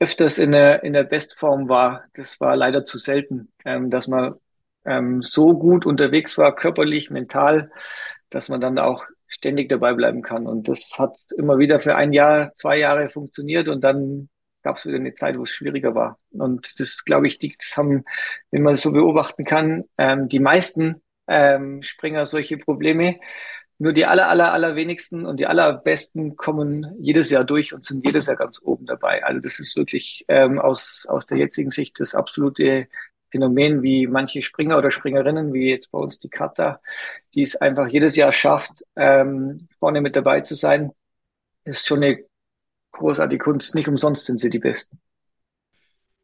öfters 0.00 0.38
in 0.38 0.52
der 0.52 0.84
in 0.84 0.92
der 0.92 1.04
Bestform 1.04 1.68
war. 1.68 2.04
Das 2.14 2.40
war 2.40 2.56
leider 2.56 2.84
zu 2.84 2.98
selten, 2.98 3.52
ähm, 3.64 3.90
dass 3.90 4.08
man 4.08 4.34
ähm, 4.84 5.22
so 5.22 5.54
gut 5.58 5.86
unterwegs 5.86 6.38
war, 6.38 6.54
körperlich, 6.54 7.10
mental 7.10 7.70
dass 8.30 8.48
man 8.48 8.60
dann 8.60 8.78
auch 8.78 9.04
ständig 9.26 9.68
dabei 9.68 9.94
bleiben 9.94 10.22
kann. 10.22 10.46
Und 10.46 10.68
das 10.68 10.90
hat 10.98 11.16
immer 11.36 11.58
wieder 11.58 11.80
für 11.80 11.96
ein 11.96 12.12
Jahr, 12.12 12.52
zwei 12.54 12.78
Jahre 12.78 13.08
funktioniert 13.08 13.68
und 13.68 13.84
dann 13.84 14.28
gab 14.62 14.76
es 14.76 14.86
wieder 14.86 14.96
eine 14.96 15.14
Zeit, 15.14 15.38
wo 15.38 15.42
es 15.42 15.50
schwieriger 15.50 15.94
war. 15.94 16.18
Und 16.30 16.80
das, 16.80 17.04
glaube 17.04 17.26
ich, 17.26 17.38
die, 17.38 17.54
das 17.58 17.76
haben, 17.76 18.04
wenn 18.50 18.62
man 18.62 18.74
es 18.74 18.80
so 18.82 18.92
beobachten 18.92 19.44
kann, 19.44 19.84
ähm, 19.98 20.28
die 20.28 20.40
meisten 20.40 21.02
ähm, 21.28 21.82
Springer 21.82 22.26
solche 22.26 22.58
Probleme. 22.58 23.20
Nur 23.80 23.92
die 23.92 24.06
aller, 24.06 24.28
aller, 24.28 24.52
aller 24.52 24.74
wenigsten 24.74 25.24
und 25.24 25.38
die 25.38 25.46
allerbesten 25.46 26.36
kommen 26.36 26.96
jedes 26.98 27.30
Jahr 27.30 27.44
durch 27.44 27.72
und 27.72 27.84
sind 27.84 28.04
jedes 28.04 28.26
Jahr 28.26 28.36
ganz 28.36 28.60
oben 28.62 28.86
dabei. 28.86 29.24
Also 29.24 29.40
das 29.40 29.60
ist 29.60 29.76
wirklich 29.76 30.24
ähm, 30.28 30.58
aus, 30.58 31.06
aus 31.08 31.26
der 31.26 31.38
jetzigen 31.38 31.70
Sicht 31.70 32.00
das 32.00 32.14
absolute 32.16 32.88
Phänomen 33.30 33.82
wie 33.82 34.06
manche 34.06 34.42
Springer 34.42 34.78
oder 34.78 34.90
Springerinnen, 34.90 35.52
wie 35.52 35.70
jetzt 35.70 35.92
bei 35.92 35.98
uns 35.98 36.18
die 36.18 36.30
Kata, 36.30 36.80
die 37.34 37.42
es 37.42 37.56
einfach 37.56 37.86
jedes 37.88 38.16
Jahr 38.16 38.32
schafft, 38.32 38.84
ähm, 38.96 39.68
vorne 39.78 40.00
mit 40.00 40.16
dabei 40.16 40.40
zu 40.40 40.54
sein, 40.54 40.92
ist 41.64 41.86
schon 41.86 42.02
eine 42.02 42.24
großartige 42.92 43.42
Kunst. 43.42 43.74
Nicht 43.74 43.88
umsonst 43.88 44.26
sind 44.26 44.40
sie 44.40 44.50
die 44.50 44.58
Besten. 44.58 45.00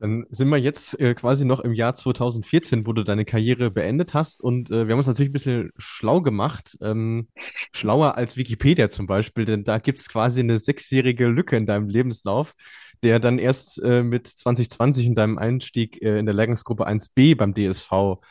Dann 0.04 0.26
sind 0.28 0.50
wir 0.50 0.58
jetzt 0.58 1.00
äh, 1.00 1.14
quasi 1.14 1.46
noch 1.46 1.60
im 1.60 1.72
Jahr 1.72 1.94
2014, 1.94 2.86
wo 2.86 2.92
du 2.92 3.04
deine 3.04 3.24
Karriere 3.24 3.70
beendet 3.70 4.12
hast. 4.12 4.44
Und 4.44 4.70
äh, 4.70 4.86
wir 4.86 4.92
haben 4.92 4.98
uns 4.98 5.06
natürlich 5.06 5.30
ein 5.30 5.32
bisschen 5.32 5.70
schlau 5.78 6.20
gemacht. 6.20 6.76
Ähm, 6.82 7.28
schlauer 7.72 8.18
als 8.18 8.36
Wikipedia 8.36 8.90
zum 8.90 9.06
Beispiel, 9.06 9.46
denn 9.46 9.64
da 9.64 9.78
gibt 9.78 9.98
es 9.98 10.10
quasi 10.10 10.40
eine 10.40 10.58
sechsjährige 10.58 11.26
Lücke 11.28 11.56
in 11.56 11.64
deinem 11.64 11.88
Lebenslauf 11.88 12.54
der 13.02 13.18
dann 13.18 13.38
erst 13.38 13.82
äh, 13.82 14.02
mit 14.02 14.26
2020 14.26 15.06
in 15.06 15.14
deinem 15.14 15.36
Einstieg 15.36 16.00
äh, 16.00 16.18
in 16.18 16.24
der 16.24 16.34
Lehrgangsgruppe 16.34 16.86
1b 16.86 17.36
beim 17.36 17.52
DSV 17.52 18.22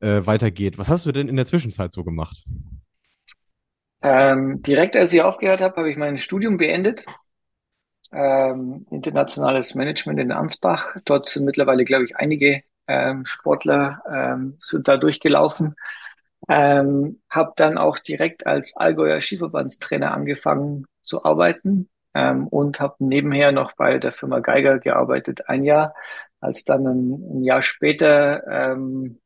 äh, 0.00 0.24
weitergeht. 0.24 0.78
Was 0.78 0.88
hast 0.88 1.04
du 1.04 1.12
denn 1.12 1.28
in 1.28 1.36
der 1.36 1.44
Zwischenzeit 1.44 1.92
so 1.92 2.02
gemacht? 2.02 2.44
Ähm, 4.00 4.62
direkt 4.62 4.96
als 4.96 5.12
ich 5.12 5.20
aufgehört 5.20 5.60
habe, 5.60 5.76
habe 5.76 5.90
ich 5.90 5.96
mein 5.96 6.16
Studium 6.16 6.56
beendet. 6.56 7.04
Ähm, 8.12 8.86
internationales 8.90 9.74
Management 9.74 10.20
in 10.20 10.32
Ansbach. 10.32 10.96
Dort 11.04 11.28
sind 11.28 11.44
mittlerweile, 11.44 11.84
glaube 11.84 12.04
ich, 12.04 12.16
einige 12.16 12.62
ähm, 12.86 13.24
Sportler 13.26 14.02
ähm, 14.10 14.56
sind 14.60 14.88
da 14.88 14.96
durchgelaufen. 14.96 15.74
Ähm, 16.48 17.20
habe 17.30 17.52
dann 17.56 17.78
auch 17.78 17.98
direkt 17.98 18.46
als 18.46 18.76
Allgäuer 18.76 19.20
Skiverbandstrainer 19.20 20.12
angefangen 20.12 20.86
zu 21.02 21.24
arbeiten 21.24 21.88
ähm, 22.14 22.48
und 22.48 22.80
habe 22.80 22.96
nebenher 22.98 23.52
noch 23.52 23.72
bei 23.72 23.98
der 23.98 24.12
Firma 24.12 24.40
Geiger 24.40 24.78
gearbeitet, 24.78 25.48
ein 25.48 25.64
Jahr. 25.64 25.94
Als 26.40 26.64
dann 26.64 26.86
ein, 26.86 27.38
ein 27.38 27.42
Jahr 27.44 27.62
später 27.62 28.46
ähm, 28.48 29.20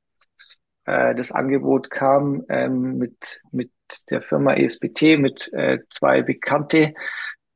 äh, 0.85 1.15
das 1.15 1.33
Angebot 1.33 1.91
kam 1.91 2.45
ähm, 2.49 2.99
mit, 2.99 3.43
mit 3.51 3.71
der 4.11 4.23
Firma 4.23 4.55
ESBT, 4.55 5.19
mit 5.19 5.53
äh, 5.53 5.79
zwei 5.91 6.23
Bekannte, 6.23 6.95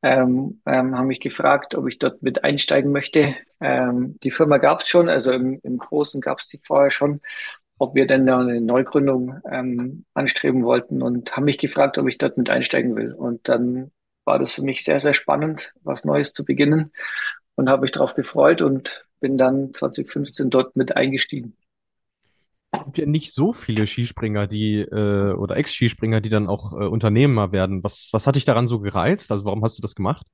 ähm, 0.03 0.61
ähm, 0.65 0.97
haben 0.97 1.07
mich 1.07 1.19
gefragt, 1.19 1.75
ob 1.75 1.87
ich 1.87 1.99
dort 1.99 2.23
mit 2.23 2.43
einsteigen 2.43 2.91
möchte. 2.91 3.35
Ähm, 3.59 4.17
die 4.23 4.31
Firma 4.31 4.57
gab 4.57 4.81
es 4.81 4.89
schon, 4.89 5.09
also 5.09 5.31
im, 5.31 5.59
im 5.63 5.77
Großen 5.77 6.21
gab 6.21 6.39
es 6.39 6.47
die 6.47 6.59
vorher 6.65 6.91
schon, 6.91 7.21
ob 7.77 7.95
wir 7.95 8.07
denn 8.07 8.29
eine 8.29 8.61
Neugründung 8.61 9.39
ähm, 9.49 10.05
anstreben 10.13 10.63
wollten 10.63 11.01
und 11.01 11.35
haben 11.35 11.45
mich 11.45 11.59
gefragt, 11.59 11.97
ob 11.97 12.07
ich 12.07 12.17
dort 12.17 12.37
mit 12.37 12.49
einsteigen 12.49 12.95
will. 12.95 13.13
Und 13.13 13.49
dann 13.49 13.91
war 14.25 14.39
das 14.39 14.53
für 14.53 14.63
mich 14.63 14.83
sehr, 14.83 14.99
sehr 14.99 15.13
spannend, 15.13 15.73
was 15.83 16.05
Neues 16.05 16.33
zu 16.33 16.45
beginnen 16.45 16.91
und 17.55 17.69
habe 17.69 17.81
mich 17.83 17.91
darauf 17.91 18.15
gefreut 18.15 18.61
und 18.61 19.05
bin 19.19 19.37
dann 19.37 19.73
2015 19.73 20.49
dort 20.49 20.75
mit 20.75 20.95
eingestiegen. 20.95 21.55
Gibt 22.71 22.97
ja 22.97 23.05
nicht 23.05 23.33
so 23.33 23.51
viele 23.51 23.85
Skispringer, 23.85 24.47
die 24.47 24.79
äh, 24.79 25.33
oder 25.33 25.57
Ex-Skispringer, 25.57 26.21
die 26.21 26.29
dann 26.29 26.47
auch 26.47 26.71
äh, 26.73 26.85
Unternehmer 26.85 27.51
werden. 27.51 27.83
Was, 27.83 28.09
was 28.13 28.27
hat 28.27 28.35
dich 28.35 28.45
daran 28.45 28.67
so 28.67 28.79
gereizt? 28.79 29.31
Also 29.31 29.43
warum 29.43 29.63
hast 29.63 29.77
du 29.77 29.81
das 29.81 29.93
gemacht? 29.93 30.25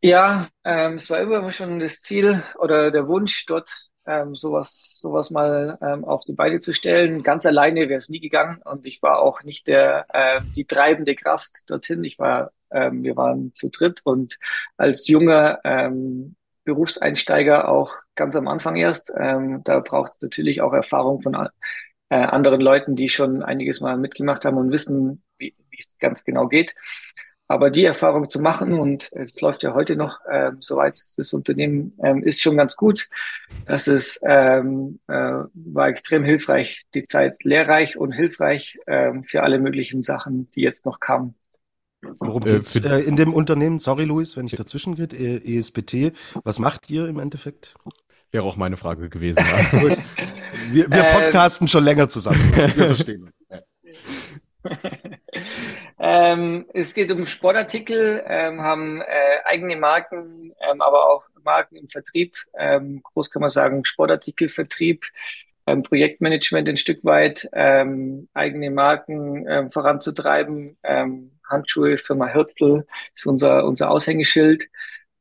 Ja, 0.00 0.48
ähm, 0.64 0.94
es 0.94 1.10
war 1.10 1.20
immer 1.20 1.52
schon 1.52 1.78
das 1.78 2.00
Ziel 2.00 2.42
oder 2.58 2.90
der 2.90 3.06
Wunsch, 3.06 3.46
dort 3.46 3.70
ähm, 4.06 4.34
sowas, 4.34 4.98
sowas 5.00 5.30
mal 5.30 5.78
ähm, 5.80 6.04
auf 6.04 6.24
die 6.24 6.32
Beine 6.32 6.60
zu 6.60 6.74
stellen. 6.74 7.22
Ganz 7.22 7.46
alleine 7.46 7.88
wäre 7.88 7.98
es 7.98 8.08
nie 8.08 8.20
gegangen 8.20 8.60
und 8.64 8.86
ich 8.86 9.00
war 9.02 9.20
auch 9.20 9.42
nicht 9.44 9.68
der 9.68 10.06
äh, 10.12 10.40
die 10.56 10.64
treibende 10.64 11.14
Kraft 11.14 11.70
dorthin. 11.70 12.02
Ich 12.02 12.18
war, 12.18 12.50
ähm, 12.70 13.02
wir 13.04 13.16
waren 13.16 13.52
zu 13.54 13.68
dritt 13.70 14.00
und 14.04 14.38
als 14.76 15.06
junger 15.06 15.60
ähm, 15.64 16.34
Berufseinsteiger 16.64 17.68
auch 17.68 17.96
ganz 18.14 18.36
am 18.36 18.48
Anfang 18.48 18.76
erst. 18.76 19.12
Ähm, 19.16 19.62
da 19.64 19.80
braucht 19.80 20.22
natürlich 20.22 20.60
auch 20.60 20.72
Erfahrung 20.72 21.20
von 21.20 21.34
äh, 21.34 22.14
anderen 22.14 22.60
Leuten, 22.60 22.96
die 22.96 23.08
schon 23.08 23.42
einiges 23.42 23.80
mal 23.80 23.96
mitgemacht 23.96 24.44
haben 24.44 24.58
und 24.58 24.70
wissen, 24.70 25.22
wie 25.38 25.54
es 25.78 25.96
ganz 25.98 26.24
genau 26.24 26.48
geht. 26.48 26.74
Aber 27.48 27.68
die 27.68 27.84
Erfahrung 27.84 28.30
zu 28.30 28.40
machen, 28.40 28.78
und 28.78 29.12
es 29.12 29.38
läuft 29.42 29.62
ja 29.62 29.74
heute 29.74 29.94
noch 29.94 30.20
ähm, 30.30 30.56
soweit 30.60 31.02
das 31.18 31.34
Unternehmen 31.34 31.92
ähm, 32.02 32.22
ist 32.22 32.40
schon 32.40 32.56
ganz 32.56 32.76
gut. 32.76 33.10
Das 33.66 33.88
ist, 33.88 34.22
ähm, 34.26 35.00
äh, 35.06 35.12
war 35.52 35.88
extrem 35.88 36.24
hilfreich, 36.24 36.84
die 36.94 37.06
Zeit 37.06 37.44
lehrreich 37.44 37.98
und 37.98 38.12
hilfreich 38.12 38.78
ähm, 38.86 39.24
für 39.24 39.42
alle 39.42 39.58
möglichen 39.58 40.02
Sachen, 40.02 40.48
die 40.52 40.62
jetzt 40.62 40.86
noch 40.86 40.98
kamen. 40.98 41.34
Worum 42.18 42.42
äh, 42.46 42.50
geht's 42.50 42.76
äh, 42.76 42.98
in 43.00 43.16
dem 43.16 43.32
Unternehmen? 43.34 43.78
Sorry, 43.78 44.04
Luis, 44.04 44.36
wenn 44.36 44.46
ich 44.46 44.54
dazwischen 44.54 44.94
geht. 44.94 45.12
ESBT. 45.12 46.12
Was 46.44 46.58
macht 46.58 46.90
ihr 46.90 47.06
im 47.06 47.18
Endeffekt? 47.18 47.74
Wäre 48.30 48.44
auch 48.44 48.56
meine 48.56 48.76
Frage 48.76 49.08
gewesen. 49.08 49.44
Gut. 49.70 49.98
Wir, 50.70 50.90
wir 50.90 51.04
ähm, 51.04 51.22
podcasten 51.22 51.68
schon 51.68 51.84
länger 51.84 52.08
zusammen. 52.08 52.40
Wir 52.54 52.68
verstehen 52.68 53.24
uns. 53.24 53.44
Ähm, 56.04 56.66
es 56.74 56.94
geht 56.94 57.12
um 57.12 57.26
Sportartikel, 57.26 58.24
ähm, 58.26 58.60
haben 58.62 59.00
äh, 59.00 59.38
eigene 59.44 59.76
Marken, 59.76 60.52
ähm, 60.60 60.80
aber 60.80 61.08
auch 61.08 61.26
Marken 61.44 61.76
im 61.76 61.86
Vertrieb. 61.86 62.34
Ähm, 62.58 63.02
groß 63.04 63.30
kann 63.30 63.40
man 63.40 63.50
sagen, 63.50 63.84
Sportartikelvertrieb, 63.84 65.04
ähm, 65.66 65.84
Projektmanagement 65.84 66.68
ein 66.68 66.76
Stück 66.76 67.04
weit, 67.04 67.48
ähm, 67.52 68.28
eigene 68.34 68.72
Marken 68.72 69.46
ähm, 69.48 69.70
voranzutreiben. 69.70 70.76
Ähm, 70.82 71.31
Handschuhe, 71.52 71.98
Firma 71.98 72.26
Hirtl 72.26 72.86
ist 73.14 73.26
unser, 73.26 73.64
unser 73.64 73.90
Aushängeschild. 73.90 74.68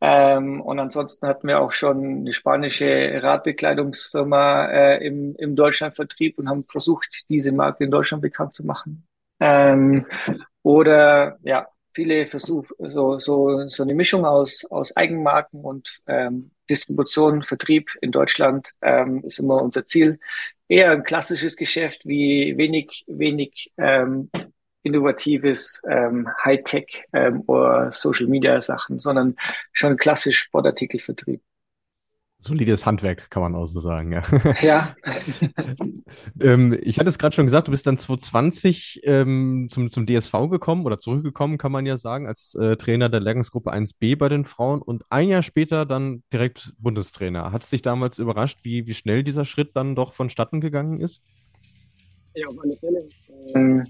Ähm, 0.03 0.61
und 0.61 0.79
ansonsten 0.79 1.27
hatten 1.27 1.47
wir 1.47 1.59
auch 1.59 1.73
schon 1.73 2.21
eine 2.21 2.33
spanische 2.33 3.19
Radbekleidungsfirma 3.21 4.65
äh, 4.65 5.05
im, 5.05 5.35
im 5.35 5.55
Deutschlandvertrieb 5.55 6.39
und 6.39 6.49
haben 6.49 6.65
versucht, 6.65 7.29
diese 7.29 7.51
Marke 7.51 7.83
in 7.83 7.91
Deutschland 7.91 8.23
bekannt 8.23 8.55
zu 8.55 8.65
machen. 8.65 9.05
Ähm, 9.39 10.07
oder 10.63 11.37
ja, 11.43 11.67
viele 11.93 12.25
versuchen 12.25 12.73
so, 12.89 13.19
so, 13.19 13.67
so 13.67 13.83
eine 13.83 13.93
Mischung 13.93 14.25
aus, 14.25 14.65
aus 14.65 14.95
Eigenmarken 14.95 15.61
und 15.61 16.01
ähm, 16.07 16.49
Distribution, 16.69 17.43
Vertrieb 17.43 17.91
in 18.01 18.11
Deutschland 18.11 18.71
ähm, 18.81 19.23
ist 19.23 19.39
immer 19.39 19.61
unser 19.61 19.85
Ziel. 19.85 20.19
Eher 20.67 20.91
ein 20.91 21.03
klassisches 21.03 21.57
Geschäft 21.57 22.05
wie 22.05 22.57
wenig, 22.57 23.03
wenig 23.07 23.71
ähm, 23.77 24.29
innovatives 24.83 25.81
ähm, 25.89 26.27
Hightech 26.43 27.05
ähm, 27.13 27.43
oder 27.47 27.91
Social 27.91 28.27
Media 28.27 28.59
Sachen, 28.59 28.99
sondern 28.99 29.35
schon 29.71 29.97
klassisch 29.97 30.39
Sportartikelvertrieb. 30.39 31.41
Solides 32.43 32.87
Handwerk, 32.87 33.29
kann 33.29 33.43
man 33.43 33.53
auch 33.53 33.67
so 33.67 33.79
sagen, 33.79 34.13
ja. 34.13 34.23
Ja. 34.61 34.95
ähm, 36.41 36.75
ich 36.81 36.97
hatte 36.97 37.09
es 37.09 37.19
gerade 37.19 37.35
schon 37.35 37.45
gesagt, 37.45 37.67
du 37.67 37.71
bist 37.71 37.85
dann 37.85 37.97
2020 37.97 39.01
ähm, 39.03 39.67
zum, 39.69 39.91
zum 39.91 40.07
DSV 40.07 40.49
gekommen 40.49 40.87
oder 40.87 40.97
zurückgekommen, 40.97 41.59
kann 41.59 41.71
man 41.71 41.85
ja 41.85 41.97
sagen, 41.97 42.25
als 42.25 42.55
äh, 42.55 42.77
Trainer 42.77 43.09
der 43.09 43.19
Lehrgangsgruppe 43.19 43.71
1b 43.71 44.17
bei 44.17 44.27
den 44.27 44.45
Frauen 44.45 44.81
und 44.81 45.03
ein 45.09 45.29
Jahr 45.29 45.43
später 45.43 45.85
dann 45.85 46.23
direkt 46.33 46.73
Bundestrainer. 46.79 47.51
Hat 47.51 47.61
es 47.61 47.69
dich 47.69 47.83
damals 47.83 48.17
überrascht, 48.17 48.59
wie, 48.63 48.87
wie 48.87 48.95
schnell 48.95 49.23
dieser 49.23 49.45
Schritt 49.45 49.75
dann 49.75 49.95
doch 49.95 50.13
vonstatten 50.13 50.61
gegangen 50.61 50.99
ist? 50.99 51.23
Ja, 52.33 52.47
auf 52.47 52.55
alle 52.63 52.77
Fälle. 52.77 53.07
Ähm, 53.53 53.85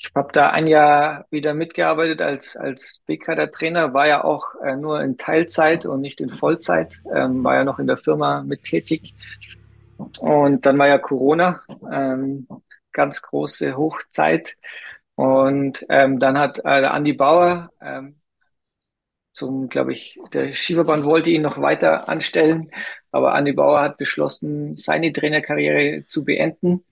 ich 0.00 0.12
habe 0.14 0.30
da 0.32 0.50
ein 0.50 0.68
Jahr 0.68 1.26
wieder 1.30 1.54
mitgearbeitet 1.54 2.22
als, 2.22 2.56
als 2.56 3.02
B-Kader-Trainer, 3.06 3.94
war 3.94 4.06
ja 4.06 4.22
auch 4.22 4.54
äh, 4.64 4.76
nur 4.76 5.00
in 5.02 5.16
Teilzeit 5.16 5.86
und 5.86 6.00
nicht 6.00 6.20
in 6.20 6.30
Vollzeit, 6.30 7.02
ähm, 7.12 7.42
war 7.42 7.56
ja 7.56 7.64
noch 7.64 7.80
in 7.80 7.88
der 7.88 7.96
Firma 7.96 8.44
mit 8.44 8.62
tätig. 8.62 9.12
Und 10.20 10.66
dann 10.66 10.78
war 10.78 10.86
ja 10.86 10.98
Corona, 10.98 11.62
ähm, 11.90 12.46
ganz 12.92 13.22
große 13.22 13.76
Hochzeit. 13.76 14.56
Und 15.16 15.84
ähm, 15.88 16.20
dann 16.20 16.38
hat 16.38 16.60
äh, 16.60 16.80
der 16.80 16.94
Andi 16.94 17.14
Bauer 17.14 17.70
ähm, 17.80 18.20
zum, 19.32 19.68
glaube 19.68 19.92
ich, 19.92 20.16
der 20.32 20.54
Skiverband 20.54 21.04
wollte 21.04 21.30
ihn 21.30 21.42
noch 21.42 21.60
weiter 21.60 22.08
anstellen, 22.08 22.70
aber 23.10 23.34
Andi 23.34 23.52
Bauer 23.52 23.80
hat 23.80 23.98
beschlossen, 23.98 24.76
seine 24.76 25.12
Trainerkarriere 25.12 26.06
zu 26.06 26.24
beenden. 26.24 26.84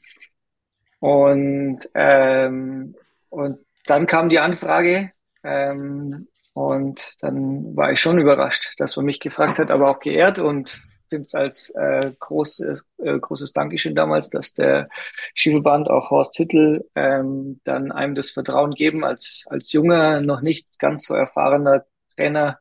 Und, 1.00 1.80
ähm, 1.94 2.94
und 3.28 3.58
dann 3.86 4.06
kam 4.06 4.28
die 4.28 4.38
Anfrage 4.38 5.12
ähm, 5.44 6.28
und 6.54 7.14
dann 7.20 7.76
war 7.76 7.92
ich 7.92 8.00
schon 8.00 8.18
überrascht, 8.18 8.74
dass 8.78 8.96
man 8.96 9.06
mich 9.06 9.20
gefragt 9.20 9.58
hat, 9.58 9.70
aber 9.70 9.90
auch 9.90 10.00
geehrt 10.00 10.38
und 10.38 10.78
finde 11.08 11.26
es 11.26 11.34
als 11.34 11.70
äh, 11.70 12.12
großes, 12.18 12.86
äh, 12.98 13.18
großes 13.18 13.52
Dankeschön 13.52 13.94
damals, 13.94 14.30
dass 14.30 14.54
der 14.54 14.88
Skiverband, 15.34 15.88
auch 15.88 16.10
Horst 16.10 16.38
Hüttel, 16.38 16.88
ähm, 16.94 17.60
dann 17.64 17.92
einem 17.92 18.14
das 18.14 18.30
Vertrauen 18.30 18.72
geben, 18.72 19.04
als, 19.04 19.46
als 19.50 19.72
junger, 19.72 20.20
noch 20.20 20.40
nicht 20.40 20.78
ganz 20.78 21.06
so 21.06 21.14
erfahrener 21.14 21.84
Trainer 22.16 22.58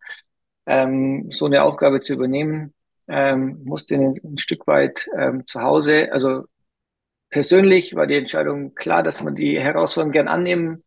ähm, 0.65 1.31
so 1.31 1.45
eine 1.45 1.63
Aufgabe 1.63 1.99
zu 2.01 2.13
übernehmen. 2.13 2.73
Ähm, 3.07 3.61
musste 3.65 3.95
ein, 3.95 4.15
ein 4.23 4.37
Stück 4.39 4.65
weit 4.67 5.07
ähm, 5.17 5.45
zu 5.47 5.61
Hause, 5.61 6.11
also 6.11 6.45
persönlich 7.35 7.95
war 7.95 8.07
die 8.07 8.15
Entscheidung 8.15 8.75
klar, 8.75 9.03
dass 9.03 9.21
man 9.21 9.35
die 9.35 9.59
Herausforderung 9.59 10.13
gern 10.13 10.29
annehmen 10.29 10.85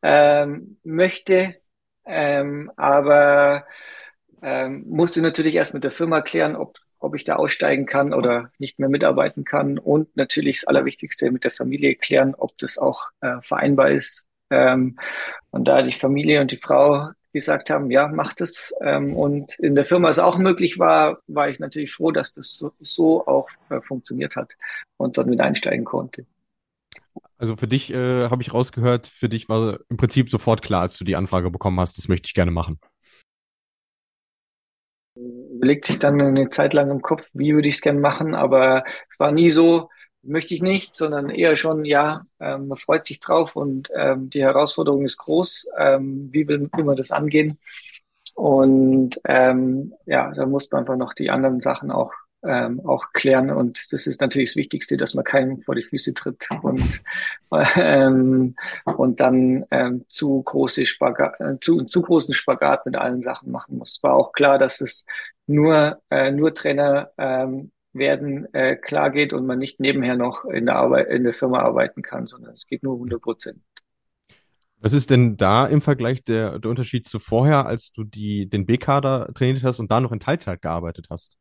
ähm, 0.00 0.78
möchte, 0.84 1.56
ähm, 2.06 2.70
aber 2.76 3.66
ähm, 4.40 4.84
musste 4.88 5.20
natürlich 5.22 5.56
erst 5.56 5.74
mit 5.74 5.82
der 5.82 5.90
Firma 5.90 6.20
klären, 6.20 6.54
ob, 6.54 6.76
ob 7.00 7.16
ich 7.16 7.24
da 7.24 7.34
aussteigen 7.34 7.84
kann 7.84 8.14
oder 8.14 8.52
nicht 8.58 8.78
mehr 8.78 8.88
mitarbeiten 8.88 9.44
kann 9.44 9.76
und 9.76 10.16
natürlich 10.16 10.60
das 10.60 10.68
Allerwichtigste 10.68 11.32
mit 11.32 11.42
der 11.42 11.50
Familie 11.50 11.96
klären, 11.96 12.36
ob 12.36 12.56
das 12.58 12.78
auch 12.78 13.08
äh, 13.20 13.42
vereinbar 13.42 13.90
ist. 13.90 14.28
Ähm, 14.50 15.00
und 15.50 15.64
da 15.66 15.82
die 15.82 15.90
Familie 15.90 16.40
und 16.40 16.52
die 16.52 16.58
Frau 16.58 17.08
gesagt 17.32 17.70
haben, 17.70 17.90
ja, 17.90 18.08
macht 18.08 18.40
es. 18.40 18.72
Ähm, 18.80 19.16
und 19.16 19.58
in 19.58 19.74
der 19.74 19.84
Firma 19.84 20.08
es 20.08 20.18
auch 20.18 20.38
möglich 20.38 20.78
war, 20.78 21.18
war 21.26 21.48
ich 21.48 21.58
natürlich 21.58 21.92
froh, 21.92 22.10
dass 22.10 22.32
das 22.32 22.56
so, 22.56 22.72
so 22.80 23.26
auch 23.26 23.48
äh, 23.70 23.80
funktioniert 23.80 24.36
hat 24.36 24.56
und 24.96 25.18
dort 25.18 25.26
mit 25.26 25.40
einsteigen 25.40 25.84
konnte. 25.84 26.26
Also 27.36 27.56
für 27.56 27.68
dich 27.68 27.92
äh, 27.92 28.28
habe 28.28 28.42
ich 28.42 28.52
rausgehört, 28.52 29.06
für 29.06 29.28
dich 29.28 29.48
war 29.48 29.78
im 29.88 29.96
Prinzip 29.96 30.30
sofort 30.30 30.62
klar, 30.62 30.82
als 30.82 30.98
du 30.98 31.04
die 31.04 31.16
Anfrage 31.16 31.50
bekommen 31.50 31.78
hast, 31.78 31.98
das 31.98 32.08
möchte 32.08 32.26
ich 32.26 32.34
gerne 32.34 32.50
machen. 32.50 32.80
Überlegt 35.14 35.86
sich 35.86 35.98
dann 35.98 36.20
eine 36.20 36.48
Zeit 36.50 36.74
lang 36.74 36.90
im 36.90 37.02
Kopf, 37.02 37.30
wie 37.34 37.54
würde 37.54 37.68
ich 37.68 37.76
es 37.76 37.80
gerne 37.80 38.00
machen, 38.00 38.34
aber 38.34 38.84
es 39.10 39.18
war 39.18 39.32
nie 39.32 39.50
so, 39.50 39.88
möchte 40.28 40.54
ich 40.54 40.62
nicht, 40.62 40.94
sondern 40.94 41.30
eher 41.30 41.56
schon, 41.56 41.84
ja, 41.84 42.26
ähm, 42.40 42.68
man 42.68 42.76
freut 42.78 43.06
sich 43.06 43.20
drauf 43.20 43.56
und 43.56 43.90
ähm, 43.94 44.30
die 44.30 44.42
Herausforderung 44.42 45.04
ist 45.04 45.18
groß. 45.18 45.70
Ähm, 45.78 46.28
wie 46.32 46.46
will, 46.48 46.68
will 46.74 46.84
man 46.84 46.96
das 46.96 47.10
angehen? 47.10 47.58
Und 48.34 49.20
ähm, 49.24 49.94
ja, 50.06 50.32
da 50.32 50.46
muss 50.46 50.70
man 50.70 50.80
einfach 50.80 50.96
noch 50.96 51.12
die 51.12 51.30
anderen 51.30 51.60
Sachen 51.60 51.90
auch 51.90 52.12
ähm, 52.42 52.80
auch 52.86 53.12
klären. 53.12 53.50
Und 53.50 53.92
das 53.92 54.06
ist 54.06 54.20
natürlich 54.20 54.50
das 54.50 54.56
Wichtigste, 54.56 54.96
dass 54.96 55.14
man 55.14 55.24
keinem 55.24 55.58
vor 55.58 55.74
die 55.74 55.82
Füße 55.82 56.14
tritt 56.14 56.48
und 56.62 57.02
ähm, 57.76 58.54
und 58.84 59.20
dann 59.20 59.64
ähm, 59.70 60.04
zu 60.08 60.42
große 60.42 60.86
Spagat, 60.86 61.40
äh, 61.40 61.58
zu, 61.60 61.84
zu 61.84 62.02
großen 62.02 62.34
Spagat 62.34 62.86
mit 62.86 62.96
allen 62.96 63.22
Sachen 63.22 63.50
machen 63.50 63.78
muss. 63.78 64.00
War 64.02 64.14
auch 64.14 64.32
klar, 64.32 64.58
dass 64.58 64.80
es 64.80 65.06
nur 65.46 66.00
äh, 66.10 66.30
nur 66.30 66.54
Trainer 66.54 67.10
ähm, 67.18 67.72
werden 67.92 68.52
äh, 68.54 68.76
klar 68.76 69.10
geht 69.10 69.32
und 69.32 69.46
man 69.46 69.58
nicht 69.58 69.80
nebenher 69.80 70.16
noch 70.16 70.44
in 70.44 70.66
der 70.66 70.76
Arbeit 70.76 71.08
in 71.08 71.24
der 71.24 71.32
Firma 71.32 71.60
arbeiten 71.60 72.02
kann, 72.02 72.26
sondern 72.26 72.52
es 72.52 72.66
geht 72.66 72.82
nur 72.82 72.94
100 72.94 73.20
Prozent. 73.20 73.62
Was 74.80 74.92
ist 74.92 75.10
denn 75.10 75.36
da 75.36 75.66
im 75.66 75.82
Vergleich 75.82 76.22
der, 76.22 76.60
der 76.60 76.70
Unterschied 76.70 77.08
zu 77.08 77.18
vorher, 77.18 77.66
als 77.66 77.90
du 77.90 78.04
die, 78.04 78.48
den 78.48 78.64
B-Kader 78.64 79.32
trainiert 79.34 79.64
hast 79.64 79.80
und 79.80 79.90
da 79.90 80.00
noch 80.00 80.12
in 80.12 80.20
Teilzeit 80.20 80.62
gearbeitet 80.62 81.08
hast? 81.10 81.36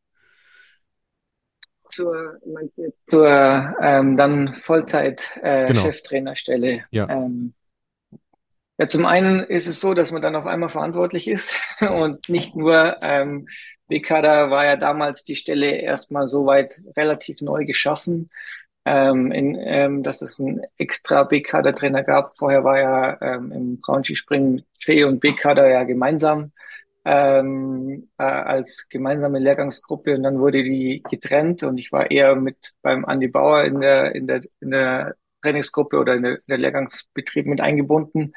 Zur, 1.92 2.40
meinst 2.46 2.78
du 2.78 2.82
jetzt 2.82 3.10
zur 3.10 3.30
ähm, 3.30 4.18
dann 4.18 4.54
Vollzeit-Cheftrainerstelle? 4.54 6.68
Äh, 6.68 6.78
genau. 6.78 6.88
Ja. 6.92 7.10
Ähm, 7.10 7.54
ja, 8.78 8.88
zum 8.88 9.06
einen 9.06 9.40
ist 9.40 9.68
es 9.68 9.80
so, 9.80 9.94
dass 9.94 10.12
man 10.12 10.22
dann 10.22 10.36
auf 10.36 10.46
einmal 10.46 10.70
verantwortlich 10.70 11.28
ist 11.28 11.60
und 11.80 12.30
nicht 12.30 12.56
nur 12.56 12.98
ähm, 13.02 13.48
B-Kader 13.88 14.52
war 14.52 14.66
ja 14.66 14.76
damals 14.76 15.24
die 15.24 15.36
Stelle 15.36 15.72
erstmal 15.78 16.28
soweit 16.28 16.82
relativ 16.96 17.42
neu 17.42 17.66
geschaffen, 17.66 18.30
ähm, 18.86 19.32
in, 19.32 19.56
ähm, 19.60 20.04
dass 20.04 20.22
es 20.22 20.40
einen 20.40 20.62
extra 20.78 21.24
B-Kader-Trainer 21.24 22.04
gab. 22.04 22.36
Vorher 22.38 22.64
war 22.64 22.80
ja 22.80 23.18
ähm, 23.22 23.52
im 23.52 23.80
Frauenskispringen 23.84 24.64
C 24.74 25.04
und 25.04 25.20
B-Kader 25.22 25.68
ja 25.70 25.84
gemeinsam 25.84 26.52
ähm, 27.06 28.10
äh, 28.18 28.24
als 28.24 28.90
gemeinsame 28.90 29.40
Lehrgangsgruppe 29.40 30.16
und 30.16 30.24
dann 30.24 30.40
wurde 30.40 30.62
die 30.64 31.02
getrennt 31.10 31.64
und 31.64 31.78
ich 31.78 31.92
war 31.94 32.12
eher 32.12 32.36
mit 32.36 32.74
beim 32.82 33.06
Andi 33.06 33.30
Bauer 33.30 33.64
in 33.64 33.80
der 33.80 34.14
in 34.14 34.28
der 34.28 34.42
in 34.60 34.72
der 34.72 35.16
Trainingsgruppe 35.42 35.98
oder 35.98 36.16
in 36.16 36.24
der, 36.24 36.36
in 36.36 36.44
der 36.48 36.58
Lehrgangsbetrieb 36.58 37.46
mit 37.46 37.62
eingebunden. 37.62 38.34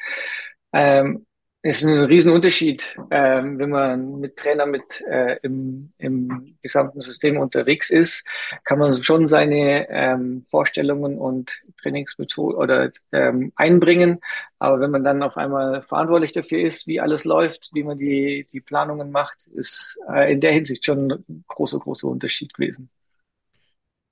Ähm, 0.72 1.26
ist 1.62 1.84
ein 1.84 2.04
Riesenunterschied, 2.04 2.96
ähm, 3.10 3.58
wenn 3.58 3.68
man 3.68 4.18
mit 4.18 4.36
Trainer 4.36 4.64
mit 4.64 5.02
äh, 5.02 5.36
im, 5.42 5.92
im 5.98 6.56
gesamten 6.62 7.02
System 7.02 7.36
unterwegs 7.36 7.90
ist, 7.90 8.26
kann 8.64 8.78
man 8.78 8.94
schon 8.94 9.26
seine 9.26 9.86
ähm, 9.90 10.42
Vorstellungen 10.42 11.18
und 11.18 11.60
Trainingsmethoden 11.82 12.56
oder 12.56 12.90
ähm, 13.12 13.52
einbringen. 13.56 14.20
Aber 14.58 14.80
wenn 14.80 14.90
man 14.90 15.04
dann 15.04 15.22
auf 15.22 15.36
einmal 15.36 15.82
verantwortlich 15.82 16.32
dafür 16.32 16.60
ist, 16.60 16.86
wie 16.86 17.00
alles 17.00 17.26
läuft, 17.26 17.70
wie 17.74 17.82
man 17.82 17.98
die 17.98 18.46
die 18.50 18.60
Planungen 18.62 19.10
macht, 19.10 19.46
ist 19.48 20.00
äh, 20.10 20.32
in 20.32 20.40
der 20.40 20.52
Hinsicht 20.52 20.86
schon 20.86 21.12
ein 21.12 21.44
großer 21.46 21.78
großer 21.78 22.08
Unterschied 22.08 22.54
gewesen. 22.54 22.88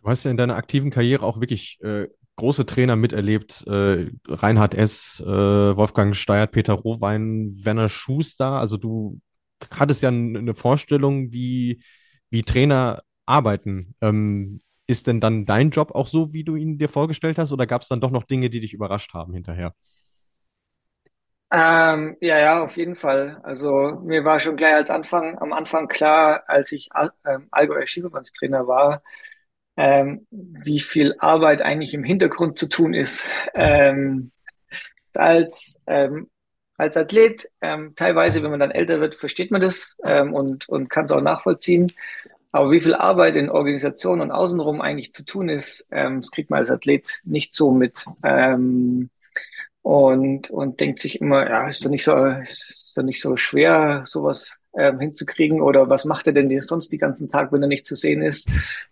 Du 0.02 0.10
hast 0.10 0.24
ja 0.24 0.30
in 0.30 0.36
deiner 0.36 0.56
aktiven 0.56 0.90
Karriere 0.90 1.24
auch 1.24 1.40
wirklich 1.40 1.80
äh, 1.82 2.08
große 2.38 2.66
Trainer 2.66 2.96
miterlebt. 2.96 3.66
Äh, 3.66 4.10
Reinhard 4.28 4.74
S., 4.74 5.20
äh, 5.20 5.26
Wolfgang 5.26 6.16
Steyert, 6.16 6.52
Peter 6.52 6.74
Rohwein, 6.74 7.52
Werner 7.62 7.90
Schuster. 7.90 8.52
Also 8.52 8.78
du 8.78 9.20
hattest 9.70 10.02
ja 10.02 10.08
eine 10.08 10.54
Vorstellung, 10.54 11.32
wie, 11.32 11.82
wie 12.30 12.42
Trainer 12.44 13.02
arbeiten. 13.26 13.94
Ähm, 14.00 14.62
ist 14.86 15.06
denn 15.06 15.20
dann 15.20 15.44
dein 15.44 15.70
Job 15.70 15.92
auch 15.94 16.06
so, 16.06 16.32
wie 16.32 16.44
du 16.44 16.56
ihn 16.56 16.78
dir 16.78 16.88
vorgestellt 16.88 17.38
hast, 17.38 17.52
oder 17.52 17.66
gab 17.66 17.82
es 17.82 17.88
dann 17.88 18.00
doch 18.00 18.10
noch 18.10 18.24
Dinge, 18.24 18.48
die 18.50 18.60
dich 18.60 18.72
überrascht 18.72 19.12
haben 19.14 19.34
hinterher? 19.34 19.74
Ähm, 21.50 22.16
ja, 22.20 22.38
ja, 22.38 22.62
auf 22.62 22.76
jeden 22.76 22.94
Fall. 22.94 23.40
Also 23.42 24.00
mir 24.04 24.24
war 24.24 24.38
schon 24.40 24.56
gleich 24.56 24.74
als 24.74 24.90
Anfang, 24.90 25.38
am 25.38 25.52
Anfang 25.54 25.88
klar, 25.88 26.44
als 26.46 26.72
ich 26.72 26.90
Al 26.92 27.12
ähm, 27.26 27.48
Allgäuer 27.50 27.86
Skiverbandstrainer 27.86 28.66
war, 28.66 29.02
ähm, 29.78 30.26
wie 30.30 30.80
viel 30.80 31.14
Arbeit 31.20 31.62
eigentlich 31.62 31.94
im 31.94 32.02
Hintergrund 32.02 32.58
zu 32.58 32.68
tun 32.68 32.94
ist. 32.94 33.26
Ähm, 33.54 34.32
als, 35.14 35.80
ähm, 35.86 36.28
als 36.76 36.96
Athlet, 36.96 37.48
ähm, 37.60 37.94
teilweise, 37.94 38.42
wenn 38.42 38.50
man 38.50 38.60
dann 38.60 38.72
älter 38.72 39.00
wird, 39.00 39.14
versteht 39.14 39.52
man 39.52 39.60
das 39.60 39.96
ähm, 40.04 40.34
und, 40.34 40.68
und 40.68 40.90
kann 40.90 41.04
es 41.04 41.12
auch 41.12 41.20
nachvollziehen. 41.20 41.92
Aber 42.50 42.72
wie 42.72 42.80
viel 42.80 42.94
Arbeit 42.94 43.36
in 43.36 43.50
Organisation 43.50 44.20
und 44.20 44.32
außenrum 44.32 44.80
eigentlich 44.80 45.12
zu 45.12 45.24
tun 45.24 45.48
ist, 45.48 45.88
ähm, 45.92 46.22
das 46.22 46.32
kriegt 46.32 46.50
man 46.50 46.58
als 46.58 46.70
Athlet 46.70 47.20
nicht 47.24 47.54
so 47.54 47.70
mit. 47.70 48.04
Ähm, 48.24 49.10
und, 49.82 50.50
und 50.50 50.80
denkt 50.80 50.98
sich 50.98 51.20
immer, 51.20 51.48
ja, 51.48 51.68
ist 51.68 51.84
doch 51.84 51.90
nicht 51.90 52.04
so, 52.04 52.16
ist 52.26 52.94
doch 52.96 53.04
nicht 53.04 53.20
so 53.20 53.36
schwer, 53.36 54.02
sowas 54.04 54.60
ähm, 54.78 55.00
hinzukriegen 55.00 55.60
oder 55.60 55.90
was 55.90 56.04
macht 56.04 56.26
er 56.28 56.32
denn 56.32 56.48
sonst 56.60 56.92
die 56.92 56.98
ganzen 56.98 57.28
Tag, 57.28 57.52
wenn 57.52 57.62
er 57.62 57.68
nicht 57.68 57.86
zu 57.86 57.96
sehen 57.96 58.22
ist? 58.22 58.48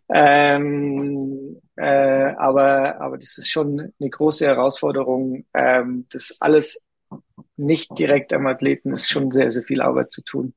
Ähm, 0.08 1.60
äh, 1.76 2.34
aber, 2.36 3.00
aber 3.00 3.16
das 3.16 3.38
ist 3.38 3.50
schon 3.50 3.92
eine 4.00 4.10
große 4.10 4.44
Herausforderung. 4.44 5.44
Ähm, 5.54 6.06
das 6.10 6.36
alles 6.40 6.84
nicht 7.56 7.96
direkt 7.98 8.32
am 8.32 8.46
Athleten 8.46 8.90
ist 8.90 9.08
schon 9.08 9.30
sehr, 9.30 9.50
sehr 9.50 9.62
viel 9.62 9.80
Arbeit 9.80 10.12
zu 10.12 10.22
tun. 10.22 10.54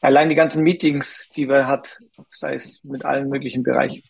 Allein 0.00 0.28
die 0.28 0.34
ganzen 0.34 0.62
Meetings, 0.62 1.28
die 1.34 1.46
man 1.46 1.66
hat, 1.66 2.00
sei 2.30 2.54
es 2.54 2.82
mit 2.84 3.04
allen 3.04 3.28
möglichen 3.28 3.62
Bereichen. 3.62 4.02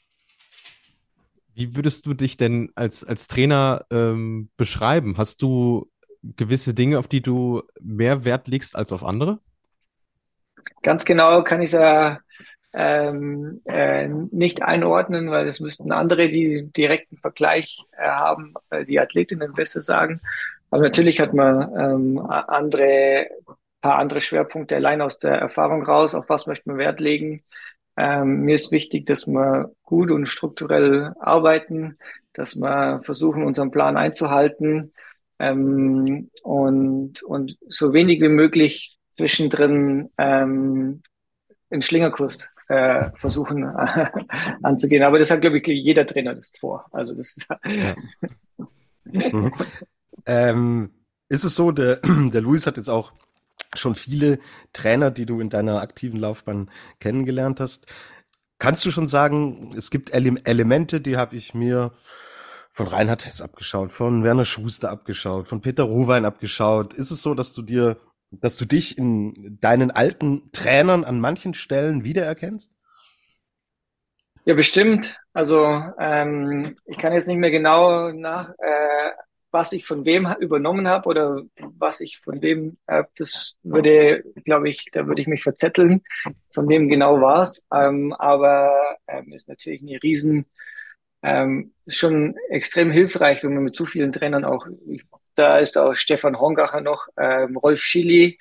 Wie 1.55 1.75
würdest 1.75 2.07
du 2.07 2.15
dich 2.15 2.37
denn 2.37 2.71
als, 2.77 3.03
als 3.03 3.27
Trainer 3.27 3.85
ähm, 3.91 4.51
beschreiben? 4.57 5.17
Hast 5.17 5.43
du 5.43 5.91
gewisse 6.23 6.75
Dinge, 6.75 6.99
auf 6.99 7.09
die 7.09 7.23
du 7.23 7.63
mehr 7.81 8.25
Wert 8.25 8.49
legst 8.49 8.77
als 8.77 8.93
auf 8.93 9.03
andere? 9.03 9.41
Ganz 10.83 11.05
genau 11.05 11.43
kann 11.43 11.63
ich 11.63 11.69
es 11.69 11.73
ja 11.73 12.19
ähm, 12.73 13.61
äh, 13.65 14.09
nicht 14.09 14.63
einordnen, 14.63 15.31
weil 15.31 15.49
es 15.49 15.61
müssten 15.61 15.93
andere, 15.93 16.29
die 16.29 16.71
direkten 16.77 17.17
Vergleich 17.17 17.79
äh, 17.97 18.09
haben, 18.09 18.55
äh, 18.71 18.85
die 18.85 19.01
Athletinnen 19.01 19.53
besser 19.55 19.81
sagen. 19.81 20.21
Aber 20.71 20.83
natürlich 20.83 21.21
hat 21.21 21.33
man 21.35 21.73
ähm, 21.79 22.19
andere, 22.19 23.29
paar 23.81 23.99
andere 23.99 24.21
Schwerpunkte 24.21 24.77
allein 24.77 25.01
aus 25.01 25.19
der 25.19 25.37
Erfahrung 25.37 25.83
raus, 25.85 26.15
auf 26.15 26.29
was 26.29 26.47
möchte 26.47 26.69
man 26.69 26.79
Wert 26.79 27.01
legen. 27.01 27.43
Ähm, 27.97 28.43
mir 28.43 28.55
ist 28.55 28.71
wichtig, 28.71 29.07
dass 29.07 29.27
wir 29.27 29.73
gut 29.83 30.11
und 30.11 30.27
strukturell 30.27 31.15
arbeiten, 31.19 31.99
dass 32.33 32.57
wir 32.57 33.01
versuchen, 33.03 33.43
unseren 33.43 33.71
Plan 33.71 33.97
einzuhalten 33.97 34.93
ähm, 35.39 36.31
und, 36.43 37.23
und 37.23 37.59
so 37.67 37.93
wenig 37.93 38.21
wie 38.21 38.29
möglich 38.29 38.98
zwischendrin 39.19 40.11
ähm, 40.17 41.03
einen 41.71 41.83
Schlingerkurs 41.83 42.55
äh, 42.69 43.11
versuchen 43.17 43.65
äh, 43.65 44.07
anzugehen. 44.63 45.03
Aber 45.03 45.19
das 45.19 45.31
hat, 45.31 45.41
glaube 45.41 45.59
ich, 45.59 45.67
jeder 45.67 46.07
Trainer 46.07 46.39
vor. 46.59 46.87
Also 46.93 47.15
das. 47.15 47.39
Ja. 49.11 49.33
mhm. 49.33 49.53
ähm, 50.27 50.91
ist 51.31 51.45
es 51.45 51.55
so, 51.55 51.73
der, 51.73 51.97
der 52.05 52.43
Luis 52.43 52.67
hat 52.67 52.77
jetzt 52.77 52.91
auch 52.91 53.13
schon 53.75 53.95
viele 53.95 54.39
Trainer, 54.75 55.11
die 55.11 55.25
du 55.25 55.41
in 55.41 55.49
deiner 55.49 55.81
aktiven 55.81 56.21
Laufbahn 56.21 56.71
kennengelernt 57.01 57.59
hast. 57.59 57.87
Kannst 58.59 58.85
du 58.85 58.91
schon 58.91 59.09
sagen, 59.09 59.73
es 59.79 59.91
gibt 59.91 60.13
Ele 60.13 60.35
Elemente, 60.45 61.01
die 61.01 61.17
habe 61.17 61.37
ich 61.37 61.55
mir 61.55 61.93
von 62.71 62.87
Reinhard 62.87 63.25
Hess 63.25 63.41
abgeschaut, 63.41 63.91
von 63.91 64.25
Werner 64.25 64.45
Schuster 64.45 64.91
abgeschaut, 64.91 65.49
von 65.49 65.63
Peter 65.63 65.85
Ruwein 65.85 66.27
abgeschaut. 66.27 66.93
Ist 66.93 67.11
es 67.11 67.23
so, 67.23 67.35
dass 67.35 67.55
du 67.55 67.63
dir 67.63 67.97
dass 68.31 68.57
du 68.57 68.65
dich 68.65 68.99
in 68.99 69.59
deinen 69.61 69.91
alten 69.91 70.51
Trainern 70.53 71.05
an 71.05 71.21
manchen 71.21 71.55
Stellen 71.55 72.05
wiedererkennst? 72.05 72.79
Ja, 74.45 74.55
bestimmt. 74.55 75.19
Also 75.33 75.65
ähm, 75.99 76.77
ich 76.87 76.99
kann 76.99 77.13
jetzt 77.13 77.29
nicht 77.29 77.37
mehr 77.37 77.51
genau 77.51 78.13
nach, 78.13 78.51
äh, 78.59 79.11
was 79.51 79.73
ich 79.73 79.87
von 79.87 80.05
wem 80.05 80.27
übernommen 80.41 80.89
habe 80.89 81.09
oder 81.09 81.43
was 81.79 82.01
ich 82.01 82.19
von 82.19 82.41
wem, 82.43 82.79
äh, 82.87 83.05
das 83.17 83.57
würde, 83.63 84.25
glaube 84.45 84.69
ich, 84.69 84.87
da 84.93 85.07
würde 85.07 85.21
ich 85.23 85.29
mich 85.29 85.43
verzetteln, 85.43 86.03
von 86.51 86.69
wem 86.69 86.89
genau 86.89 87.21
war 87.21 87.43
es. 87.43 87.67
Ähm, 87.73 88.13
aber 88.15 88.97
ähm, 89.07 89.33
ist 89.33 89.49
natürlich 89.49 89.83
eine 89.83 90.03
riesen, 90.03 90.47
ähm, 91.23 91.73
schon 91.87 92.37
extrem 92.49 92.91
hilfreich, 92.91 93.43
wenn 93.43 93.55
man 93.55 93.65
mit 93.65 93.75
zu 93.75 93.87
vielen 93.87 94.13
Trainern 94.13 94.45
auch, 94.45 94.67
ich 94.89 95.05
da 95.39 95.59
ist 95.59 95.79
auch 95.79 95.95
Stefan 95.95 96.39
Hongacher 96.41 96.81
noch, 96.81 97.09
ähm, 97.17 97.57
Rolf 97.57 97.81
Schilly 97.81 98.39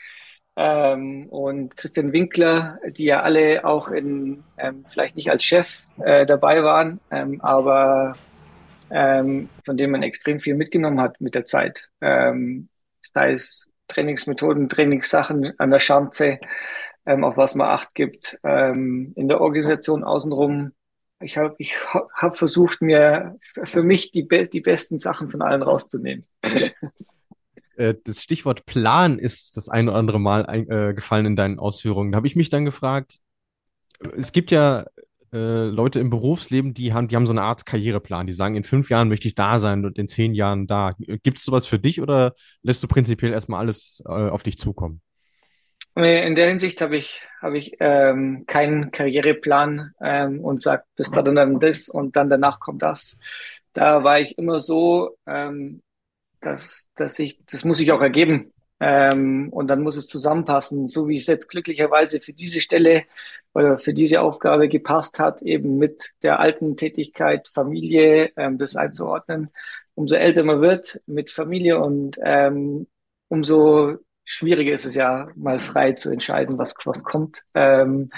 ähm, 0.56 1.28
und 1.30 1.78
Christian 1.78 2.12
Winkler, 2.14 2.80
die 2.88 3.06
ja 3.06 3.22
alle 3.22 3.64
auch 3.66 3.90
in, 3.90 4.44
ähm, 4.58 4.86
vielleicht 4.88 5.16
nicht 5.16 5.30
als 5.30 5.44
Chef 5.44 5.86
äh, 6.04 6.26
dabei 6.26 6.64
waren, 6.64 7.00
ähm, 7.12 7.40
aber 7.42 8.16
ähm, 8.90 9.50
von 9.66 9.78
dem 9.78 9.92
man 9.92 10.04
extrem 10.04 10.40
viel 10.40 10.56
mitgenommen 10.56 11.00
hat 11.00 11.22
mit 11.22 11.36
der 11.36 11.46
Zeit. 11.46 11.90
Ähm, 12.02 12.70
sei 13.02 13.32
es 13.32 13.70
Trainingsmethoden, 13.88 14.70
Trainingssachen 14.70 15.54
an 15.60 15.70
der 15.70 15.80
Schanze, 15.80 16.40
ähm, 17.06 17.24
auf 17.24 17.38
was 17.38 17.56
man 17.56 17.70
Acht 17.70 17.94
gibt, 17.94 18.40
ähm, 18.44 19.14
in 19.16 19.28
der 19.28 19.42
Organisation 19.42 20.04
außenrum. 20.04 20.74
Ich 21.20 21.38
habe 21.38 21.56
ich 21.58 21.76
hab 22.14 22.38
versucht, 22.38 22.82
mir 22.82 23.38
für 23.64 23.82
mich 23.82 24.12
die, 24.12 24.24
be 24.24 24.44
die 24.44 24.62
besten 24.62 25.00
Sachen 25.00 25.32
von 25.32 25.42
allen 25.42 25.64
rauszunehmen. 25.64 26.26
Äh, 27.78 27.94
das 28.04 28.24
Stichwort 28.24 28.66
Plan 28.66 29.20
ist 29.20 29.56
das 29.56 29.70
ein 29.70 29.88
oder 29.88 30.00
andere 30.00 30.20
Mal 30.20 30.48
ein, 30.48 30.68
äh, 30.68 30.96
gefallen 30.96 31.28
in 31.28 31.36
deinen 31.36 31.60
Ausführungen. 31.60 32.12
Da 32.12 32.16
habe 32.16 32.26
ich 32.26 32.36
mich 32.36 32.50
dann 32.50 32.66
gefragt, 32.66 33.20
es 34.16 34.32
gibt 34.32 34.50
ja 34.50 34.86
äh, 35.34 35.66
Leute 35.66 36.00
im 36.00 36.10
Berufsleben, 36.10 36.74
die 36.74 36.94
haben, 36.94 37.08
die 37.08 37.16
haben 37.16 37.26
so 37.26 37.34
eine 37.34 37.42
Art 37.44 37.66
Karriereplan. 37.66 38.28
Die 38.28 38.34
sagen, 38.34 38.56
in 38.56 38.64
fünf 38.64 38.90
Jahren 38.90 39.10
möchte 39.10 39.28
ich 39.28 39.36
da 39.36 39.60
sein 39.60 39.86
und 39.86 39.98
in 39.98 40.08
zehn 40.08 40.34
Jahren 40.34 40.68
da. 40.68 40.92
Gibt 40.98 41.38
es 41.38 41.44
sowas 41.44 41.66
für 41.66 41.80
dich 41.80 42.02
oder 42.02 42.34
lässt 42.64 42.82
du 42.84 42.88
prinzipiell 42.88 43.34
erstmal 43.34 43.60
alles 43.60 44.02
äh, 44.06 44.12
auf 44.12 44.44
dich 44.44 44.58
zukommen? 44.58 45.02
In 45.98 46.36
der 46.36 46.50
Hinsicht 46.50 46.80
habe 46.82 46.96
ich, 46.96 47.24
habe 47.42 47.58
ich 47.58 47.78
ähm, 47.80 48.44
keinen 48.46 48.92
Karriereplan 48.92 49.96
ähm, 50.00 50.42
und 50.46 50.62
sage, 50.62 50.84
bis 50.96 51.10
dann 51.10 51.34
dann 51.34 51.60
das 51.60 51.90
und 51.90 52.16
dann 52.16 52.30
danach 52.30 52.60
kommt 52.60 52.84
das. 52.84 53.20
Da 53.74 54.04
war 54.04 54.20
ich 54.20 54.38
immer 54.38 54.60
so, 54.60 55.18
ähm, 55.26 55.82
dass, 56.40 56.92
dass 56.96 57.18
ich, 57.18 57.44
das 57.46 57.66
muss 57.66 57.80
ich 57.80 57.92
auch 57.92 58.02
ergeben. 58.02 58.54
Ähm, 58.80 59.50
und 59.52 59.70
dann 59.70 59.82
muss 59.82 59.98
es 59.98 60.08
zusammenpassen, 60.08 60.88
so 60.88 61.08
wie 61.08 61.16
es 61.16 61.26
jetzt 61.26 61.48
glücklicherweise 61.48 62.20
für 62.20 62.34
diese 62.34 62.62
Stelle 62.62 63.06
oder 63.56 63.80
für 63.80 63.94
diese 63.94 64.22
Aufgabe 64.22 64.70
gepasst 64.70 65.18
hat, 65.18 65.42
eben 65.42 65.78
mit 65.78 66.12
der 66.22 66.40
alten 66.40 66.78
Tätigkeit 66.78 67.48
Familie, 67.48 68.32
ähm, 68.38 68.60
das 68.60 68.76
einzuordnen. 68.76 69.50
Umso 69.96 70.16
älter 70.16 70.44
man 70.44 70.62
wird 70.62 71.02
mit 71.08 71.32
Familie 71.32 71.80
und 71.80 72.20
ähm, 72.24 72.86
umso 73.30 73.98
schwieriger 74.28 74.74
ist 74.74 74.86
es 74.86 74.94
ja, 74.94 75.30
mal 75.36 75.58
frei 75.58 75.94
zu 75.94 76.10
entscheiden, 76.10 76.58
was, 76.58 76.76
was 76.84 77.02
kommt. 77.02 77.44
Ähm, 77.54 78.12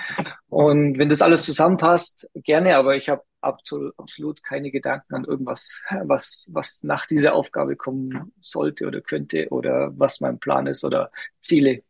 und 0.49 0.97
wenn 0.97 1.07
das 1.07 1.21
alles 1.21 1.45
zusammenpasst, 1.45 2.29
gerne, 2.33 2.77
aber 2.77 2.95
ich 2.95 3.09
habe 3.09 3.21
absolut, 3.41 3.93
absolut 3.97 4.43
keine 4.43 4.71
Gedanken 4.71 5.13
an 5.13 5.23
irgendwas, 5.23 5.83
was, 6.03 6.49
was 6.51 6.83
nach 6.83 7.05
dieser 7.05 7.35
Aufgabe 7.35 7.75
kommen 7.75 8.33
sollte 8.39 8.87
oder 8.87 9.01
könnte 9.01 9.49
oder 9.49 9.91
was 9.97 10.19
mein 10.19 10.39
Plan 10.39 10.65
ist 10.65 10.83
oder 10.83 11.11
Ziele. 11.39 11.83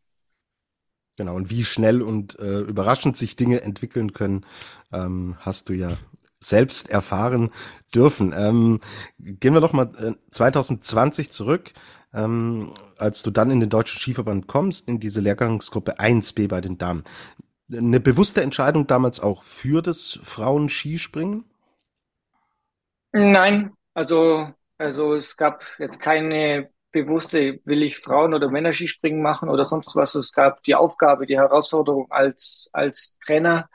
Genau, 1.16 1.34
und 1.34 1.50
wie 1.50 1.64
schnell 1.64 2.02
und 2.02 2.38
äh, 2.38 2.60
überraschend 2.60 3.16
sich 3.16 3.36
Dinge 3.36 3.62
entwickeln 3.62 4.12
können, 4.12 4.44
ähm, 4.92 5.36
hast 5.40 5.70
du 5.70 5.72
ja 5.72 5.96
selbst 6.40 6.90
erfahren 6.90 7.50
dürfen. 7.94 8.34
Ähm, 8.36 8.80
gehen 9.18 9.54
wir 9.54 9.60
doch 9.60 9.72
mal 9.72 9.90
äh, 9.98 10.14
2020 10.30 11.30
zurück, 11.30 11.72
ähm, 12.14 12.72
als 12.98 13.22
du 13.22 13.30
dann 13.30 13.50
in 13.50 13.60
den 13.60 13.70
Deutschen 13.70 13.98
Skiverband 13.98 14.46
kommst, 14.46 14.88
in 14.88 15.00
diese 15.00 15.20
Lehrgangsgruppe 15.20 16.00
1b 16.00 16.48
bei 16.48 16.60
den 16.60 16.78
Damen 16.78 17.04
eine 17.76 18.00
bewusste 18.00 18.42
Entscheidung 18.42 18.86
damals 18.86 19.20
auch 19.20 19.42
für 19.42 19.82
das 19.82 20.18
Frauenskispringen? 20.22 21.44
Nein, 23.12 23.72
also, 23.94 24.48
also 24.78 25.14
es 25.14 25.36
gab 25.36 25.62
jetzt 25.78 26.00
keine 26.00 26.70
bewusste, 26.92 27.60
will 27.64 27.82
ich 27.82 27.98
Frauen- 27.98 28.34
oder 28.34 28.50
Männerskispringen 28.50 29.22
machen 29.22 29.48
oder 29.48 29.64
sonst 29.64 29.94
was. 29.94 30.14
Es 30.14 30.32
gab 30.32 30.62
die 30.64 30.74
Aufgabe, 30.74 31.26
die 31.26 31.38
Herausforderung 31.38 32.10
als, 32.10 32.70
als 32.72 33.18
Trainer. 33.24 33.68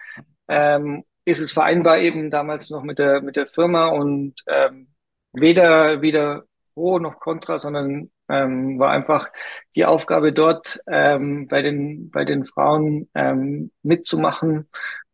Ähm, 0.48 1.04
ist 1.26 1.42
es 1.42 1.54
vereinbar 1.54 2.00
eben 2.00 2.30
damals 2.30 2.70
noch 2.70 2.84
mit 2.84 3.00
der, 3.00 3.22
mit 3.22 3.36
der 3.36 3.48
Firma 3.48 3.88
und 3.88 4.36
ähm, 4.48 4.88
weder, 5.34 6.02
weder 6.02 6.46
pro 6.74 7.00
noch 7.00 7.20
contra, 7.20 7.60
sondern 7.60 8.12
ähm, 8.30 8.80
war 8.80 8.92
einfach 8.92 9.30
die 9.76 9.86
Aufgabe 9.86 10.34
dort 10.34 10.80
ähm, 10.88 11.48
bei 11.48 11.62
den 11.62 12.10
bei 12.12 12.26
den 12.26 12.46
Frauen 12.46 13.10
ähm, 13.16 13.72
mitzumachen, 13.84 14.70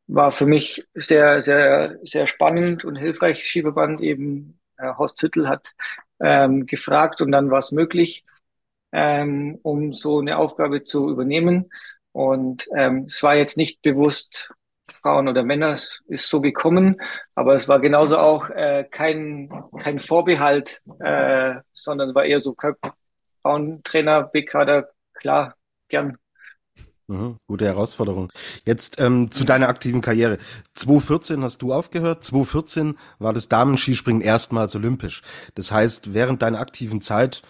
war 0.08 0.32
für 0.32 0.46
mich 0.46 0.86
sehr 0.94 1.42
sehr 1.42 1.98
sehr 2.04 2.28
spannend 2.28 2.86
und 2.86 2.96
hilfreich. 2.96 3.44
Schieberband 3.46 4.02
eben 4.02 4.60
äh, 4.78 4.94
Horst 4.98 5.22
Hüttel 5.22 5.48
hat 5.50 5.74
ähm, 6.20 6.66
gefragt 6.66 7.22
und 7.22 7.32
dann 7.32 7.52
war 7.52 7.60
es 7.60 7.72
möglich, 7.72 8.26
ähm, 8.92 9.60
um 9.64 9.94
so 9.94 10.20
eine 10.20 10.38
Aufgabe 10.38 10.84
zu 10.84 11.10
übernehmen. 11.10 11.72
Und 12.14 12.68
ähm, 12.76 13.06
es 13.08 13.24
war 13.24 13.36
jetzt 13.36 13.58
nicht 13.58 13.82
bewusst 13.82 14.54
Frauen 15.02 15.28
oder 15.28 15.44
Männer, 15.44 15.72
es 15.72 16.02
ist 16.08 16.30
so 16.30 16.42
gekommen, 16.42 17.02
aber 17.36 17.56
es 17.56 17.68
war 17.68 17.80
genauso 17.80 18.18
auch 18.18 18.50
äh, 18.50 18.86
kein, 18.90 19.50
kein 19.78 20.00
Vorbehalt, 20.00 20.82
äh, 21.00 21.56
sondern 21.74 22.16
war 22.16 22.26
eher 22.26 22.40
so 22.40 22.56
Frauentrainer, 23.42 24.24
B-Kader, 24.24 24.90
klar, 25.14 25.56
gern. 25.90 26.18
Mhm, 27.12 27.38
gute 27.46 27.66
Herausforderung. 27.66 28.32
Jetzt 28.66 29.02
ähm, 29.02 29.32
zu 29.32 29.44
deiner 29.44 29.68
aktiven 29.68 30.00
Karriere. 30.00 30.38
2014 30.76 31.44
hast 31.44 31.62
du 31.62 31.74
aufgehört. 31.74 32.24
2014 32.24 32.98
war 33.20 33.34
das 33.34 33.50
Damenskispringen 33.50 34.22
erstmals 34.22 34.76
olympisch. 34.78 35.22
Das 35.56 35.74
heißt, 35.74 36.14
während 36.14 36.42
deiner 36.42 36.62
aktiven 36.62 37.02
Zeit 37.02 37.42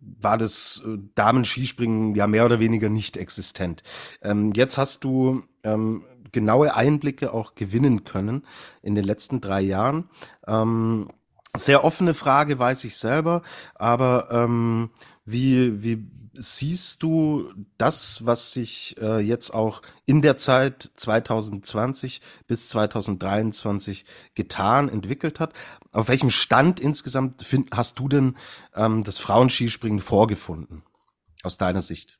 war 0.00 0.36
das 0.36 0.82
äh, 0.84 0.98
Damenskispringen 1.14 2.16
ja 2.16 2.26
mehr 2.26 2.44
oder 2.44 2.58
weniger 2.58 2.88
nicht 2.88 3.16
existent. 3.16 3.84
Ähm, 4.20 4.52
jetzt 4.56 4.78
hast 4.78 5.04
du 5.04 5.44
ähm, 5.62 6.04
genaue 6.34 6.76
Einblicke 6.76 7.32
auch 7.32 7.54
gewinnen 7.54 8.04
können 8.04 8.44
in 8.82 8.94
den 8.94 9.04
letzten 9.04 9.40
drei 9.40 9.62
Jahren. 9.62 10.10
Ähm, 10.46 11.08
sehr 11.56 11.84
offene 11.84 12.12
Frage, 12.12 12.58
weiß 12.58 12.84
ich 12.84 12.96
selber, 12.96 13.42
aber 13.76 14.28
ähm, 14.30 14.90
wie, 15.24 15.82
wie 15.82 16.04
siehst 16.34 17.02
du 17.04 17.52
das, 17.78 18.26
was 18.26 18.52
sich 18.52 18.96
äh, 19.00 19.20
jetzt 19.20 19.54
auch 19.54 19.82
in 20.04 20.20
der 20.20 20.36
Zeit 20.36 20.90
2020 20.96 22.20
bis 22.48 22.68
2023 22.70 24.04
getan, 24.34 24.88
entwickelt 24.88 25.38
hat? 25.38 25.52
Auf 25.92 26.08
welchem 26.08 26.30
Stand 26.30 26.80
insgesamt 26.80 27.42
find, 27.42 27.70
hast 27.72 28.00
du 28.00 28.08
denn 28.08 28.36
ähm, 28.74 29.04
das 29.04 29.18
Frauenskispringen 29.18 30.00
vorgefunden, 30.00 30.82
aus 31.44 31.56
deiner 31.56 31.82
Sicht? 31.82 32.18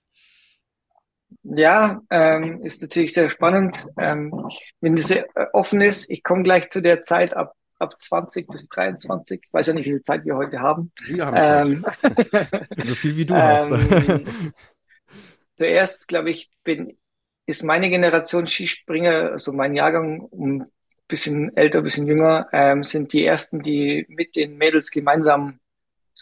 Ja, 1.43 2.03
ähm, 2.11 2.61
ist 2.63 2.83
natürlich 2.83 3.13
sehr 3.13 3.31
spannend. 3.31 3.87
Ähm, 3.99 4.49
wenn 4.81 4.97
das 4.97 5.09
sehr 5.09 5.27
äh, 5.35 5.47
offen 5.53 5.81
ist, 5.81 6.11
ich 6.11 6.23
komme 6.23 6.43
gleich 6.43 6.71
zu 6.71 6.81
der 6.81 7.05
Zeit 7.05 7.35
ab, 7.37 7.55
ab 7.79 8.01
20 8.01 8.49
bis 8.49 8.69
23. 8.69 9.41
Ich 9.45 9.53
weiß 9.53 9.69
ja 9.69 9.75
nicht, 9.75 9.87
wie 9.87 9.91
viel 9.91 10.03
Zeit 10.03 10.25
wir 10.25 10.37
heute 10.37 10.61
haben. 10.61 10.93
Wir 11.07 11.27
haben 11.27 11.85
Zeit. 11.85 12.47
Ähm, 12.47 12.67
so 12.85 12.95
viel 12.95 13.17
wie 13.17 13.27
du 13.27 13.35
hast. 13.35 13.71
Ähm, 14.09 14.53
zuerst, 15.57 16.09
glaube 16.09 16.31
ich, 16.31 16.51
bin, 16.65 16.99
ist 17.47 17.63
meine 17.63 17.91
Generation 17.91 18.47
Skispringer, 18.47 19.33
also 19.33 19.53
mein 19.53 19.75
Jahrgang, 19.75 20.29
ein 20.33 20.67
bisschen 21.09 21.57
älter, 21.57 21.79
ein 21.79 21.85
bisschen 21.85 22.07
jünger, 22.07 22.49
ähm, 22.53 22.83
sind 22.83 23.13
die 23.13 23.25
ersten, 23.25 23.61
die 23.61 24.07
mit 24.09 24.37
den 24.37 24.57
Mädels 24.57 24.91
gemeinsam 24.91 25.61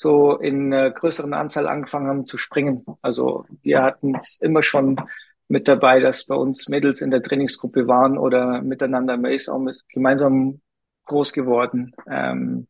so 0.03 0.37
in 0.37 0.73
äh, 0.73 0.93
größeren 0.95 1.33
Anzahl 1.33 1.67
angefangen 1.69 2.09
haben 2.09 2.27
zu 2.27 2.37
springen. 2.37 2.85
Also 3.01 3.47
wir 3.63 3.83
hatten 3.83 4.17
es 4.17 4.41
immer 4.43 4.63
schon 4.63 5.01
mit 5.49 5.69
dabei, 5.69 6.01
dass 6.01 6.25
bei 6.25 6.35
uns 6.35 6.69
Mädels 6.69 7.01
in 7.03 7.11
der 7.11 7.23
Trainingsgruppe 7.23 7.87
waren 7.87 8.19
oder 8.19 8.63
miteinander. 8.63 9.17
Man 9.17 9.33
ist 9.33 9.49
auch 9.49 9.59
mit, 9.59 9.81
gemeinsam 9.89 10.61
groß 11.05 11.33
geworden. 11.33 11.95
Ähm, 12.11 12.67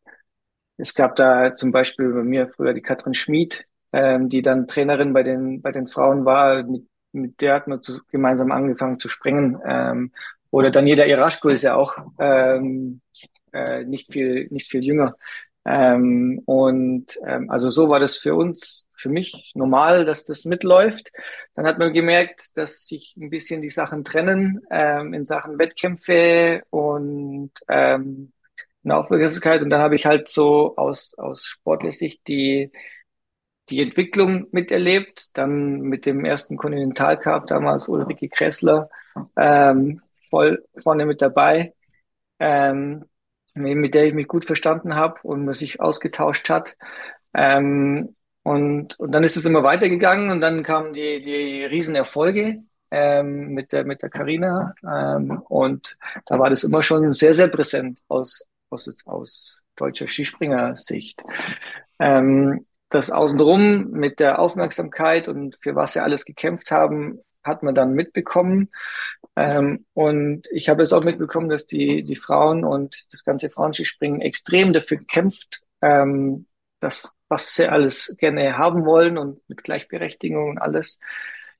es 0.77 0.93
gab 0.93 1.15
da 1.15 1.55
zum 1.55 1.71
Beispiel 1.71 2.13
bei 2.13 2.23
mir 2.23 2.49
früher 2.49 2.73
die 2.73 2.81
Katrin 2.81 3.13
Schmid, 3.13 3.65
ähm, 3.93 4.29
die 4.29 4.41
dann 4.41 4.67
Trainerin 4.67 5.13
bei 5.13 5.23
den, 5.23 5.61
bei 5.61 5.71
den 5.71 5.87
Frauen 5.87 6.25
war. 6.25 6.63
Mit, 6.63 6.87
mit 7.11 7.41
der 7.41 7.55
hat 7.55 7.67
man 7.67 7.81
zu, 7.81 7.99
gemeinsam 8.11 8.51
angefangen 8.51 8.99
zu 8.99 9.09
springen. 9.09 9.59
Ähm, 9.65 10.11
oder 10.51 10.69
Daniela 10.71 11.05
Iraschko 11.07 11.49
ist 11.49 11.63
ja 11.63 11.75
auch 11.75 11.97
ähm, 12.19 13.01
äh, 13.53 13.83
nicht 13.85 14.11
viel, 14.11 14.47
nicht 14.51 14.67
viel 14.69 14.83
jünger. 14.83 15.15
Ähm, 15.65 16.41
und 16.45 17.17
ähm, 17.25 17.49
also 17.49 17.69
so 17.69 17.89
war 17.89 17.99
das 17.99 18.17
für 18.17 18.35
uns, 18.35 18.89
für 18.95 19.09
mich 19.09 19.51
normal, 19.55 20.05
dass 20.05 20.25
das 20.25 20.45
mitläuft. 20.45 21.11
Dann 21.55 21.65
hat 21.65 21.79
man 21.79 21.93
gemerkt, 21.93 22.57
dass 22.57 22.85
sich 22.87 23.15
ein 23.17 23.29
bisschen 23.29 23.61
die 23.61 23.69
Sachen 23.69 24.03
trennen 24.03 24.61
ähm, 24.69 25.13
in 25.13 25.23
Sachen 25.25 25.57
Wettkämpfe 25.59 26.63
und 26.69 27.51
ähm, 27.69 28.33
eine 28.83 28.97
Aufmerksamkeit. 28.97 29.61
Und 29.61 29.69
dann 29.69 29.81
habe 29.81 29.95
ich 29.95 30.05
halt 30.05 30.29
so 30.29 30.75
aus, 30.75 31.17
aus 31.17 31.45
sportlicher 31.45 31.97
Sicht 31.97 32.27
die, 32.27 32.71
die 33.69 33.81
Entwicklung 33.81 34.47
miterlebt. 34.51 35.37
Dann 35.37 35.81
mit 35.81 36.05
dem 36.05 36.25
ersten 36.25 36.57
Continental 36.57 37.19
Cup, 37.19 37.47
damals 37.47 37.87
Ulrike 37.87 38.29
Kressler, 38.29 38.89
ähm, 39.37 39.99
voll 40.29 40.65
vorne 40.81 41.05
mit 41.05 41.21
dabei. 41.21 41.73
Ähm, 42.39 43.05
mit 43.53 43.93
der 43.93 44.05
ich 44.05 44.13
mich 44.13 44.27
gut 44.27 44.45
verstanden 44.45 44.95
habe 44.95 45.19
und 45.23 45.45
man 45.45 45.53
sich 45.53 45.79
ausgetauscht 45.79 46.49
hat. 46.49 46.75
Ähm, 47.33 48.15
und, 48.43 48.99
und 48.99 49.11
dann 49.11 49.23
ist 49.23 49.37
es 49.37 49.45
immer 49.45 49.63
weitergegangen 49.63 50.29
und 50.29 50.41
dann 50.41 50.63
kamen 50.63 50.93
die, 50.93 51.21
die 51.21 51.63
Riesenerfolge 51.63 52.63
ähm, 52.91 53.47
mit 53.53 53.71
der 53.71 53.85
mit 53.85 54.01
der 54.01 54.09
Carina 54.09 54.75
ähm, 54.83 55.41
und 55.47 55.97
da 56.25 56.37
war 56.39 56.49
das 56.49 56.63
immer 56.63 56.83
schon 56.83 57.11
sehr 57.11 57.33
sehr 57.33 57.47
präsent 57.47 58.01
aus 58.09 58.45
aus 58.69 59.05
aus 59.07 59.61
deutscher 59.75 60.07
Skispringer-Sicht. 60.07 61.23
Ähm, 61.99 62.65
das 62.89 63.11
außenrum 63.11 63.89
mit 63.91 64.19
der 64.19 64.39
Aufmerksamkeit 64.39 65.27
und 65.27 65.55
für 65.55 65.75
was 65.75 65.93
sie 65.93 66.03
alles 66.03 66.25
gekämpft 66.25 66.69
haben, 66.69 67.19
hat 67.43 67.63
man 67.63 67.75
dann 67.75 67.93
mitbekommen. 67.93 68.69
Ähm, 69.35 69.85
und 69.93 70.47
ich 70.51 70.69
habe 70.69 70.83
es 70.83 70.93
auch 70.93 71.03
mitbekommen, 71.03 71.49
dass 71.49 71.65
die, 71.65 72.03
die 72.03 72.15
Frauen 72.15 72.63
und 72.63 73.05
das 73.11 73.23
ganze 73.23 73.49
Frauenskispringen 73.49 74.21
extrem 74.21 74.73
dafür 74.73 74.97
gekämpft, 74.97 75.61
ähm, 75.81 76.45
dass 76.79 77.15
was 77.29 77.55
sie 77.55 77.67
alles 77.67 78.15
gerne 78.19 78.57
haben 78.57 78.85
wollen 78.85 79.17
und 79.17 79.41
mit 79.49 79.63
Gleichberechtigung 79.63 80.51
und 80.51 80.57
alles. 80.59 80.99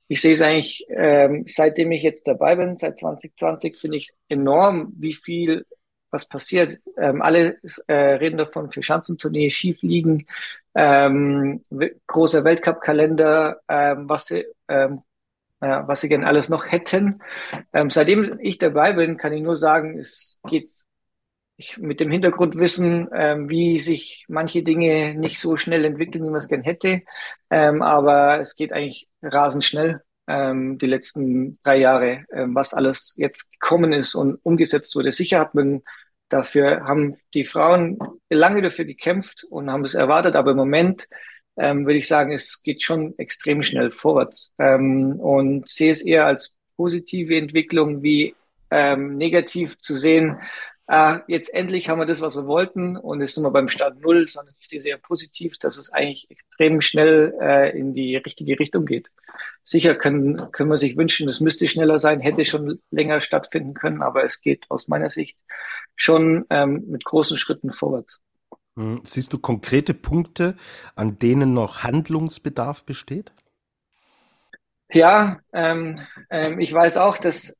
Ich 0.06 0.20
sehe 0.20 0.34
es 0.34 0.42
eigentlich, 0.42 0.86
ähm, 0.88 1.44
seitdem 1.48 1.90
ich 1.90 2.02
jetzt 2.02 2.28
dabei 2.28 2.56
bin, 2.56 2.76
seit 2.76 2.98
2020, 2.98 3.76
finde 3.76 3.96
ich 3.96 4.12
enorm, 4.28 4.92
wie 4.96 5.14
viel 5.14 5.66
was 6.10 6.28
passiert. 6.28 6.78
Ähm, 6.96 7.20
alle 7.22 7.58
äh, 7.88 7.94
reden 7.94 8.38
davon 8.38 8.70
für 8.70 8.82
Schanzentournee, 8.82 9.50
Skifliegen, 9.50 10.26
ähm, 10.74 11.62
großer 12.06 12.44
Weltcup-Kalender, 12.44 13.60
ähm, 13.68 14.08
was 14.08 14.26
sie 14.26 14.46
ähm, 14.68 14.98
äh, 14.98 15.13
was 15.86 16.00
sie 16.00 16.08
gern 16.08 16.24
alles 16.24 16.48
noch 16.48 16.70
hätten. 16.70 17.20
Ähm, 17.72 17.90
seitdem 17.90 18.38
ich 18.40 18.58
dabei 18.58 18.92
bin, 18.92 19.16
kann 19.16 19.32
ich 19.32 19.42
nur 19.42 19.56
sagen, 19.56 19.98
es 19.98 20.38
geht 20.46 20.70
ich, 21.56 21.78
mit 21.78 22.00
dem 22.00 22.10
Hintergrundwissen, 22.10 23.08
ähm, 23.14 23.48
wie 23.48 23.78
sich 23.78 24.24
manche 24.28 24.62
Dinge 24.62 25.14
nicht 25.14 25.40
so 25.40 25.56
schnell 25.56 25.84
entwickeln, 25.84 26.24
wie 26.24 26.30
man 26.30 26.38
es 26.38 26.48
gern 26.48 26.62
hätte. 26.62 27.02
Ähm, 27.50 27.82
aber 27.82 28.40
es 28.40 28.56
geht 28.56 28.72
eigentlich 28.72 29.08
rasend 29.22 29.64
schnell, 29.64 30.02
ähm, 30.26 30.78
die 30.78 30.86
letzten 30.86 31.58
drei 31.62 31.76
Jahre, 31.76 32.24
ähm, 32.32 32.54
was 32.54 32.74
alles 32.74 33.14
jetzt 33.16 33.52
gekommen 33.52 33.92
ist 33.92 34.14
und 34.14 34.38
umgesetzt 34.42 34.94
wurde. 34.96 35.12
Sicher 35.12 35.38
hat 35.40 35.54
man 35.54 35.82
dafür, 36.28 36.84
haben 36.84 37.14
die 37.34 37.44
Frauen 37.44 37.98
lange 38.28 38.62
dafür 38.62 38.84
gekämpft 38.84 39.44
und 39.48 39.70
haben 39.70 39.84
es 39.84 39.94
erwartet, 39.94 40.36
aber 40.36 40.52
im 40.52 40.56
Moment 40.56 41.08
ähm, 41.56 41.86
würde 41.86 41.98
ich 41.98 42.08
sagen, 42.08 42.32
es 42.32 42.62
geht 42.62 42.82
schon 42.82 43.16
extrem 43.18 43.62
schnell 43.62 43.90
vorwärts 43.90 44.54
ähm, 44.58 45.12
und 45.20 45.68
sehe 45.68 45.92
es 45.92 46.02
eher 46.02 46.26
als 46.26 46.56
positive 46.76 47.36
Entwicklung 47.36 48.02
wie 48.02 48.34
ähm, 48.70 49.16
negativ 49.16 49.78
zu 49.78 49.96
sehen. 49.96 50.38
Äh, 50.86 51.20
jetzt 51.28 51.54
endlich 51.54 51.88
haben 51.88 51.98
wir 51.98 52.06
das, 52.06 52.20
was 52.20 52.36
wir 52.36 52.46
wollten 52.46 52.96
und 52.96 53.20
jetzt 53.20 53.34
sind 53.34 53.44
wir 53.44 53.50
beim 53.50 53.68
Start 53.68 54.00
Null, 54.00 54.28
sondern 54.28 54.54
ich 54.58 54.68
sehe 54.68 54.80
sehr 54.80 54.98
positiv, 54.98 55.58
dass 55.58 55.78
es 55.78 55.92
eigentlich 55.92 56.30
extrem 56.30 56.80
schnell 56.80 57.34
äh, 57.40 57.78
in 57.78 57.94
die 57.94 58.16
richtige 58.16 58.58
Richtung 58.58 58.84
geht. 58.84 59.10
Sicher 59.62 59.94
können, 59.94 60.50
können 60.52 60.70
wir 60.70 60.76
sich 60.76 60.96
wünschen, 60.96 61.28
es 61.28 61.40
müsste 61.40 61.68
schneller 61.68 61.98
sein, 61.98 62.20
hätte 62.20 62.44
schon 62.44 62.80
länger 62.90 63.20
stattfinden 63.20 63.74
können, 63.74 64.02
aber 64.02 64.24
es 64.24 64.42
geht 64.42 64.66
aus 64.68 64.88
meiner 64.88 65.08
Sicht 65.08 65.38
schon 65.96 66.44
ähm, 66.50 66.84
mit 66.88 67.04
großen 67.04 67.36
Schritten 67.38 67.70
vorwärts. 67.70 68.22
Hm, 68.76 69.00
siehst 69.04 69.32
du 69.32 69.38
konkrete 69.38 69.94
Punkte, 69.94 70.56
an 70.96 71.18
denen 71.18 71.54
noch 71.54 71.82
Handlungsbedarf 71.82 72.84
besteht? 72.84 73.32
Ja, 74.90 75.40
ähm, 75.52 76.00
ähm, 76.30 76.60
ich 76.60 76.72
weiß 76.72 76.98
auch, 76.98 77.18
dass 77.18 77.56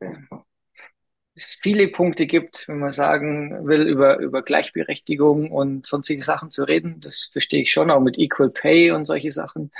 es 1.34 1.58
viele 1.60 1.88
Punkte 1.88 2.26
gibt, 2.26 2.68
wenn 2.68 2.78
man 2.78 2.90
sagen 2.90 3.66
will, 3.66 3.82
über, 3.88 4.18
über 4.18 4.42
Gleichberechtigung 4.42 5.50
und 5.50 5.86
sonstige 5.86 6.22
Sachen 6.22 6.50
zu 6.50 6.64
reden. 6.64 7.00
Das 7.00 7.30
verstehe 7.32 7.62
ich 7.62 7.72
schon, 7.72 7.90
auch 7.90 8.00
mit 8.00 8.18
Equal 8.18 8.50
Pay 8.50 8.92
und 8.92 9.04
solche 9.06 9.32
Sachen. 9.32 9.72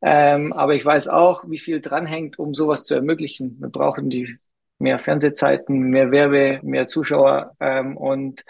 Ähm, 0.00 0.52
aber 0.52 0.74
ich 0.74 0.84
weiß 0.84 1.08
auch, 1.08 1.44
wie 1.48 1.58
viel 1.58 1.80
dranhängt, 1.80 2.38
um 2.38 2.54
sowas 2.54 2.84
zu 2.84 2.94
ermöglichen. 2.94 3.56
Wir 3.60 3.68
brauchen 3.68 4.10
die 4.10 4.38
mehr 4.78 4.98
Fernsehzeiten, 4.98 5.90
mehr 5.90 6.10
Werbe, 6.10 6.60
mehr 6.62 6.88
Zuschauer 6.88 7.56
ähm, 7.60 7.96
und 7.96 8.44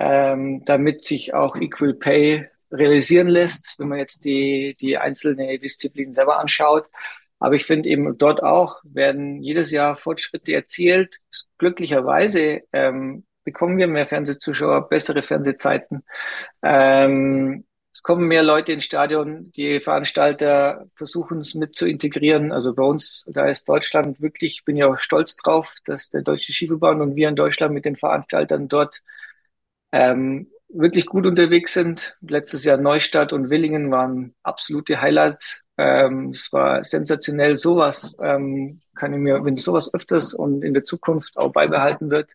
ähm, 0.00 0.64
damit 0.64 1.04
sich 1.04 1.34
auch 1.34 1.56
Equal 1.56 1.94
Pay 1.94 2.48
realisieren 2.72 3.28
lässt, 3.28 3.74
wenn 3.78 3.88
man 3.88 3.98
jetzt 3.98 4.24
die, 4.24 4.74
die 4.80 4.96
einzelne 4.96 5.58
Disziplinen 5.58 6.12
selber 6.12 6.40
anschaut. 6.40 6.88
Aber 7.38 7.54
ich 7.54 7.64
finde 7.64 7.88
eben 7.88 8.16
dort 8.16 8.42
auch 8.42 8.80
werden 8.82 9.42
jedes 9.42 9.70
Jahr 9.70 9.96
Fortschritte 9.96 10.54
erzielt. 10.54 11.18
Glücklicherweise 11.58 12.62
ähm, 12.72 13.24
bekommen 13.44 13.76
wir 13.78 13.88
mehr 13.88 14.06
Fernsehzuschauer, 14.06 14.88
bessere 14.88 15.22
Fernsehzeiten. 15.22 16.02
Ähm, 16.62 17.64
es 17.92 18.02
kommen 18.02 18.26
mehr 18.26 18.42
Leute 18.42 18.72
ins 18.72 18.84
Stadion. 18.84 19.50
Die 19.52 19.80
Veranstalter 19.80 20.86
versuchen 20.94 21.38
es 21.38 21.54
mit 21.54 21.74
zu 21.74 21.86
integrieren. 21.86 22.52
Also 22.52 22.74
bei 22.74 22.84
uns, 22.84 23.28
da 23.32 23.48
ist 23.48 23.68
Deutschland 23.68 24.20
wirklich, 24.20 24.64
bin 24.64 24.76
ja 24.76 24.86
auch 24.86 24.98
stolz 24.98 25.34
drauf, 25.36 25.74
dass 25.84 26.08
der 26.08 26.22
Deutsche 26.22 26.52
Skiverband 26.52 27.00
und 27.02 27.16
wir 27.16 27.28
in 27.28 27.36
Deutschland 27.36 27.74
mit 27.74 27.84
den 27.84 27.96
Veranstaltern 27.96 28.68
dort 28.68 29.02
ähm, 29.92 30.48
wirklich 30.72 31.06
gut 31.06 31.26
unterwegs 31.26 31.72
sind. 31.72 32.16
Letztes 32.20 32.64
Jahr 32.64 32.76
Neustadt 32.76 33.32
und 33.32 33.50
Willingen 33.50 33.90
waren 33.90 34.34
absolute 34.42 35.00
Highlights. 35.00 35.64
Ähm, 35.76 36.30
es 36.30 36.52
war 36.52 36.84
sensationell. 36.84 37.58
Sowas 37.58 38.16
ähm, 38.22 38.80
kann 38.94 39.12
ich 39.12 39.18
mir, 39.18 39.44
wenn 39.44 39.56
sowas 39.56 39.92
öfters 39.94 40.34
und 40.34 40.62
in 40.62 40.74
der 40.74 40.84
Zukunft 40.84 41.36
auch 41.36 41.52
beibehalten 41.52 42.10
wird, 42.10 42.34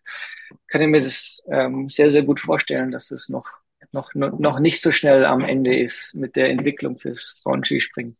kann 0.68 0.80
ich 0.82 0.88
mir 0.88 1.00
das 1.00 1.42
ähm, 1.50 1.88
sehr, 1.88 2.10
sehr 2.10 2.22
gut 2.22 2.40
vorstellen, 2.40 2.90
dass 2.90 3.10
es 3.10 3.28
noch, 3.28 3.46
noch, 3.92 4.12
noch 4.14 4.58
nicht 4.58 4.82
so 4.82 4.92
schnell 4.92 5.24
am 5.24 5.42
Ende 5.42 5.78
ist 5.78 6.14
mit 6.14 6.36
der 6.36 6.50
Entwicklung 6.50 6.96
fürs 6.96 7.40
Frauenskispringen. 7.42 8.16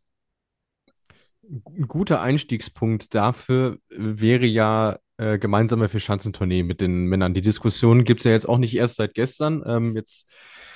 Ein 1.49 1.87
guter 1.87 2.23
Einstiegspunkt 2.23 3.15
dafür 3.15 3.79
wäre 3.91 4.47
ja 4.47 4.99
äh, 5.19 5.39
gemeinsame 5.39 5.89
Vierschanzentournee 5.89 6.63
mit 6.63 6.81
den 6.81 7.07
Männern. 7.07 7.35
Die 7.35 7.43
Diskussion 7.43 8.05
gibt 8.05 8.21
es 8.21 8.25
ja 8.25 8.33
jetzt 8.33 8.49
auch 8.49 8.59
nicht 8.59 8.77
erst 8.77 8.97
seit 8.97 9.15
gestern. 9.15 9.63
Ähm, 9.67 9.97
jetzt 9.97 10.31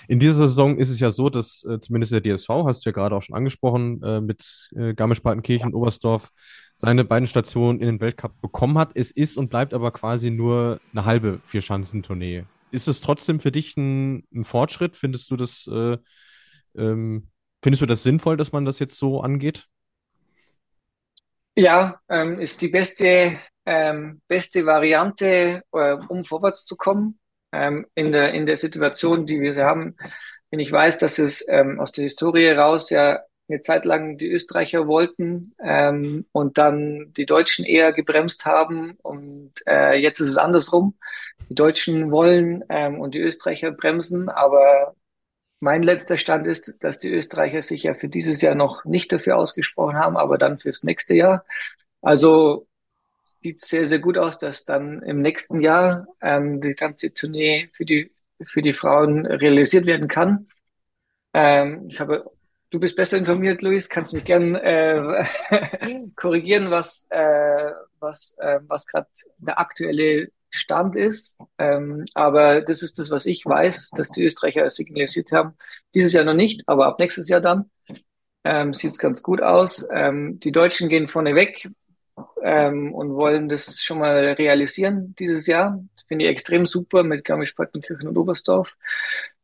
in 0.09 0.19
dieser 0.19 0.49
Saison 0.49 0.79
ist 0.79 0.91
es 0.91 0.99
ja 0.99 1.11
so, 1.11 1.29
dass 1.29 1.65
äh, 1.65 1.79
zumindest 1.81 2.13
der 2.13 2.23
DSV, 2.23 2.49
hast 2.65 2.85
du 2.85 2.91
ja 2.91 2.93
gerade 2.93 3.15
auch 3.15 3.23
schon 3.23 3.37
angesprochen, 3.37 4.03
äh, 4.03 4.21
mit 4.21 4.71
äh, 4.75 4.95
Garmisch-Partenkirchen, 4.95 5.75
Oberstdorf 5.75 6.31
seine 6.75 7.05
beiden 7.05 7.27
Stationen 7.27 7.81
in 7.81 7.87
den 7.87 8.01
Weltcup 8.01 8.41
bekommen 8.41 8.79
hat. 8.79 8.93
Es 8.95 9.11
ist 9.11 9.37
und 9.37 9.51
bleibt 9.51 9.75
aber 9.75 9.91
quasi 9.91 10.31
nur 10.31 10.81
eine 10.93 11.05
halbe 11.05 11.41
Vierschanzentournee. 11.45 12.45
Ist 12.71 12.89
es 12.89 13.03
trotzdem 13.03 13.41
für 13.41 13.53
dich 13.53 13.77
ein, 13.77 14.25
ein 14.35 14.45
Fortschritt? 14.45 14.97
Findest 14.97 15.31
du 15.31 15.37
das, 15.37 15.69
äh, 15.71 15.99
ähm, 16.77 17.29
findest 17.63 17.83
du 17.83 17.87
das 17.87 18.03
sinnvoll, 18.03 18.37
dass 18.37 18.53
man 18.53 18.65
das 18.65 18.79
jetzt 18.79 18.97
so 18.97 19.21
angeht? 19.21 19.67
Ja, 21.57 22.01
ähm, 22.09 22.41
ist 22.41 22.63
die 22.63 22.69
beste, 22.69 23.37
ähm, 23.67 24.21
beste 24.29 24.67
Variante, 24.67 25.63
äh, 25.73 25.93
um 26.09 26.25
vorwärts 26.25 26.65
zu 26.65 26.77
kommen. 26.77 27.19
Ähm, 27.53 27.87
in 27.95 28.13
der, 28.13 28.33
in 28.33 28.47
der 28.47 28.57
Situation, 28.57 29.27
die 29.27 29.41
wir 29.41 29.53
haben, 29.65 29.97
wenn 30.51 30.61
ich 30.61 30.71
weiß, 30.71 30.99
dass 30.99 31.19
es 31.19 31.47
ähm, 31.49 31.81
aus 31.81 31.93
der 31.93 32.05
Historie 32.05 32.49
raus 32.49 32.91
ja 32.91 33.21
eine 33.49 33.63
Zeit 33.63 33.85
lang 33.85 34.17
die 34.17 34.31
Österreicher 34.31 34.87
wollten 34.87 35.55
ähm, 35.63 36.27
und 36.33 36.59
dann 36.59 37.13
die 37.17 37.27
Deutschen 37.27 37.65
eher 37.65 37.93
gebremst 37.93 38.47
haben 38.47 38.97
und 39.03 39.53
äh, 39.67 39.97
jetzt 39.97 40.21
ist 40.21 40.29
es 40.29 40.37
andersrum. 40.37 40.97
Die 41.49 41.55
Deutschen 41.55 42.11
wollen 42.13 42.65
ähm, 42.69 43.01
und 43.01 43.15
die 43.15 43.21
Österreicher 43.21 43.73
bremsen, 43.73 44.29
aber 44.29 44.95
mein 45.61 45.83
letzter 45.83 46.17
Stand 46.17 46.47
ist, 46.47 46.83
dass 46.83 46.99
die 46.99 47.13
Österreicher 47.13 47.63
sich 47.63 47.83
ja 47.83 47.95
für 47.95 48.09
dieses 48.09 48.41
Jahr 48.41 48.55
noch 48.55 48.85
nicht 48.85 49.13
dafür 49.13 49.37
ausgesprochen 49.37 49.97
haben, 49.97 50.17
aber 50.17 50.39
dann 50.39 50.59
fürs 50.59 50.85
nächste 50.85 51.15
Jahr. 51.15 51.45
Also 52.03 52.67
sieht 53.41 53.65
sehr, 53.65 53.87
sehr 53.87 53.99
gut 53.99 54.19
aus, 54.19 54.39
dass 54.39 54.65
dann 54.65 55.03
im 55.03 55.21
nächsten 55.21 55.61
Jahr 55.61 56.07
ähm, 56.21 56.61
die 56.61 56.75
ganze 56.75 57.13
Tournee 57.15 57.69
für 57.73 57.85
die, 57.85 58.13
für 58.45 58.63
die 58.63 58.73
Frauen 58.73 59.27
realisiert 59.27 59.87
werden 59.87 60.09
kann. 60.09 60.49
Ähm, 61.33 61.89
ich 61.89 62.01
habe, 62.01 62.31
du 62.71 62.81
bist 62.81 62.97
besser 62.97 63.17
informiert, 63.17 63.63
Luis, 63.63 63.89
kannst 63.89 64.13
mich 64.13 64.25
gern 64.25 64.55
äh, 64.57 65.25
korrigieren, 66.17 66.71
was, 66.71 67.07
äh, 67.11 67.71
was, 67.99 68.37
äh, 68.39 68.61
was 68.67 68.87
gerade 68.87 69.09
der 69.39 69.59
aktuelle 69.59 70.29
Stand 70.51 70.97
ist. 70.97 71.39
Ähm, 71.59 72.05
aber 72.15 72.61
das 72.61 72.83
ist 72.83 72.99
das, 72.99 73.11
was 73.11 73.25
ich 73.27 73.47
weiß, 73.47 73.91
dass 73.91 74.11
die 74.11 74.25
Österreicher 74.25 74.69
signalisiert 74.69 75.33
haben. 75.33 75.57
Dieses 75.95 76.13
Jahr 76.13 76.25
noch 76.25 76.35
nicht, 76.35 76.69
aber 76.69 76.87
ab 76.87 76.99
nächstes 76.99 77.29
Jahr 77.29 77.41
dann. 77.41 77.71
Ähm, 78.43 78.73
Sieht 78.73 78.99
ganz 78.99 79.23
gut 79.23 79.43
aus. 79.43 79.87
Ähm, 79.93 80.41
die 80.41 80.53
Deutschen 80.53 80.89
gehen 80.89 81.09
vorne 81.09 81.35
weg 81.35 81.69
ähm, 82.43 82.95
und 82.95 83.15
wollen 83.15 83.49
das 83.49 83.83
schon 83.83 83.99
mal 83.99 84.33
realisieren 84.33 85.15
dieses 85.19 85.47
Jahr. 85.47 85.83
Das 85.97 86.05
finde 86.05 86.25
ich 86.25 86.31
extrem 86.31 86.67
super 86.67 87.03
mit 87.03 87.25
Garmisch-Partenkirchen 87.25 88.09
und 88.09 88.17
Oberstdorf. 88.17 88.77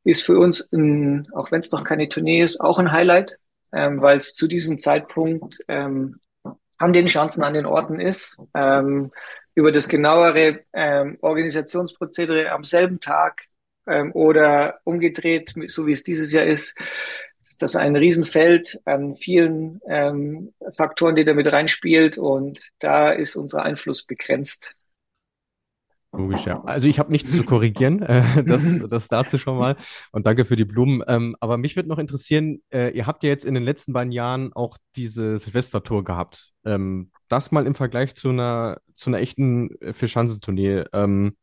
Ist 0.04 0.24
für 0.24 0.38
uns, 0.38 0.70
ein, 0.72 1.28
auch 1.32 1.50
wenn 1.50 1.60
es 1.60 1.72
noch 1.72 1.84
keine 1.84 2.08
Tournee 2.08 2.40
ist, 2.40 2.60
auch 2.60 2.78
ein 2.78 2.92
Highlight, 2.92 3.38
ähm, 3.72 4.00
weil 4.00 4.18
es 4.18 4.34
zu 4.34 4.46
diesem 4.46 4.78
Zeitpunkt 4.78 5.64
ähm, 5.68 6.16
an 6.78 6.92
den 6.92 7.06
Chancen, 7.06 7.42
an 7.42 7.54
den 7.54 7.66
Orten 7.66 7.98
ist. 8.00 8.40
Ähm, 8.54 9.10
über 9.56 9.72
das 9.72 9.88
genauere 9.88 10.60
ähm, 10.74 11.16
Organisationsprozedere 11.22 12.52
am 12.52 12.62
selben 12.62 13.00
Tag 13.00 13.46
ähm, 13.86 14.12
oder 14.12 14.80
umgedreht, 14.84 15.54
so 15.66 15.86
wie 15.86 15.92
es 15.92 16.04
dieses 16.04 16.32
Jahr 16.32 16.44
ist, 16.44 16.78
das 17.58 17.72
ist 17.72 17.76
ein 17.76 17.96
Riesenfeld 17.96 18.80
an 18.84 19.14
vielen 19.14 19.80
ähm, 19.88 20.52
Faktoren, 20.72 21.14
die 21.14 21.24
damit 21.24 21.50
reinspielt 21.52 22.18
und 22.18 22.60
da 22.78 23.10
ist 23.10 23.36
unser 23.36 23.62
Einfluss 23.62 24.04
begrenzt. 24.04 24.76
Logisch, 26.12 26.46
ja. 26.46 26.62
Also 26.64 26.88
ich 26.88 26.98
habe 26.98 27.12
nichts 27.12 27.32
zu 27.32 27.44
korrigieren, 27.44 28.00
äh, 28.02 28.42
das, 28.44 28.62
das 28.88 29.08
dazu 29.08 29.38
schon 29.38 29.58
mal. 29.58 29.76
Und 30.12 30.24
danke 30.24 30.44
für 30.44 30.56
die 30.56 30.64
Blumen. 30.64 31.02
Ähm, 31.08 31.36
aber 31.40 31.58
mich 31.58 31.76
würde 31.76 31.88
noch 31.88 31.98
interessieren, 31.98 32.62
äh, 32.72 32.90
ihr 32.96 33.06
habt 33.06 33.22
ja 33.22 33.28
jetzt 33.28 33.44
in 33.44 33.54
den 33.54 33.62
letzten 33.62 33.92
beiden 33.92 34.12
Jahren 34.12 34.52
auch 34.54 34.78
diese 34.94 35.38
Silvestertour 35.38 36.04
gehabt. 36.04 36.52
Ähm, 36.64 37.10
das 37.28 37.50
mal 37.50 37.66
im 37.66 37.74
Vergleich 37.74 38.14
zu 38.14 38.30
einer, 38.30 38.78
zu 38.94 39.10
einer 39.10 39.18
echten 39.18 39.70
äh, 39.80 39.92
Vierschanzentournee. 39.92 40.84
Ähm, 40.92 41.36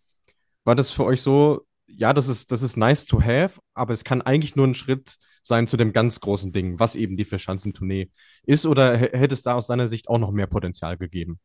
war 0.63 0.75
das 0.75 0.89
für 0.89 1.05
euch 1.05 1.21
so, 1.21 1.65
ja, 1.85 2.13
das 2.13 2.27
ist, 2.27 2.51
das 2.51 2.61
ist 2.63 2.77
nice 2.77 3.05
to 3.05 3.21
have, 3.21 3.59
aber 3.73 3.93
es 3.93 4.03
kann 4.03 4.21
eigentlich 4.21 4.55
nur 4.55 4.65
ein 4.65 4.75
Schritt 4.75 5.17
sein 5.43 5.67
zu 5.67 5.77
dem 5.77 5.93
ganz 5.93 6.19
großen 6.19 6.51
Ding, 6.51 6.79
was 6.79 6.95
eben 6.95 7.17
die 7.17 7.25
Vierschanzentournee 7.25 8.09
ist, 8.45 8.65
oder 8.65 8.97
hätte 8.97 9.33
es 9.33 9.43
da 9.43 9.53
aus 9.53 9.67
deiner 9.67 9.87
Sicht 9.87 10.07
auch 10.07 10.17
noch 10.17 10.31
mehr 10.31 10.47
Potenzial 10.47 10.97
gegeben? 10.97 11.39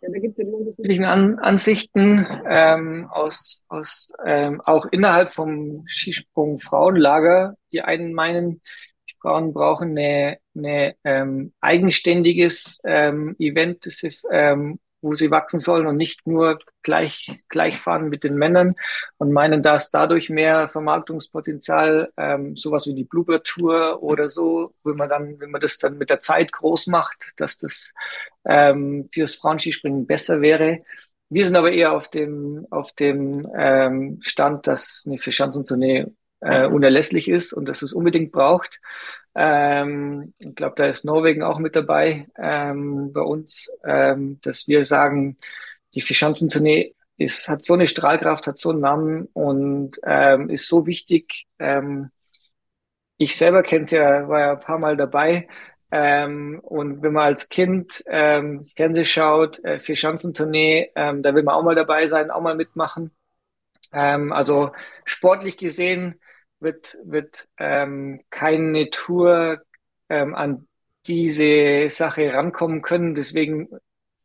Ja, 0.00 0.08
da 0.12 0.18
gibt 0.18 0.38
es 0.38 0.46
ja 0.46 0.52
unterschiedliche 0.52 1.08
An 1.08 1.38
Ansichten 1.38 2.26
ähm, 2.48 3.08
aus, 3.10 3.64
aus 3.68 4.12
ähm, 4.24 4.60
auch 4.60 4.86
innerhalb 4.86 5.30
vom 5.30 5.84
Skisprung 5.86 6.58
Frauenlager. 6.58 7.56
Die 7.72 7.82
einen 7.82 8.14
meinen, 8.14 8.62
Frauen 9.20 9.52
brauchen 9.52 9.90
eine, 9.90 10.38
eine 10.54 10.94
ähm, 11.02 11.52
eigenständiges 11.60 12.78
ähm, 12.84 13.34
Event, 13.40 13.86
das 13.86 13.96
sie, 13.96 14.16
ähm, 14.30 14.78
wo 15.06 15.14
sie 15.14 15.30
wachsen 15.30 15.60
sollen 15.60 15.86
und 15.86 15.96
nicht 15.96 16.26
nur 16.26 16.58
gleich, 16.82 17.40
gleich 17.48 17.78
fahren 17.78 18.08
mit 18.08 18.24
den 18.24 18.36
Männern 18.36 18.74
und 19.18 19.32
meinen, 19.32 19.62
dass 19.62 19.90
dadurch 19.90 20.28
mehr 20.28 20.68
Vermarktungspotenzial, 20.68 22.12
ähm, 22.16 22.56
sowas 22.56 22.86
wie 22.86 22.94
die 22.94 23.04
Bluebird 23.04 23.46
Tour 23.46 24.02
oder 24.02 24.28
so, 24.28 24.74
wenn 24.82 24.96
man 24.96 25.08
dann, 25.08 25.40
wenn 25.40 25.50
man 25.50 25.60
das 25.60 25.78
dann 25.78 25.96
mit 25.96 26.10
der 26.10 26.18
Zeit 26.18 26.52
groß 26.52 26.88
macht, 26.88 27.34
dass 27.36 27.56
das 27.56 27.94
ähm, 28.44 29.08
fürs 29.12 29.36
Frauenskispringen 29.36 30.06
besser 30.06 30.40
wäre. 30.40 30.82
Wir 31.28 31.46
sind 31.46 31.56
aber 31.56 31.72
eher 31.72 31.92
auf 31.92 32.08
dem, 32.08 32.66
auf 32.70 32.92
dem 32.92 33.48
ähm, 33.56 34.18
Stand, 34.22 34.66
dass 34.66 35.04
eine 35.06 35.18
Vierschanzentournee 35.18 36.06
äh, 36.40 36.66
unerlässlich 36.66 37.28
ist 37.28 37.52
und 37.52 37.68
dass 37.68 37.82
es 37.82 37.92
unbedingt 37.92 38.32
braucht. 38.32 38.80
Ähm, 39.34 40.32
ich 40.38 40.54
glaube, 40.54 40.74
da 40.76 40.86
ist 40.86 41.04
Norwegen 41.04 41.42
auch 41.42 41.58
mit 41.58 41.76
dabei 41.76 42.26
ähm, 42.38 43.12
bei 43.12 43.20
uns, 43.20 43.70
ähm, 43.84 44.38
dass 44.42 44.68
wir 44.68 44.84
sagen, 44.84 45.36
die 45.94 46.00
Vierschanzentournee 46.00 46.94
ist, 47.18 47.48
hat 47.48 47.64
so 47.64 47.74
eine 47.74 47.86
Strahlkraft, 47.86 48.46
hat 48.46 48.58
so 48.58 48.70
einen 48.70 48.80
Namen 48.80 49.28
und 49.32 49.98
ähm, 50.04 50.50
ist 50.50 50.68
so 50.68 50.86
wichtig. 50.86 51.46
Ähm, 51.58 52.10
ich 53.18 53.36
selber 53.36 53.62
kenne 53.62 53.84
es 53.84 53.90
ja, 53.90 54.28
war 54.28 54.40
ja 54.40 54.52
ein 54.52 54.60
paar 54.60 54.78
Mal 54.78 54.96
dabei. 54.96 55.48
Ähm, 55.90 56.60
und 56.62 57.02
wenn 57.02 57.12
man 57.12 57.24
als 57.26 57.48
Kind 57.48 58.02
ähm, 58.08 58.64
Fernseh 58.64 59.04
schaut, 59.04 59.62
äh, 59.64 59.78
Vierschanzentournee, 59.78 60.90
ähm, 60.96 61.22
da 61.22 61.34
will 61.34 61.42
man 61.42 61.54
auch 61.54 61.62
mal 61.62 61.74
dabei 61.74 62.06
sein, 62.06 62.30
auch 62.30 62.40
mal 62.42 62.56
mitmachen. 62.56 63.12
Ähm, 63.92 64.32
also 64.32 64.72
sportlich 65.04 65.56
gesehen 65.56 66.20
wird, 66.60 66.98
wird 67.04 67.48
ähm, 67.58 68.22
keine 68.30 68.90
Tour 68.90 69.62
ähm, 70.08 70.34
an 70.34 70.66
diese 71.06 71.88
Sache 71.90 72.32
rankommen 72.32 72.82
können. 72.82 73.14
Deswegen 73.14 73.68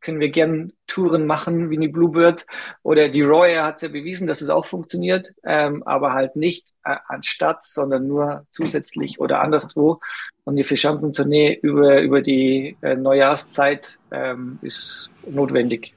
können 0.02 0.20
wir 0.20 0.30
gern 0.30 0.72
Touren 0.86 1.26
machen 1.26 1.70
wie 1.70 1.78
die 1.78 1.88
Bluebird 1.88 2.44
oder 2.82 3.08
die 3.08 3.22
Roy 3.22 3.54
hat 3.54 3.82
ja 3.82 3.88
bewiesen, 3.88 4.26
dass 4.26 4.40
es 4.40 4.50
auch 4.50 4.66
funktioniert, 4.66 5.32
ähm, 5.44 5.82
aber 5.84 6.12
halt 6.12 6.36
nicht 6.36 6.70
äh, 6.84 6.96
anstatt, 7.06 7.64
sondern 7.64 8.08
nur 8.08 8.46
zusätzlich 8.50 9.20
oder 9.20 9.40
anderswo. 9.40 10.00
Und 10.44 10.56
die 10.56 10.64
Vierschanzentournee 10.64 11.56
über, 11.62 12.02
über 12.02 12.20
die 12.20 12.76
äh, 12.82 12.96
Neujahrszeit 12.96 14.00
ähm, 14.10 14.58
ist 14.62 15.08
notwendig. 15.24 15.94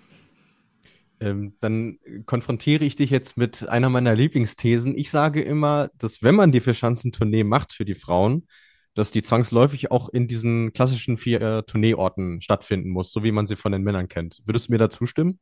Ähm, 1.25 1.55
dann 1.59 1.97
konfrontiere 2.27 2.85
ich 2.85 2.95
dich 2.95 3.09
jetzt 3.09 3.35
mit 3.35 3.67
einer 3.67 3.89
meiner 3.89 4.13
Lieblingsthesen. 4.13 4.95
Ich 4.95 5.09
sage 5.09 5.41
immer, 5.41 5.89
dass 5.97 6.21
wenn 6.21 6.35
man 6.35 6.51
die 6.51 6.61
Vierschanzentournee 6.61 7.43
macht 7.43 7.73
für 7.73 7.83
die 7.83 7.95
Frauen, 7.95 8.47
dass 8.93 9.09
die 9.09 9.23
zwangsläufig 9.23 9.89
auch 9.89 10.09
in 10.09 10.27
diesen 10.27 10.71
klassischen 10.71 11.17
vier 11.17 11.41
äh, 11.41 11.63
Tourneeorten 11.63 12.41
stattfinden 12.41 12.89
muss, 12.89 13.11
so 13.11 13.23
wie 13.23 13.31
man 13.31 13.47
sie 13.47 13.55
von 13.55 13.71
den 13.71 13.81
Männern 13.81 14.07
kennt. 14.07 14.43
Würdest 14.45 14.67
du 14.67 14.73
mir 14.73 14.77
da 14.77 14.91
zustimmen? 14.91 15.39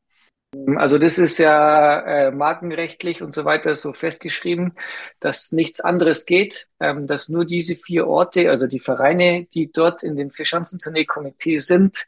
Also 0.78 0.98
das 1.00 1.18
ist 1.18 1.38
ja 1.38 2.00
äh, 2.00 2.32
markenrechtlich 2.32 3.22
und 3.22 3.34
so 3.34 3.44
weiter 3.44 3.76
so 3.76 3.92
festgeschrieben, 3.92 4.74
dass 5.20 5.52
nichts 5.52 5.82
anderes 5.82 6.26
geht, 6.26 6.70
ähm, 6.80 7.08
dass 7.08 7.28
nur 7.28 7.44
diese 7.44 7.76
vier 7.76 8.08
Orte, 8.08 8.50
also 8.50 8.68
die 8.68 8.80
Vereine, 8.80 9.48
die 9.54 9.72
dort 9.72 10.04
in 10.04 10.16
dem 10.16 10.30
Vierschanzentournee-Komitee 10.32 11.58
sind, 11.58 12.08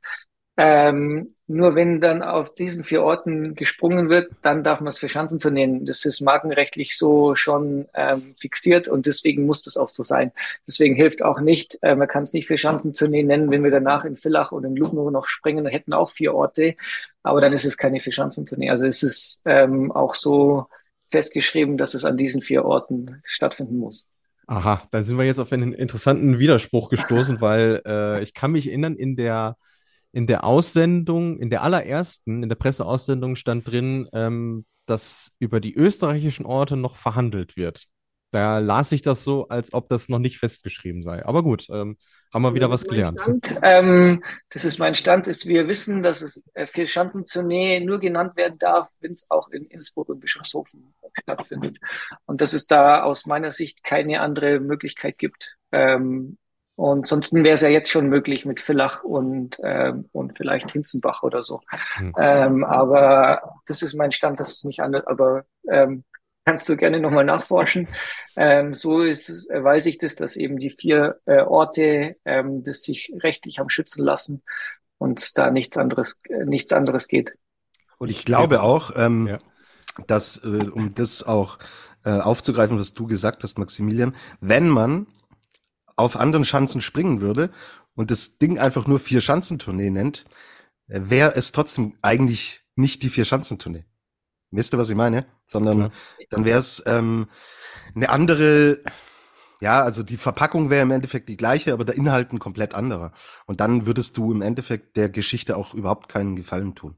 ähm, 0.58 1.36
nur 1.48 1.76
wenn 1.76 2.02
dann 2.02 2.24
auf 2.24 2.56
diesen 2.56 2.84
vier 2.84 3.04
Orten 3.04 3.54
gesprungen 3.54 4.10
wird, 4.10 4.32
dann 4.42 4.64
darf 4.64 4.80
man 4.80 4.88
es 4.88 4.98
für 4.98 5.10
Schanzentourneen. 5.10 5.86
Das 5.86 6.04
ist 6.04 6.22
markenrechtlich 6.22 6.98
so 6.98 7.36
schon 7.36 7.88
ähm, 7.94 8.34
fixiert 8.36 8.88
und 8.88 9.06
deswegen 9.06 9.46
muss 9.46 9.62
das 9.62 9.78
auch 9.78 9.90
so 9.90 10.02
sein. 10.02 10.32
Deswegen 10.68 10.96
hilft 10.96 11.24
auch 11.24 11.40
nicht, 11.40 11.78
äh, 11.84 11.96
man 11.96 12.08
kann 12.08 12.24
es 12.24 12.34
nicht 12.34 12.48
für 12.48 12.58
Schanzentourneen 12.58 13.28
nennen, 13.28 13.52
wenn 13.52 13.64
wir 13.64 13.70
danach 13.70 14.06
in 14.06 14.16
Villach 14.16 14.52
oder 14.52 14.68
in 14.68 14.76
Lugno 14.76 15.12
noch 15.12 15.28
springen, 15.28 15.68
hätten 15.68 15.94
auch 15.94 16.10
vier 16.10 16.34
Orte, 16.34 16.76
aber 17.22 17.42
dann 17.42 17.54
ist 17.54 17.66
es 17.66 17.78
keine 17.78 18.00
für 18.00 18.12
Schanzentournee. 18.12 18.72
Also 18.72 18.86
es 18.88 19.04
ist 19.04 19.42
ähm, 19.46 19.92
auch 19.92 20.16
so 20.16 20.66
festgeschrieben, 21.12 21.78
dass 21.78 21.94
es 21.94 22.06
an 22.06 22.18
diesen 22.18 22.42
vier 22.42 22.66
Orten 22.66 23.22
stattfinden 23.24 23.78
muss. 23.78 24.08
Aha, 24.48 24.84
dann 24.90 25.04
sind 25.04 25.18
wir 25.18 25.26
jetzt 25.26 25.40
auf 25.40 25.52
einen 25.52 25.74
interessanten 25.74 26.40
Widerspruch 26.40 26.90
gestoßen, 26.90 27.40
weil 27.42 27.84
äh, 27.86 28.24
ich 28.24 28.34
kann 28.34 28.52
mich 28.52 28.68
erinnern, 28.68 28.96
in 28.96 29.16
der 29.16 29.58
in 30.16 30.28
der 30.28 30.46
Aussendung, 30.46 31.38
in 31.40 31.50
der 31.50 31.62
allerersten, 31.62 32.42
in 32.42 32.48
der 32.48 32.56
Presseaussendung 32.56 33.36
stand 33.36 33.70
drin, 33.70 34.08
ähm, 34.14 34.66
dass 34.86 35.34
über 35.40 35.60
die 35.60 35.76
österreichischen 35.76 36.46
Orte 36.46 36.78
noch 36.78 36.96
verhandelt 36.96 37.58
wird. 37.58 37.84
Da 38.32 38.60
las 38.60 38.94
ich 38.94 39.02
das 39.02 39.26
so, 39.26 39.50
als 39.50 39.74
ob 39.74 39.90
das 39.90 40.08
noch 40.08 40.20
nicht 40.20 40.38
festgeschrieben 40.38 41.04
sei. 41.04 41.26
Aber 41.26 41.44
gut, 41.44 41.68
ähm, 41.70 41.98
haben 42.34 42.44
wir 42.44 42.54
wieder 42.54 42.70
was 42.70 42.86
gelernt. 42.86 43.20
Stand, 43.20 43.60
ähm, 43.62 44.24
das 44.50 44.64
ist 44.64 44.80
mein 44.80 44.96
Stand, 44.96 45.28
ist 45.28 45.48
wir 45.48 45.68
wissen, 45.68 46.02
dass 46.02 46.22
es 46.22 46.42
äh, 46.54 46.66
vier 46.66 46.88
Schanzentournee 46.88 47.82
nur 47.82 48.00
genannt 48.00 48.38
werden 48.38 48.58
darf, 48.58 48.88
wenn 49.02 49.12
es 49.12 49.30
auch 49.30 49.50
in 49.50 49.66
Innsbruck 49.66 50.08
und 50.08 50.22
Bischofshofen 50.22 50.94
stattfindet. 51.24 51.78
Und 52.26 52.40
dass 52.40 52.54
es 52.54 52.68
da 52.68 53.04
aus 53.04 53.26
meiner 53.26 53.52
Sicht 53.52 53.84
keine 53.84 54.22
andere 54.22 54.62
Möglichkeit 54.62 55.18
gibt. 55.18 55.58
Ähm, 55.74 56.38
Und 56.76 57.08
sonst 57.08 57.34
wäre 57.34 57.56
es 57.56 57.62
ja 57.62 57.70
jetzt 57.70 57.90
schon 57.90 58.08
möglich 58.08 58.46
mit 58.46 58.60
Villach 58.60 59.04
und, 59.04 59.58
ähm, 59.64 60.10
und 60.12 60.38
vielleicht 60.38 60.72
Hinzenbach 60.72 61.24
oder 61.24 61.42
so. 61.42 61.62
Mhm. 62.00 62.14
Ähm, 62.18 62.64
aber 62.66 63.60
das 63.66 63.82
ist 63.82 63.94
mein 63.96 64.12
Stand, 64.12 64.40
das 64.42 64.50
ist 64.50 64.66
nicht 64.66 64.82
anders. 64.82 65.08
Aber 65.08 65.46
ähm, 65.72 66.04
kannst 66.46 66.68
du 66.70 66.76
gerne 66.76 67.00
nochmal 67.00 67.24
nachforschen. 67.26 67.88
Ähm, 68.36 68.74
so 68.74 69.02
ist 69.02 69.30
es, 69.30 69.50
äh, 69.50 69.64
weiß 69.64 69.86
ich 69.88 69.98
das, 69.98 70.16
dass 70.16 70.36
eben 70.36 70.58
die 70.58 70.70
vier 70.70 71.20
äh, 71.26 71.42
Orte 71.42 72.18
ähm, 72.26 72.64
das 72.64 72.84
sich 72.84 73.14
rechtlich 73.20 73.60
haben 73.60 73.70
schützen 73.70 74.04
lassen 74.04 74.44
und 74.98 75.38
da 75.38 75.52
nichts 75.52 75.78
anderes, 75.78 76.20
äh, 76.30 76.46
nichts 76.46 76.72
anderes 76.74 77.08
geht. 77.08 77.38
Und 77.98 78.12
ich 78.12 78.26
glaube 78.26 78.62
auch, 78.62 78.92
ähm, 78.98 79.28
ja. 79.28 79.40
dass, 80.08 80.44
äh, 80.44 80.48
um 80.48 80.94
das 80.94 81.24
auch 81.24 81.58
äh, 82.04 82.12
aufzugreifen, 82.12 82.78
was 82.78 82.94
du 82.94 83.08
gesagt 83.08 83.44
hast, 83.44 83.58
Maximilian, 83.58 84.14
wenn 84.42 84.70
man 84.70 85.08
auf 85.96 86.18
anderen 86.18 86.46
Schanzen 86.46 86.82
springen 86.82 87.22
würde 87.22 87.52
und 87.96 88.12
das 88.12 88.38
Ding 88.38 88.60
einfach 88.60 88.88
nur 88.88 89.00
vier 89.00 89.22
Schanzentournee 89.22 89.90
nennt, 89.90 90.26
äh, 90.88 91.02
wäre 91.04 91.36
es 91.36 91.52
trotzdem 91.52 91.96
eigentlich 92.02 92.62
nicht 92.76 93.04
die 93.04 93.10
vier 93.10 93.26
Schanzentournee. 93.26 93.86
Wisst 94.52 94.74
ihr, 94.74 94.78
was 94.78 94.90
ich 94.90 94.96
meine? 94.96 95.26
Sondern 95.46 95.80
ja. 95.80 95.92
dann 96.30 96.46
wäre 96.46 96.60
es 96.60 96.84
ähm, 96.86 97.28
eine 97.96 98.10
andere, 98.10 98.80
ja, 99.62 99.84
also 99.84 100.04
die 100.04 100.18
Verpackung 100.18 100.70
wäre 100.70 100.84
im 100.84 100.92
Endeffekt 100.92 101.30
die 101.30 101.38
gleiche, 101.38 101.74
aber 101.74 101.86
der 101.86 101.96
Inhalt 101.96 102.32
ein 102.32 102.40
komplett 102.40 102.74
anderer. 102.74 103.12
Und 103.46 103.60
dann 103.60 103.86
würdest 103.86 104.18
du 104.18 104.32
im 104.32 104.42
Endeffekt 104.42 104.98
der 104.98 105.10
Geschichte 105.10 105.58
auch 105.58 105.74
überhaupt 105.74 106.10
keinen 106.10 106.36
Gefallen 106.36 106.76
tun. 106.76 106.96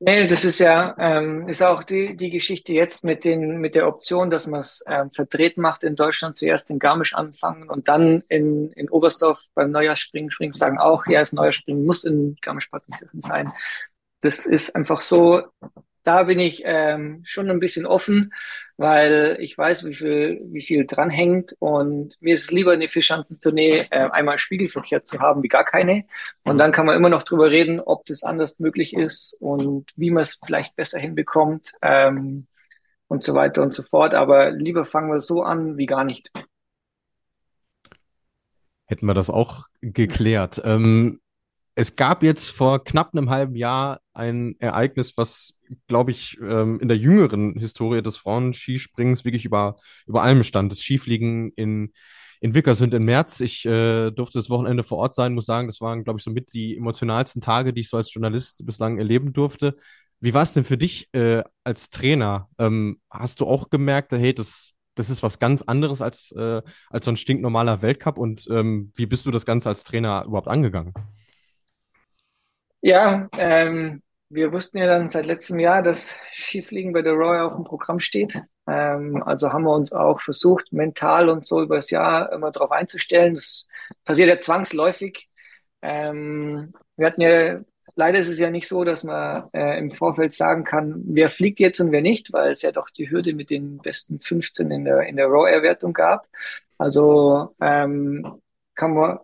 Nee, 0.00 0.28
das 0.28 0.44
ist 0.44 0.60
ja, 0.60 0.94
ähm, 0.98 1.48
ist 1.48 1.60
auch 1.60 1.82
die, 1.82 2.16
die 2.16 2.30
Geschichte 2.30 2.72
jetzt 2.72 3.02
mit 3.02 3.24
den, 3.24 3.58
mit 3.58 3.74
der 3.74 3.88
Option, 3.88 4.30
dass 4.30 4.46
man 4.46 4.60
es 4.60 4.84
ähm, 4.86 5.10
verdreht 5.10 5.58
macht 5.58 5.82
in 5.82 5.96
Deutschland, 5.96 6.38
zuerst 6.38 6.70
in 6.70 6.78
Garmisch 6.78 7.14
anfangen 7.14 7.68
und 7.68 7.88
dann 7.88 8.22
in, 8.28 8.70
in 8.72 8.88
Oberstdorf 8.90 9.46
beim 9.54 9.72
Neujahrsspringen 9.72 10.30
springen, 10.30 10.52
sagen 10.52 10.78
auch, 10.78 11.06
ja, 11.06 11.18
das 11.18 11.32
Neujahrsspringen 11.32 11.84
muss 11.84 12.04
in 12.04 12.36
Garmisch-Partenkirchen 12.42 13.22
sein. 13.22 13.52
Das 14.20 14.46
ist 14.46 14.76
einfach 14.76 15.00
so, 15.00 15.42
da 16.08 16.22
bin 16.22 16.38
ich 16.38 16.62
ähm, 16.64 17.20
schon 17.26 17.50
ein 17.50 17.60
bisschen 17.60 17.84
offen, 17.84 18.32
weil 18.78 19.36
ich 19.40 19.58
weiß, 19.58 19.84
wie 19.84 19.92
viel, 19.92 20.40
wie 20.46 20.62
viel 20.62 20.86
dranhängt 20.86 21.54
und 21.58 22.16
mir 22.22 22.32
ist 22.32 22.44
es 22.44 22.50
lieber 22.50 22.72
eine 22.72 22.88
Fischhandentournee 22.88 23.88
äh, 23.90 24.08
einmal 24.10 24.38
Spiegelverkehr 24.38 25.04
zu 25.04 25.20
haben, 25.20 25.42
wie 25.42 25.48
gar 25.48 25.66
keine. 25.66 26.06
Und 26.44 26.56
dann 26.56 26.72
kann 26.72 26.86
man 26.86 26.96
immer 26.96 27.10
noch 27.10 27.24
drüber 27.24 27.50
reden, 27.50 27.78
ob 27.78 28.06
das 28.06 28.22
anders 28.22 28.58
möglich 28.58 28.94
ist 28.94 29.36
und 29.38 29.90
wie 29.96 30.10
man 30.10 30.22
es 30.22 30.40
vielleicht 30.42 30.76
besser 30.76 30.98
hinbekommt 30.98 31.72
ähm, 31.82 32.46
und 33.08 33.22
so 33.22 33.34
weiter 33.34 33.62
und 33.62 33.74
so 33.74 33.82
fort. 33.82 34.14
Aber 34.14 34.50
lieber 34.50 34.86
fangen 34.86 35.12
wir 35.12 35.20
so 35.20 35.42
an 35.42 35.76
wie 35.76 35.84
gar 35.84 36.04
nicht. 36.04 36.32
Hätten 38.86 39.04
wir 39.04 39.12
das 39.12 39.28
auch 39.28 39.66
geklärt. 39.82 40.62
Ähm, 40.64 41.20
es 41.78 41.94
gab 41.94 42.24
jetzt 42.24 42.50
vor 42.50 42.82
knapp 42.82 43.14
einem 43.14 43.30
halben 43.30 43.54
Jahr 43.54 44.00
ein 44.12 44.56
Ereignis, 44.58 45.16
was, 45.16 45.54
glaube 45.86 46.10
ich, 46.10 46.36
ähm, 46.40 46.80
in 46.80 46.88
der 46.88 46.96
jüngeren 46.96 47.54
Historie 47.56 48.02
des 48.02 48.16
Frauenskisprings 48.16 49.24
wirklich 49.24 49.44
über, 49.44 49.76
über 50.04 50.24
allem 50.24 50.42
stand. 50.42 50.72
Das 50.72 50.80
Skifliegen 50.80 51.52
in, 51.54 51.92
in 52.40 52.52
Wickersund 52.56 52.94
im 52.94 53.04
März. 53.04 53.38
Ich 53.38 53.64
äh, 53.64 54.10
durfte 54.10 54.40
das 54.40 54.50
Wochenende 54.50 54.82
vor 54.82 54.98
Ort 54.98 55.14
sein, 55.14 55.34
muss 55.34 55.46
sagen, 55.46 55.68
das 55.68 55.80
waren, 55.80 56.02
glaube 56.02 56.18
ich, 56.18 56.24
so 56.24 56.32
mit 56.32 56.52
die 56.52 56.76
emotionalsten 56.76 57.40
Tage, 57.40 57.72
die 57.72 57.82
ich 57.82 57.90
so 57.90 57.96
als 57.96 58.12
Journalist 58.12 58.66
bislang 58.66 58.98
erleben 58.98 59.32
durfte. 59.32 59.76
Wie 60.18 60.34
war 60.34 60.42
es 60.42 60.54
denn 60.54 60.64
für 60.64 60.78
dich 60.78 61.08
äh, 61.12 61.44
als 61.62 61.90
Trainer? 61.90 62.48
Ähm, 62.58 62.98
hast 63.08 63.38
du 63.38 63.46
auch 63.46 63.70
gemerkt, 63.70 64.10
hey, 64.10 64.34
das, 64.34 64.74
das 64.96 65.10
ist 65.10 65.22
was 65.22 65.38
ganz 65.38 65.62
anderes 65.62 66.02
als, 66.02 66.32
äh, 66.32 66.60
als 66.90 67.04
so 67.04 67.12
ein 67.12 67.16
stinknormaler 67.16 67.82
Weltcup? 67.82 68.18
Und 68.18 68.48
ähm, 68.50 68.90
wie 68.96 69.06
bist 69.06 69.26
du 69.26 69.30
das 69.30 69.46
Ganze 69.46 69.68
als 69.68 69.84
Trainer 69.84 70.24
überhaupt 70.26 70.48
angegangen? 70.48 70.92
Ja, 72.80 73.28
ähm, 73.36 74.02
wir 74.28 74.52
wussten 74.52 74.78
ja 74.78 74.86
dann 74.86 75.08
seit 75.08 75.26
letztem 75.26 75.58
Jahr, 75.58 75.82
dass 75.82 76.16
Skifliegen 76.32 76.92
bei 76.92 77.02
der 77.02 77.14
Royal 77.14 77.46
auf 77.46 77.54
dem 77.56 77.64
Programm 77.64 77.98
steht. 77.98 78.40
Ähm, 78.68 79.22
also 79.24 79.52
haben 79.52 79.64
wir 79.64 79.74
uns 79.74 79.92
auch 79.92 80.20
versucht, 80.20 80.72
mental 80.72 81.28
und 81.28 81.46
so 81.46 81.62
über 81.62 81.76
das 81.76 81.90
Jahr 81.90 82.32
immer 82.32 82.50
darauf 82.50 82.70
einzustellen. 82.70 83.34
Das 83.34 83.66
passiert 84.04 84.28
ja 84.28 84.38
zwangsläufig. 84.38 85.28
Ähm, 85.82 86.72
wir 86.96 87.06
hatten 87.06 87.20
ja, 87.22 87.56
leider 87.96 88.18
ist 88.18 88.28
es 88.28 88.38
ja 88.38 88.50
nicht 88.50 88.68
so, 88.68 88.84
dass 88.84 89.02
man 89.04 89.48
äh, 89.52 89.78
im 89.78 89.90
Vorfeld 89.90 90.32
sagen 90.32 90.64
kann, 90.64 91.02
wer 91.06 91.28
fliegt 91.28 91.60
jetzt 91.60 91.80
und 91.80 91.90
wer 91.92 92.02
nicht, 92.02 92.32
weil 92.32 92.52
es 92.52 92.62
ja 92.62 92.72
doch 92.72 92.90
die 92.90 93.10
Hürde 93.10 93.34
mit 93.34 93.50
den 93.50 93.78
besten 93.78 94.20
15 94.20 94.70
in 94.70 94.84
der, 94.84 95.02
in 95.02 95.16
der 95.16 95.26
Raw-Air-Wertung 95.28 95.92
gab. 95.94 96.28
Also 96.78 97.54
ähm, 97.60 98.40
kann 98.74 98.94
man 98.94 99.18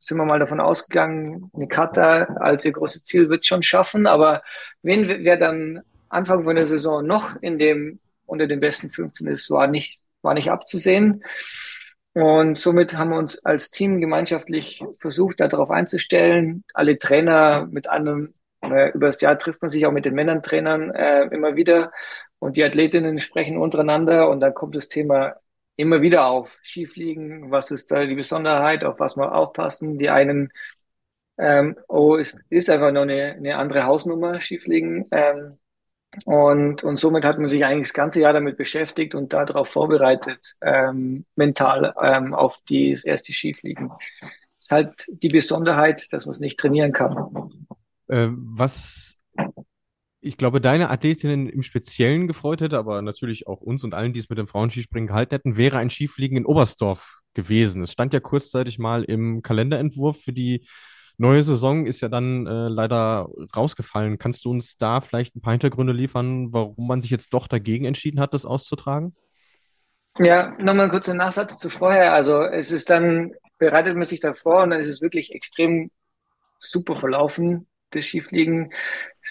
sind 0.00 0.16
wir 0.18 0.24
mal 0.24 0.38
davon 0.38 0.60
ausgegangen, 0.60 1.50
eine 1.54 1.68
Kata 1.68 2.24
als 2.40 2.64
ihr 2.64 2.72
großes 2.72 3.04
Ziel 3.04 3.28
wird 3.28 3.44
schon 3.44 3.62
schaffen, 3.62 4.06
aber 4.06 4.42
wen 4.82 5.06
wer 5.06 5.36
dann 5.36 5.82
Anfang 6.08 6.44
von 6.44 6.56
der 6.56 6.66
Saison 6.66 7.06
noch 7.06 7.36
in 7.42 7.58
dem 7.58 8.00
unter 8.26 8.46
den 8.46 8.60
besten 8.60 8.90
15 8.90 9.28
ist, 9.28 9.50
war 9.50 9.66
nicht 9.66 10.00
war 10.22 10.34
nicht 10.34 10.50
abzusehen. 10.50 11.24
Und 12.12 12.58
somit 12.58 12.96
haben 12.96 13.10
wir 13.10 13.18
uns 13.18 13.44
als 13.44 13.70
Team 13.70 14.00
gemeinschaftlich 14.00 14.84
versucht, 14.98 15.40
darauf 15.40 15.70
einzustellen. 15.70 16.64
Alle 16.74 16.98
Trainer 16.98 17.68
mit 17.70 17.88
einem, 17.88 18.34
äh, 18.62 18.90
über 18.90 19.06
das 19.06 19.20
Jahr 19.20 19.38
trifft 19.38 19.62
man 19.62 19.68
sich 19.68 19.86
auch 19.86 19.92
mit 19.92 20.04
den 20.04 20.14
Männern-Trainern 20.14 20.90
äh, 20.90 21.22
immer 21.26 21.54
wieder. 21.54 21.92
Und 22.40 22.56
die 22.56 22.64
Athletinnen 22.64 23.20
sprechen 23.20 23.58
untereinander 23.58 24.28
und 24.28 24.40
dann 24.40 24.54
kommt 24.54 24.74
das 24.74 24.88
Thema 24.88 25.36
immer 25.80 26.02
wieder 26.02 26.26
auf. 26.26 26.58
Skifliegen, 26.62 27.50
was 27.50 27.70
ist 27.70 27.90
da 27.90 28.04
die 28.06 28.14
Besonderheit, 28.14 28.84
auf 28.84 29.00
was 29.00 29.16
wir 29.16 29.34
aufpassen. 29.34 29.98
Die 29.98 30.10
einen, 30.10 30.52
ähm, 31.38 31.76
oh, 31.88 32.16
ist, 32.16 32.44
ist 32.50 32.70
einfach 32.70 32.92
noch 32.92 33.02
eine, 33.02 33.34
eine 33.34 33.56
andere 33.56 33.84
Hausnummer, 33.84 34.40
Skifliegen. 34.40 35.06
Ähm, 35.10 35.58
und, 36.24 36.82
und 36.82 36.96
somit 36.96 37.24
hat 37.24 37.38
man 37.38 37.46
sich 37.46 37.64
eigentlich 37.64 37.88
das 37.88 37.94
ganze 37.94 38.20
Jahr 38.20 38.32
damit 38.32 38.56
beschäftigt 38.56 39.14
und 39.14 39.32
darauf 39.32 39.68
vorbereitet, 39.68 40.56
ähm, 40.60 41.24
mental 41.36 41.94
ähm, 42.02 42.34
auf 42.34 42.58
das 42.68 43.04
erste 43.04 43.32
Skifliegen. 43.32 43.92
Ist 44.58 44.72
halt 44.72 45.06
die 45.08 45.28
Besonderheit, 45.28 46.12
dass 46.12 46.26
man 46.26 46.32
es 46.32 46.40
nicht 46.40 46.58
trainieren 46.58 46.92
kann. 46.92 47.66
Äh, 48.08 48.28
was 48.30 49.19
ich 50.22 50.36
glaube, 50.36 50.60
deine 50.60 50.90
Athletinnen 50.90 51.48
im 51.48 51.62
Speziellen 51.62 52.26
gefreut 52.28 52.60
hätte, 52.60 52.76
aber 52.76 53.00
natürlich 53.00 53.46
auch 53.46 53.60
uns 53.60 53.84
und 53.84 53.94
allen, 53.94 54.12
die 54.12 54.20
es 54.20 54.28
mit 54.28 54.38
dem 54.38 54.46
Frauenskispringen 54.46 55.06
gehalten 55.06 55.34
hätten, 55.34 55.56
wäre 55.56 55.78
ein 55.78 55.88
Skifliegen 55.88 56.36
in 56.36 56.46
Oberstdorf 56.46 57.20
gewesen. 57.32 57.82
Es 57.82 57.92
stand 57.92 58.12
ja 58.12 58.20
kurzzeitig 58.20 58.78
mal 58.78 59.02
im 59.04 59.40
Kalenderentwurf 59.40 60.20
für 60.20 60.32
die 60.32 60.66
neue 61.16 61.42
Saison, 61.42 61.86
ist 61.86 62.02
ja 62.02 62.08
dann 62.08 62.46
äh, 62.46 62.68
leider 62.68 63.28
rausgefallen. 63.56 64.18
Kannst 64.18 64.44
du 64.44 64.50
uns 64.50 64.76
da 64.76 65.00
vielleicht 65.00 65.36
ein 65.36 65.40
paar 65.40 65.52
Hintergründe 65.52 65.94
liefern, 65.94 66.52
warum 66.52 66.86
man 66.86 67.00
sich 67.00 67.10
jetzt 67.10 67.32
doch 67.32 67.46
dagegen 67.48 67.86
entschieden 67.86 68.20
hat, 68.20 68.34
das 68.34 68.44
auszutragen? 68.44 69.16
Ja, 70.18 70.50
nochmal 70.58 70.86
ein 70.86 70.90
kurzer 70.90 71.14
Nachsatz 71.14 71.56
zu 71.56 71.70
vorher. 71.70 72.12
Also 72.12 72.42
es 72.42 72.72
ist 72.72 72.90
dann, 72.90 73.32
bereitet 73.58 73.94
man 73.94 74.04
sich 74.04 74.20
davor 74.20 74.64
und 74.64 74.70
dann 74.70 74.80
ist 74.80 74.88
es 74.88 75.00
wirklich 75.00 75.32
extrem 75.34 75.90
super 76.58 76.94
verlaufen 76.94 77.69
das 77.90 78.06
Skifliegen. 78.06 78.72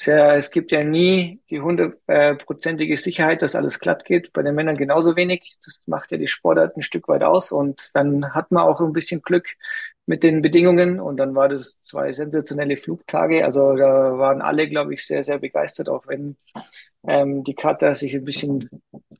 Ja, 0.05 0.35
es 0.35 0.51
gibt 0.51 0.71
ja 0.71 0.83
nie 0.83 1.41
die 1.49 1.61
hundertprozentige 1.61 2.95
Sicherheit, 2.97 3.41
dass 3.41 3.55
alles 3.55 3.79
glatt 3.79 4.05
geht. 4.05 4.31
Bei 4.33 4.43
den 4.43 4.55
Männern 4.55 4.77
genauso 4.77 5.15
wenig. 5.15 5.57
Das 5.65 5.81
macht 5.87 6.11
ja 6.11 6.17
die 6.17 6.27
Sportart 6.27 6.77
ein 6.77 6.81
Stück 6.81 7.07
weit 7.07 7.23
aus. 7.23 7.51
Und 7.51 7.89
dann 7.93 8.33
hat 8.33 8.51
man 8.51 8.63
auch 8.63 8.79
ein 8.79 8.93
bisschen 8.93 9.21
Glück 9.21 9.47
mit 10.05 10.23
den 10.23 10.41
Bedingungen. 10.41 10.99
Und 10.99 11.17
dann 11.17 11.35
war 11.35 11.49
das 11.49 11.81
zwei 11.81 12.11
sensationelle 12.11 12.77
Flugtage. 12.77 13.43
Also 13.43 13.75
da 13.75 14.17
waren 14.17 14.41
alle, 14.41 14.69
glaube 14.69 14.93
ich, 14.93 15.05
sehr, 15.05 15.23
sehr 15.23 15.39
begeistert, 15.39 15.89
auch 15.89 16.07
wenn 16.07 16.37
ähm, 17.07 17.43
die 17.43 17.55
Kata 17.55 17.95
sich 17.95 18.15
ein 18.15 18.25
bisschen 18.25 18.69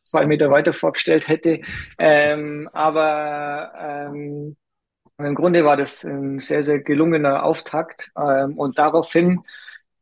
zwei 0.03 0.25
Meter 0.25 0.51
weiter 0.51 0.73
vorgestellt 0.73 1.27
hätte. 1.27 1.61
Ähm, 1.97 2.69
aber 2.73 3.73
ähm, 3.77 4.55
im 5.20 5.36
Grunde 5.36 5.65
war 5.65 5.78
das 5.78 6.03
ein 6.03 6.39
sehr, 6.39 6.63
sehr 6.63 6.80
gelungener 6.80 7.43
Auftakt. 7.43 8.11
Ähm, 8.17 8.57
und 8.57 8.78
daraufhin 8.80 9.41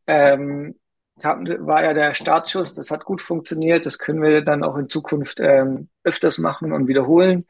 ähm, 0.08 0.76
war 1.22 1.84
ja 1.84 1.94
der 1.94 2.14
Startschuss, 2.14 2.74
das 2.74 2.92
hat 2.92 3.06
gut 3.06 3.22
funktioniert. 3.22 3.86
Das 3.86 3.98
können 4.00 4.22
wir 4.22 4.42
dann 4.42 4.64
auch 4.64 4.78
in 4.78 4.90
Zukunft 4.90 5.40
ähm, 5.40 5.90
öfters 6.04 6.38
machen 6.38 6.72
und 6.72 6.88
wiederholen. 6.88 7.46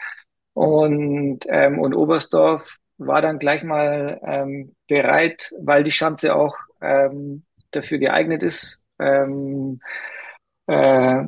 Und, 0.54 1.42
ähm, 1.50 1.80
und 1.80 1.94
Oberstdorf 1.94 2.78
war 2.98 3.22
dann 3.22 3.40
gleich 3.40 3.64
mal 3.64 4.20
ähm, 4.24 4.76
bereit, 4.88 5.52
weil 5.62 5.84
die 5.84 5.92
Schanze 5.92 6.36
auch 6.36 6.56
ähm, 6.82 7.44
dafür 7.72 8.00
geeignet 8.00 8.44
ist, 8.44 8.82
ähm, 9.00 9.82
äh, 10.68 11.24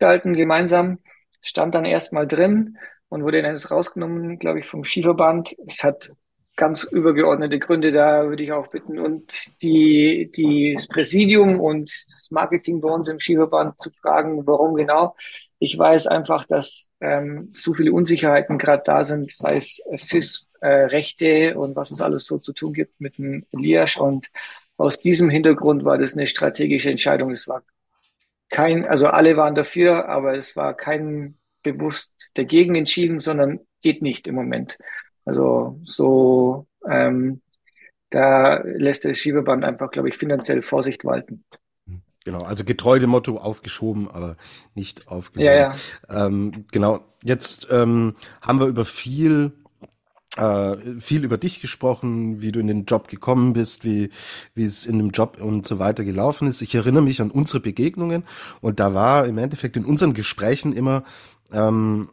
gestalten 0.00 0.32
gemeinsam. 0.32 0.98
Stand 1.42 1.74
dann 1.74 1.84
erstmal 1.84 2.26
drin 2.26 2.78
und 3.10 3.24
wurde 3.24 3.42
dann 3.42 3.56
rausgenommen, 3.56 4.38
glaube 4.38 4.60
ich, 4.60 4.66
vom 4.66 4.84
Skiverband. 4.84 5.54
Es 5.66 5.84
hat 5.84 6.12
ganz 6.56 6.84
übergeordnete 6.84 7.58
Gründe, 7.58 7.90
da 7.90 8.28
würde 8.28 8.42
ich 8.42 8.52
auch 8.52 8.68
bitten. 8.68 8.98
Und 8.98 9.60
die, 9.62 10.30
die, 10.34 10.74
das 10.74 10.86
Präsidium 10.86 11.58
und 11.60 11.90
das 11.90 12.28
Marketing 12.30 12.80
bei 12.80 12.88
uns 12.88 13.08
im 13.08 13.18
Skiverband 13.18 13.80
zu 13.80 13.90
fragen, 13.90 14.46
warum 14.46 14.74
genau. 14.74 15.16
ich 15.58 15.76
weiß 15.76 16.06
einfach, 16.06 16.46
dass 16.46 16.90
ähm, 17.00 17.48
so 17.50 17.74
viele 17.74 17.92
Unsicherheiten 17.92 18.58
gerade 18.58 18.82
da 18.84 19.02
sind, 19.04 19.30
sei 19.30 19.56
es 19.56 19.82
FIS, 19.96 20.48
äh, 20.60 20.68
Rechte 20.68 21.58
und 21.58 21.74
was 21.76 21.90
es 21.90 22.00
alles 22.00 22.26
so 22.26 22.38
zu 22.38 22.52
tun 22.52 22.72
gibt 22.72 23.00
mit 23.00 23.18
dem 23.18 23.44
Liasch. 23.52 23.96
Und 23.96 24.30
aus 24.76 25.00
diesem 25.00 25.30
Hintergrund 25.30 25.84
war 25.84 25.98
das 25.98 26.16
eine 26.16 26.26
strategische 26.26 26.90
Entscheidung. 26.90 27.30
Es 27.30 27.48
war 27.48 27.62
kein, 28.50 28.84
also 28.84 29.08
alle 29.08 29.36
waren 29.36 29.54
dafür, 29.54 30.08
aber 30.08 30.36
es 30.36 30.56
war 30.56 30.74
kein 30.74 31.39
bewusst 31.62 32.30
dagegen 32.34 32.74
entschieden, 32.74 33.18
sondern 33.18 33.60
geht 33.82 34.02
nicht 34.02 34.26
im 34.26 34.34
Moment. 34.34 34.78
Also 35.24 35.80
so, 35.84 36.66
ähm, 36.88 37.40
da 38.10 38.62
lässt 38.64 39.04
das 39.04 39.18
Schiebeband 39.18 39.64
einfach, 39.64 39.90
glaube 39.90 40.08
ich, 40.08 40.16
finanziell 40.16 40.62
Vorsicht 40.62 41.04
walten. 41.04 41.44
Genau, 42.24 42.42
also 42.42 42.64
getreu 42.64 42.98
dem 42.98 43.10
Motto 43.10 43.38
aufgeschoben, 43.38 44.10
aber 44.10 44.36
nicht 44.74 45.08
aufgehoben. 45.08 45.46
Ja, 45.46 45.54
ja. 45.54 46.26
Ähm, 46.26 46.66
genau, 46.70 47.00
jetzt 47.22 47.68
ähm, 47.70 48.14
haben 48.42 48.60
wir 48.60 48.66
über 48.66 48.84
viel 48.84 49.52
äh, 50.36 50.76
viel 50.98 51.24
über 51.24 51.38
dich 51.38 51.60
gesprochen, 51.60 52.40
wie 52.40 52.52
du 52.52 52.60
in 52.60 52.68
den 52.68 52.84
Job 52.84 53.08
gekommen 53.08 53.52
bist, 53.52 53.84
wie, 53.84 54.10
wie 54.54 54.64
es 54.64 54.86
in 54.86 54.98
dem 54.98 55.10
Job 55.10 55.38
und 55.40 55.66
so 55.66 55.78
weiter 55.78 56.04
gelaufen 56.04 56.46
ist. 56.46 56.62
Ich 56.62 56.74
erinnere 56.74 57.02
mich 57.02 57.20
an 57.20 57.30
unsere 57.30 57.60
Begegnungen 57.60 58.24
und 58.60 58.80
da 58.80 58.94
war 58.94 59.26
im 59.26 59.38
Endeffekt 59.38 59.76
in 59.76 59.84
unseren 59.84 60.14
Gesprächen 60.14 60.72
immer 60.72 61.04
ähm, 61.52 62.10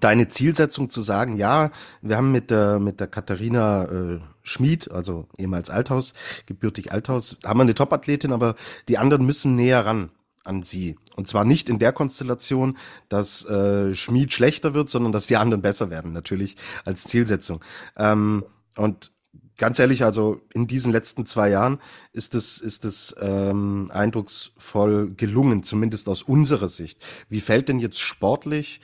deine 0.00 0.28
Zielsetzung 0.28 0.90
zu 0.90 1.02
sagen, 1.02 1.36
ja, 1.36 1.70
wir 2.00 2.16
haben 2.16 2.32
mit 2.32 2.50
der, 2.50 2.80
mit 2.80 3.00
der 3.00 3.06
Katharina 3.06 3.84
äh, 3.84 4.20
Schmid, 4.42 4.90
also 4.90 5.26
ehemals 5.38 5.70
Althaus, 5.70 6.14
gebürtig 6.46 6.92
Althaus, 6.92 7.36
haben 7.44 7.58
wir 7.58 7.62
eine 7.62 7.74
Topathletin, 7.74 8.32
aber 8.32 8.56
die 8.88 8.98
anderen 8.98 9.26
müssen 9.26 9.54
näher 9.54 9.86
ran 9.86 10.10
an 10.44 10.62
sie. 10.62 10.96
Und 11.16 11.28
zwar 11.28 11.44
nicht 11.44 11.68
in 11.68 11.78
der 11.78 11.92
Konstellation, 11.92 12.78
dass 13.08 13.44
äh, 13.46 13.94
Schmied 13.94 14.32
schlechter 14.32 14.74
wird, 14.74 14.90
sondern 14.90 15.12
dass 15.12 15.26
die 15.26 15.36
anderen 15.36 15.62
besser 15.62 15.90
werden, 15.90 16.12
natürlich 16.12 16.56
als 16.84 17.04
Zielsetzung. 17.04 17.64
Ähm, 17.96 18.44
und 18.76 19.12
ganz 19.56 19.78
ehrlich, 19.78 20.04
also 20.04 20.40
in 20.52 20.66
diesen 20.66 20.92
letzten 20.92 21.26
zwei 21.26 21.50
Jahren 21.50 21.80
ist 22.12 22.34
es, 22.34 22.58
ist 22.58 22.84
es 22.84 23.14
ähm, 23.20 23.88
eindrucksvoll 23.92 25.14
gelungen, 25.14 25.62
zumindest 25.62 26.08
aus 26.08 26.22
unserer 26.22 26.68
Sicht. 26.68 27.04
Wie 27.28 27.40
fällt 27.40 27.68
denn 27.68 27.78
jetzt 27.78 28.00
sportlich 28.00 28.80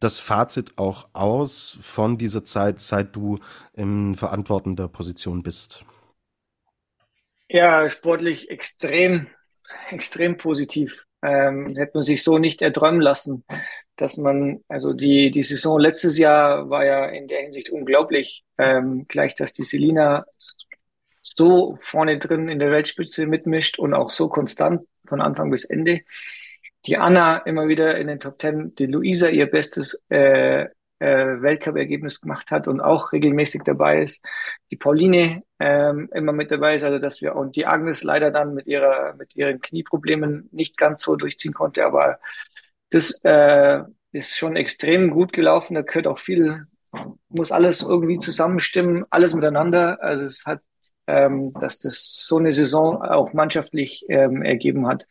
das 0.00 0.18
Fazit 0.18 0.78
auch 0.78 1.08
aus 1.12 1.78
von 1.80 2.18
dieser 2.18 2.44
Zeit, 2.44 2.80
seit 2.80 3.14
du 3.14 3.38
in 3.72 4.16
verantwortender 4.16 4.88
Position 4.88 5.42
bist? 5.42 5.84
Ja, 7.48 7.88
sportlich 7.90 8.50
extrem 8.50 9.26
extrem 9.90 10.36
positiv. 10.36 11.04
Ähm, 11.24 11.76
hätte 11.76 11.92
man 11.94 12.02
sich 12.02 12.24
so 12.24 12.38
nicht 12.38 12.62
erträumen 12.62 13.00
lassen, 13.00 13.44
dass 13.96 14.16
man, 14.16 14.64
also 14.68 14.92
die, 14.92 15.30
die 15.30 15.44
Saison 15.44 15.78
letztes 15.78 16.18
Jahr 16.18 16.68
war 16.68 16.84
ja 16.84 17.06
in 17.06 17.28
der 17.28 17.42
Hinsicht 17.42 17.70
unglaublich. 17.70 18.44
Ähm, 18.58 19.06
gleich, 19.06 19.34
dass 19.36 19.52
die 19.52 19.62
Selina 19.62 20.24
so 21.20 21.76
vorne 21.80 22.18
drin 22.18 22.48
in 22.48 22.58
der 22.58 22.72
Weltspitze 22.72 23.26
mitmischt 23.26 23.78
und 23.78 23.94
auch 23.94 24.10
so 24.10 24.28
konstant 24.28 24.82
von 25.06 25.20
Anfang 25.20 25.50
bis 25.50 25.64
Ende. 25.64 26.00
Die 26.86 26.96
Anna 26.96 27.38
immer 27.38 27.68
wieder 27.68 27.96
in 27.96 28.08
den 28.08 28.18
Top 28.18 28.38
Ten, 28.38 28.74
die 28.74 28.86
Luisa 28.86 29.28
ihr 29.28 29.46
bestes 29.46 30.02
äh, 30.08 30.66
äh, 31.02 31.42
Weltcup-Ergebnis 31.42 32.20
gemacht 32.20 32.50
hat 32.50 32.68
und 32.68 32.80
auch 32.80 33.12
regelmäßig 33.12 33.62
dabei 33.64 34.02
ist. 34.02 34.26
Die 34.70 34.76
Pauline 34.76 35.42
ähm, 35.58 36.08
immer 36.14 36.32
mit 36.32 36.50
dabei 36.50 36.76
ist, 36.76 36.84
also 36.84 36.98
dass 36.98 37.20
wir 37.22 37.34
und 37.36 37.56
die 37.56 37.66
Agnes 37.66 38.02
leider 38.04 38.30
dann 38.30 38.54
mit 38.54 38.66
ihrer 38.68 39.14
mit 39.14 39.36
ihren 39.36 39.60
Knieproblemen 39.60 40.48
nicht 40.52 40.76
ganz 40.76 41.02
so 41.02 41.16
durchziehen 41.16 41.54
konnte, 41.54 41.84
aber 41.84 42.18
das 42.90 43.20
äh, 43.24 43.82
ist 44.12 44.36
schon 44.36 44.56
extrem 44.56 45.10
gut 45.10 45.32
gelaufen. 45.32 45.74
Da 45.74 45.82
gehört 45.82 46.06
auch 46.06 46.18
viel, 46.18 46.66
muss 47.28 47.52
alles 47.52 47.82
irgendwie 47.82 48.18
zusammenstimmen, 48.18 49.04
alles 49.10 49.34
miteinander. 49.34 50.02
Also 50.02 50.24
es 50.24 50.44
hat 50.46 50.60
ähm, 51.06 51.52
dass 51.54 51.78
das 51.78 52.26
so 52.26 52.38
eine 52.38 52.52
Saison 52.52 53.02
auch 53.02 53.32
mannschaftlich 53.32 54.04
ähm, 54.08 54.42
ergeben 54.42 54.86
hat. 54.86 55.06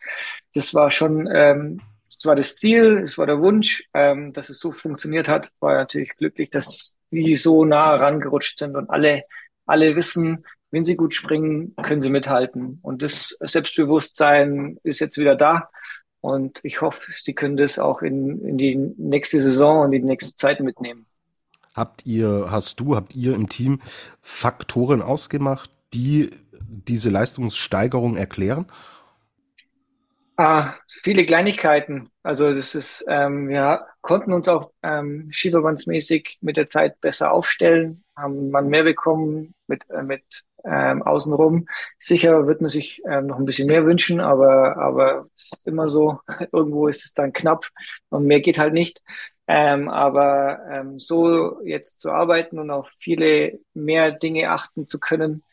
Das 0.54 0.74
war 0.74 0.90
schon 0.90 1.28
ähm, 1.32 1.82
es 2.22 2.26
war 2.28 2.36
das 2.36 2.56
Ziel, 2.56 3.00
es 3.04 3.18
war 3.18 3.26
der 3.26 3.42
Wunsch, 3.42 3.84
ähm, 3.96 4.32
dass 4.32 4.50
es 4.50 4.60
so 4.60 4.72
funktioniert 4.72 5.28
hat. 5.28 5.52
War 5.60 5.74
natürlich 5.74 6.16
glücklich, 6.18 6.52
dass 6.52 6.96
die 7.10 7.34
so 7.34 7.66
nah 7.66 7.98
herangerutscht 7.98 8.60
sind 8.60 8.76
und 8.76 8.92
alle, 8.92 9.24
alle 9.66 9.96
wissen, 9.96 10.46
wenn 10.70 10.86
sie 10.86 10.96
gut 10.96 11.16
springen, 11.16 11.74
können 11.82 12.04
sie 12.04 12.12
mithalten. 12.12 12.78
Und 12.84 13.02
das 13.02 13.36
Selbstbewusstsein 13.40 14.78
ist 14.84 15.00
jetzt 15.00 15.18
wieder 15.18 15.36
da. 15.36 15.70
Und 16.20 16.60
ich 16.62 16.82
hoffe, 16.82 17.12
sie 17.12 17.34
können 17.34 17.58
das 17.58 17.80
auch 17.80 18.04
in, 18.04 18.40
in 18.46 18.60
die 18.60 18.76
nächste 18.76 19.42
Saison 19.42 19.86
und 19.86 19.92
die 19.92 20.00
nächste 20.00 20.36
Zeit 20.36 20.60
mitnehmen. 20.60 21.08
Habt 21.74 22.06
ihr, 22.06 22.50
hast 22.52 22.80
du, 22.80 22.96
habt 22.96 23.16
ihr 23.16 23.34
im 23.34 23.50
Team 23.50 23.82
Faktoren 24.22 25.02
ausgemacht, 25.02 25.72
die 25.92 26.30
diese 26.70 27.10
Leistungssteigerung 27.10 28.16
erklären? 28.16 28.68
Ah, 30.44 30.74
viele 30.88 31.24
Kleinigkeiten. 31.28 32.10
Also 32.24 32.52
das 32.52 32.74
ist, 32.74 33.06
ähm, 33.08 33.48
wir 33.48 33.86
konnten 34.02 34.34
uns 34.34 34.48
auch 34.48 34.72
ähm, 34.82 35.28
schieberbandsmäßig 35.32 36.40
mit 36.42 36.58
der 36.58 36.66
Zeit 36.68 37.00
besser 37.00 37.32
aufstellen, 37.32 38.04
haben 38.18 38.50
man 38.50 38.68
mehr 38.68 38.84
bekommen 38.84 39.54
mit, 39.68 39.88
äh, 39.92 40.02
mit 40.02 40.24
ähm, 40.66 41.04
außenrum. 41.04 41.68
Sicher 42.00 42.48
wird 42.48 42.60
man 42.62 42.70
sich 42.70 43.04
ähm, 43.08 43.28
noch 43.28 43.38
ein 43.38 43.46
bisschen 43.46 43.68
mehr 43.68 43.86
wünschen, 43.86 44.20
aber 44.20 44.78
aber 44.78 45.28
ist 45.36 45.62
immer 45.68 45.88
so, 45.88 46.20
irgendwo 46.52 46.88
ist 46.88 47.06
es 47.06 47.14
dann 47.14 47.34
knapp 47.34 47.68
und 48.10 48.26
mehr 48.26 48.42
geht 48.42 48.58
halt 48.58 48.74
nicht. 48.74 49.00
Ähm, 49.48 49.90
aber 49.90 50.60
ähm, 50.72 50.98
so 50.98 51.62
jetzt 51.64 52.02
zu 52.02 52.12
arbeiten 52.12 52.58
und 52.58 52.72
auf 52.72 52.92
viele 53.00 53.60
mehr 53.76 54.12
Dinge 54.12 54.50
achten 54.50 54.88
zu 54.88 55.00
können, 55.00 55.44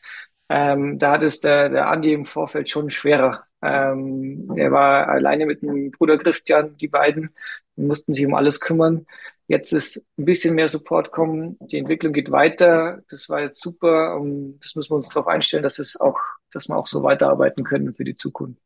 ähm, 0.49 0.97
da 0.99 1.11
hat 1.11 1.23
es 1.23 1.41
der, 1.41 1.69
der 1.69 1.89
Andi 1.89 2.11
im 2.13 2.25
Vorfeld 2.25 2.69
schon 2.71 2.89
schwerer. 2.89 3.43
Ähm, 3.61 4.51
er 4.55 4.71
war 4.71 5.07
alleine 5.07 5.45
mit 5.45 5.61
dem 5.61 5.91
Bruder 5.91 6.17
Christian, 6.17 6.77
die 6.77 6.87
beiden, 6.87 7.29
mussten 7.75 8.13
sich 8.13 8.25
um 8.25 8.35
alles 8.35 8.59
kümmern. 8.59 9.05
Jetzt 9.47 9.73
ist 9.73 10.05
ein 10.17 10.25
bisschen 10.25 10.53
mehr 10.53 10.69
Support 10.69 11.11
kommen. 11.11 11.57
Die 11.59 11.79
Entwicklung 11.79 12.13
geht 12.13 12.29
weiter. 12.29 13.01
Das 13.09 13.29
war 13.29 13.41
jetzt 13.41 13.61
super. 13.61 14.15
Und 14.15 14.59
das 14.59 14.75
müssen 14.75 14.91
wir 14.91 14.97
uns 14.97 15.09
darauf 15.09 15.27
einstellen, 15.27 15.63
dass 15.63 15.79
es 15.79 15.99
auch, 15.99 16.19
dass 16.51 16.69
wir 16.69 16.77
auch 16.77 16.85
so 16.85 17.01
weiterarbeiten 17.01 17.63
können 17.63 17.95
für 17.95 18.03
die 18.03 18.15
Zukunft. 18.15 18.61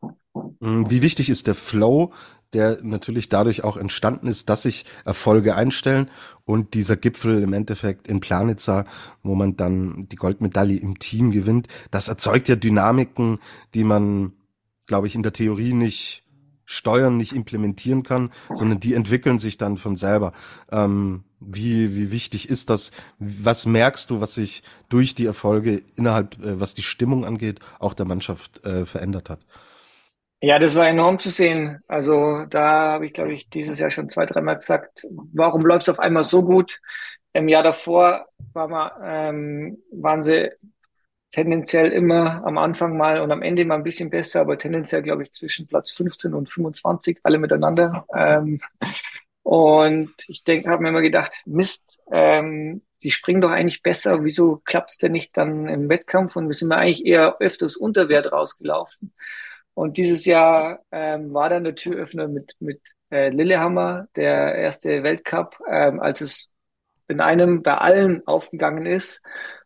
Mm, 0.59 0.89
wie 0.89 1.01
wichtig 1.01 1.29
ist 1.29 1.47
der 1.47 1.55
Flow, 1.55 2.11
der 2.51 2.79
natürlich 2.83 3.29
dadurch 3.29 3.63
auch 3.63 3.77
entstanden 3.77 4.27
ist, 4.27 4.49
dass 4.49 4.63
sich 4.63 4.83
Erfolge 5.05 5.55
einstellen 5.55 6.09
und 6.43 6.73
dieser 6.73 6.97
Gipfel 6.97 7.41
im 7.41 7.53
Endeffekt 7.53 8.09
in 8.09 8.19
Planitza, 8.19 8.85
wo 9.23 9.35
man 9.35 9.55
dann 9.55 10.07
die 10.09 10.17
Goldmedaille 10.17 10.79
im 10.79 10.99
Team 10.99 11.31
gewinnt, 11.31 11.67
das 11.91 12.09
erzeugt 12.09 12.49
ja 12.49 12.55
Dynamiken, 12.55 13.39
die 13.73 13.85
man 13.85 14.33
glaube 14.85 15.07
ich, 15.07 15.15
in 15.15 15.23
der 15.23 15.33
Theorie 15.33 15.73
nicht 15.73 16.23
steuern, 16.65 17.17
nicht 17.17 17.33
implementieren 17.33 18.03
kann, 18.03 18.31
sondern 18.53 18.79
die 18.79 18.93
entwickeln 18.93 19.39
sich 19.39 19.57
dann 19.57 19.77
von 19.77 19.95
selber. 19.95 20.31
Ähm, 20.71 21.23
wie, 21.39 21.95
wie 21.95 22.11
wichtig 22.11 22.49
ist 22.49 22.69
das? 22.69 22.91
Was 23.19 23.65
merkst 23.65 24.09
du, 24.09 24.21
was 24.21 24.35
sich 24.35 24.63
durch 24.89 25.13
die 25.13 25.25
Erfolge 25.25 25.81
innerhalb, 25.95 26.35
äh, 26.43 26.59
was 26.59 26.73
die 26.73 26.81
Stimmung 26.81 27.25
angeht, 27.25 27.59
auch 27.79 27.93
der 27.93 28.05
Mannschaft 28.05 28.65
äh, 28.65 28.85
verändert 28.85 29.29
hat? 29.29 29.39
Ja, 30.41 30.59
das 30.59 30.75
war 30.75 30.87
enorm 30.87 31.19
zu 31.19 31.29
sehen. 31.29 31.79
Also 31.87 32.45
da 32.49 32.93
habe 32.93 33.05
ich, 33.05 33.13
glaube 33.13 33.33
ich, 33.33 33.49
dieses 33.49 33.79
Jahr 33.79 33.91
schon 33.91 34.09
zwei, 34.09 34.25
dreimal 34.25 34.57
gesagt, 34.57 35.05
warum 35.33 35.65
läuft 35.65 35.83
es 35.83 35.89
auf 35.89 35.99
einmal 35.99 36.25
so 36.25 36.43
gut? 36.43 36.81
Im 37.31 37.47
Jahr 37.47 37.63
davor 37.63 38.27
war 38.51 38.67
mal, 38.67 38.91
ähm, 39.03 39.77
waren 39.91 40.21
sie 40.21 40.51
tendenziell 41.33 41.91
immer 41.91 42.45
am 42.45 42.57
Anfang 42.59 42.95
mal 42.95 43.19
und 43.19 43.31
am 43.31 43.41
Ende 43.41 43.65
mal 43.65 43.75
ein 43.75 43.83
bisschen 43.83 44.11
besser, 44.11 44.41
aber 44.41 44.57
tendenziell, 44.57 45.01
glaube 45.01 45.23
ich, 45.23 45.33
zwischen 45.33 45.67
Platz 45.67 45.91
15 45.91 46.33
und 46.33 46.49
25, 46.49 47.19
alle 47.23 47.39
miteinander. 47.39 48.05
Ähm, 48.15 48.61
und 49.41 50.13
ich 50.27 50.43
denke, 50.43 50.69
habe 50.69 50.83
mir 50.83 50.89
immer 50.89 51.01
gedacht, 51.01 51.33
Mist, 51.47 51.99
ähm, 52.11 52.83
die 53.01 53.09
springen 53.09 53.41
doch 53.41 53.49
eigentlich 53.49 53.81
besser, 53.81 54.23
wieso 54.23 54.61
klappt's 54.63 54.99
denn 54.99 55.11
nicht 55.11 55.35
dann 55.35 55.67
im 55.67 55.89
Wettkampf? 55.89 56.35
Und 56.35 56.45
wir 56.47 56.53
sind 56.53 56.71
eigentlich 56.71 57.05
eher 57.05 57.37
öfters 57.39 57.75
unter 57.75 58.09
Wert 58.09 58.31
rausgelaufen. 58.31 59.11
Und 59.73 59.97
dieses 59.97 60.25
Jahr 60.25 60.81
ähm, 60.91 61.33
war 61.33 61.49
dann 61.49 61.63
der 61.63 61.73
Türöffner 61.73 62.27
mit, 62.27 62.55
mit 62.59 62.79
äh, 63.09 63.29
Lillehammer, 63.29 64.07
der 64.15 64.53
erste 64.53 65.01
Weltcup, 65.01 65.59
ähm, 65.67 65.99
als 65.99 66.21
es 66.21 66.53
in 67.07 67.21
einem 67.21 67.63
bei 67.63 67.75
allen 67.75 68.25
aufgegangen 68.27 68.85
ist 68.85 69.23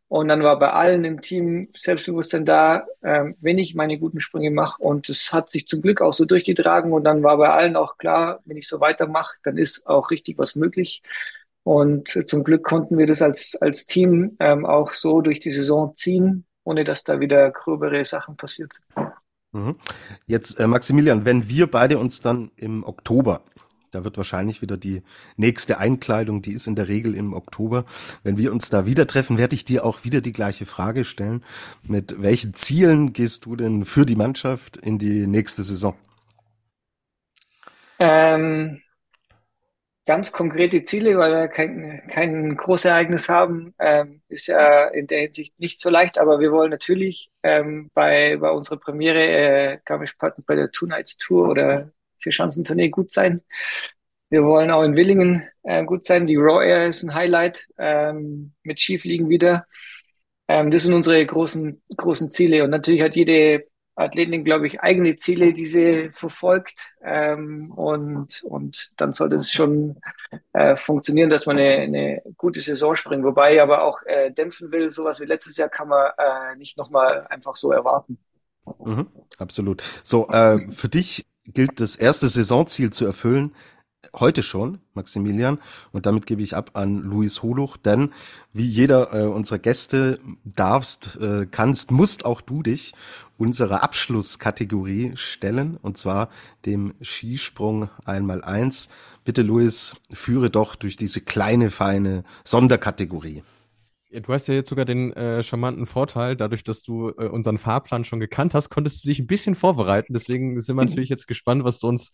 und 0.10 0.30
dann 0.30 0.42
war 0.42 0.58
bei 0.58 0.72
allen 0.72 1.04
im 1.04 1.20
Team 1.22 1.68
Selbstbewusstsein 1.76 2.46
da, 2.46 2.86
ähm, 3.04 3.36
wenn 3.42 3.58
ich 3.58 3.76
meine 3.76 4.00
guten 4.00 4.22
Sprünge 4.22 4.52
mache. 4.52 4.82
Und 4.82 5.10
es 5.10 5.34
hat 5.34 5.50
sich 5.50 5.68
zum 5.68 5.82
Glück 5.82 6.02
auch 6.02 6.14
so 6.14 6.24
durchgetragen. 6.24 6.94
Und 6.94 7.04
dann 7.04 7.24
war 7.24 7.38
bei 7.38 7.50
allen 7.50 7.76
auch 7.76 7.98
klar, 7.98 8.40
wenn 8.46 8.56
ich 8.56 8.68
so 8.68 8.80
weitermache, 8.80 9.36
dann 9.44 9.58
ist 9.58 9.86
auch 9.86 10.10
richtig 10.10 10.38
was 10.38 10.56
möglich. 10.56 11.02
Und 11.64 12.24
zum 12.28 12.46
Glück 12.46 12.64
konnten 12.64 12.98
wir 12.98 13.06
das 13.06 13.22
als, 13.22 13.58
als 13.60 13.86
Team 13.86 14.38
ähm, 14.40 14.66
auch 14.66 14.94
so 14.94 15.20
durch 15.20 15.42
die 15.42 15.52
Saison 15.52 15.94
ziehen, 15.98 16.46
ohne 16.64 16.86
dass 16.86 17.04
da 17.04 17.20
wieder 17.20 17.52
gröbere 17.52 18.06
Sachen 18.06 18.38
passiert 18.38 18.74
sind. 18.74 19.08
Mhm. 19.52 19.76
Jetzt, 20.26 20.58
äh, 20.62 20.68
Maximilian, 20.68 21.26
wenn 21.26 21.50
wir 21.50 21.68
beide 21.68 21.98
uns 21.98 22.22
dann 22.22 22.52
im 22.56 22.86
Oktober 22.86 23.42
Da 23.92 24.04
wird 24.04 24.18
wahrscheinlich 24.18 24.62
wieder 24.62 24.78
die 24.78 25.02
nächste 25.38 25.80
Einkleidung, 25.80 26.42
die 26.42 26.54
ist 26.54 26.68
in 26.68 26.76
der 26.76 26.88
Regel 26.88 27.16
im 27.16 27.34
Oktober. 27.34 27.86
Wenn 28.24 28.38
wir 28.38 28.52
uns 28.52 28.70
da 28.70 28.86
wieder 28.86 29.08
treffen, 29.08 29.38
werde 29.38 29.56
ich 29.56 29.66
dir 29.66 29.86
auch 29.86 30.04
wieder 30.04 30.22
die 30.22 30.32
gleiche 30.32 30.66
Frage 30.66 31.06
stellen. 31.06 31.44
Mit 31.84 32.22
welchen 32.22 32.54
Zielen 32.54 33.14
gehst 33.14 33.46
du 33.46 33.56
denn 33.56 33.86
für 33.86 34.06
die 34.06 34.16
Mannschaft 34.16 34.78
in 34.78 34.98
die 34.98 35.28
nächste 35.28 35.64
Saison? 35.64 35.96
Ähm, 38.00 38.82
ganz 40.06 40.32
konkrete 40.32 40.86
Ziele, 40.86 41.18
weil 41.18 41.34
wir 41.34 41.48
kein, 41.48 42.02
kein 42.10 42.56
Großereignis 42.56 43.30
haben, 43.30 43.74
ähm, 43.80 44.22
ist 44.30 44.48
ja 44.48 44.86
in 44.88 45.08
der 45.08 45.20
Hinsicht 45.20 45.60
nicht 45.60 45.82
so 45.82 45.90
leicht, 45.90 46.18
aber 46.18 46.40
wir 46.40 46.52
wollen 46.52 46.72
natürlich 46.72 47.32
ähm, 47.44 47.92
bei, 47.94 48.38
bei 48.38 48.50
unserer 48.52 48.80
Premiere 48.80 49.28
äh, 49.28 49.80
Garmisch-Partenkirchen 49.86 50.46
bei 50.46 50.56
der 50.56 50.72
Two 50.72 50.86
Nights 50.86 51.18
Tour 51.18 51.50
oder 51.50 51.92
Vier-Schanzentournee 52.18 52.90
gut 52.90 53.12
sein. 53.12 53.42
Wir 54.30 54.44
wollen 54.44 54.72
auch 54.72 54.84
in 54.84 54.96
Willingen 54.96 55.48
äh, 55.64 55.86
gut 55.86 56.06
sein. 56.06 56.28
Die 56.28 56.36
Raw 56.36 56.66
Air 56.66 56.88
ist 56.88 57.04
ein 57.04 57.14
Highlight 57.14 57.68
ähm, 57.78 58.54
mit 58.64 58.80
Skifliegen 58.80 59.30
wieder. 59.30 59.66
Ähm, 60.50 60.72
das 60.72 60.84
sind 60.84 60.94
unsere 60.94 61.26
großen, 61.26 61.82
großen 61.96 62.32
Ziele. 62.32 62.64
Und 62.64 62.72
natürlich 62.72 63.02
hat 63.02 63.16
jede 63.16 63.66
Athletin, 63.96 64.44
glaube 64.44 64.68
ich, 64.68 64.82
eigene 64.82 65.16
Ziele, 65.16 65.54
die 65.54 65.66
sie 65.66 66.12
verfolgt. 66.14 66.94
Ähm, 67.04 67.72
und, 67.72 68.44
und 68.44 68.92
dann 68.98 69.12
sollte 69.14 69.38
es 69.38 69.52
schon 69.52 70.00
äh, 70.54 70.76
funktionieren, 70.76 71.30
dass 71.30 71.46
man 71.46 71.58
eine, 71.58 71.78
eine 71.82 72.22
gute 72.38 72.62
Saison 72.62 72.96
springt. 72.96 73.24
Wobei 73.24 73.56
ich 73.56 73.62
aber 73.62 73.84
auch 73.84 74.02
äh, 74.06 74.32
dämpfen 74.32 74.72
will, 74.72 74.92
sowas 74.92 75.20
wie 75.20 75.26
letztes 75.26 75.58
Jahr 75.58 75.70
kann 75.70 75.88
man 75.88 76.12
äh, 76.18 76.56
nicht 76.58 76.78
nochmal 76.78 77.26
einfach 77.30 77.56
so 77.56 77.72
erwarten. 77.72 78.20
Mhm, 78.80 79.08
absolut. 79.38 79.82
So, 80.04 80.28
äh, 80.30 80.60
für 80.70 80.90
dich 80.90 81.26
gilt 81.48 81.80
das 81.80 81.96
erste 81.96 82.28
Saisonziel 82.28 82.92
zu 82.92 83.06
erfüllen, 83.06 83.54
heute 84.16 84.44
schon, 84.44 84.80
Maximilian, 84.94 85.60
und 85.92 86.06
damit 86.06 86.26
gebe 86.26 86.42
ich 86.42 86.56
ab 86.56 86.72
an 86.74 87.02
Luis 87.02 87.44
Holuch, 87.44 87.78
denn 87.78 88.14
wie 88.54 88.66
jeder 88.66 89.14
äh, 89.14 89.28
unserer 89.28 89.60
Gäste 89.60 90.20
darfst, 90.44 91.18
äh, 91.22 91.46
kannst, 91.50 91.92
musst 91.92 92.26
auch 92.26 92.42
du 92.42 92.64
dich 92.64 92.94
unserer 93.38 93.84
Abschlusskategorie 93.84 95.14
stellen, 95.16 95.78
und 95.82 95.98
zwar 95.98 96.30
dem 96.66 96.94
Skisprung 97.02 97.90
einmal 98.06 98.44
eins. 98.44 98.90
Bitte, 99.26 99.42
Luis, 99.42 99.94
führe 100.12 100.50
doch 100.50 100.76
durch 100.76 100.96
diese 100.96 101.22
kleine, 101.22 101.70
feine 101.70 102.24
Sonderkategorie. 102.44 103.44
Ja, 104.18 104.22
du 104.22 104.34
hast 104.34 104.48
ja 104.48 104.56
jetzt 104.56 104.70
sogar 104.70 104.86
den 104.86 105.14
äh, 105.14 105.44
charmanten 105.44 105.86
Vorteil, 105.86 106.36
dadurch, 106.36 106.64
dass 106.64 106.82
du 106.82 107.10
äh, 107.10 107.28
unseren 107.28 107.60
Fahrplan 107.60 108.04
schon 108.04 108.20
gekannt 108.20 108.56
hast, 108.56 108.72
konntest 108.72 109.04
du 109.04 109.10
dich 109.10 109.20
ein 109.20 109.28
bisschen 109.28 109.54
vorbereiten. 109.54 110.12
Deswegen 110.12 110.60
sind 110.60 110.76
wir 110.76 110.86
natürlich 110.86 111.10
jetzt 111.10 111.28
gespannt, 111.28 111.64
was 111.64 111.78
du 111.78 111.88
uns 111.88 112.10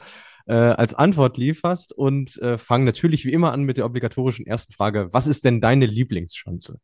äh, 0.46 0.54
als 0.54 0.94
Antwort 0.94 1.38
lieferst 1.38 1.94
und 1.94 2.38
äh, 2.42 2.58
fangen 2.58 2.84
natürlich 2.84 3.24
wie 3.24 3.32
immer 3.32 3.54
an 3.54 3.64
mit 3.64 3.78
der 3.78 3.86
obligatorischen 3.86 4.46
ersten 4.46 4.74
Frage. 4.74 5.14
Was 5.14 5.28
ist 5.28 5.46
denn 5.46 5.62
deine 5.62 5.86
Lieblingsschanze? 5.86 6.78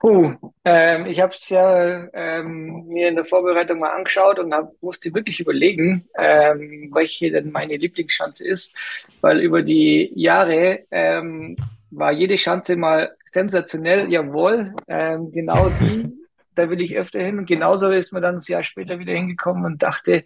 Puh, 0.00 0.34
ähm, 0.64 1.06
ich 1.06 1.20
habe 1.20 1.30
es 1.30 1.48
ja 1.48 2.08
ähm, 2.14 2.88
mir 2.88 3.08
in 3.08 3.14
der 3.14 3.24
Vorbereitung 3.24 3.78
mal 3.78 3.90
angeschaut 3.90 4.40
und 4.40 4.52
hab, 4.52 4.72
musste 4.82 5.14
wirklich 5.14 5.38
überlegen, 5.38 6.08
ähm, 6.18 6.90
welche 6.92 7.30
denn 7.30 7.52
meine 7.52 7.76
Lieblingsschanze 7.76 8.48
ist, 8.48 8.74
weil 9.20 9.38
über 9.38 9.62
die 9.62 10.10
Jahre 10.16 10.80
ähm, 10.90 11.54
war 11.92 12.12
jede 12.12 12.38
Schanze 12.38 12.76
mal 12.76 13.14
sensationell, 13.24 14.10
jawohl, 14.10 14.74
ähm, 14.88 15.30
genau 15.32 15.68
die, 15.80 16.12
da 16.54 16.68
will 16.70 16.80
ich 16.80 16.96
öfter 16.96 17.20
hin 17.20 17.38
und 17.38 17.46
genauso 17.46 17.90
ist 17.90 18.12
man 18.12 18.22
dann 18.22 18.36
ein 18.36 18.42
Jahr 18.46 18.64
später 18.64 18.98
wieder 18.98 19.12
hingekommen 19.12 19.64
und 19.64 19.82
dachte, 19.82 20.24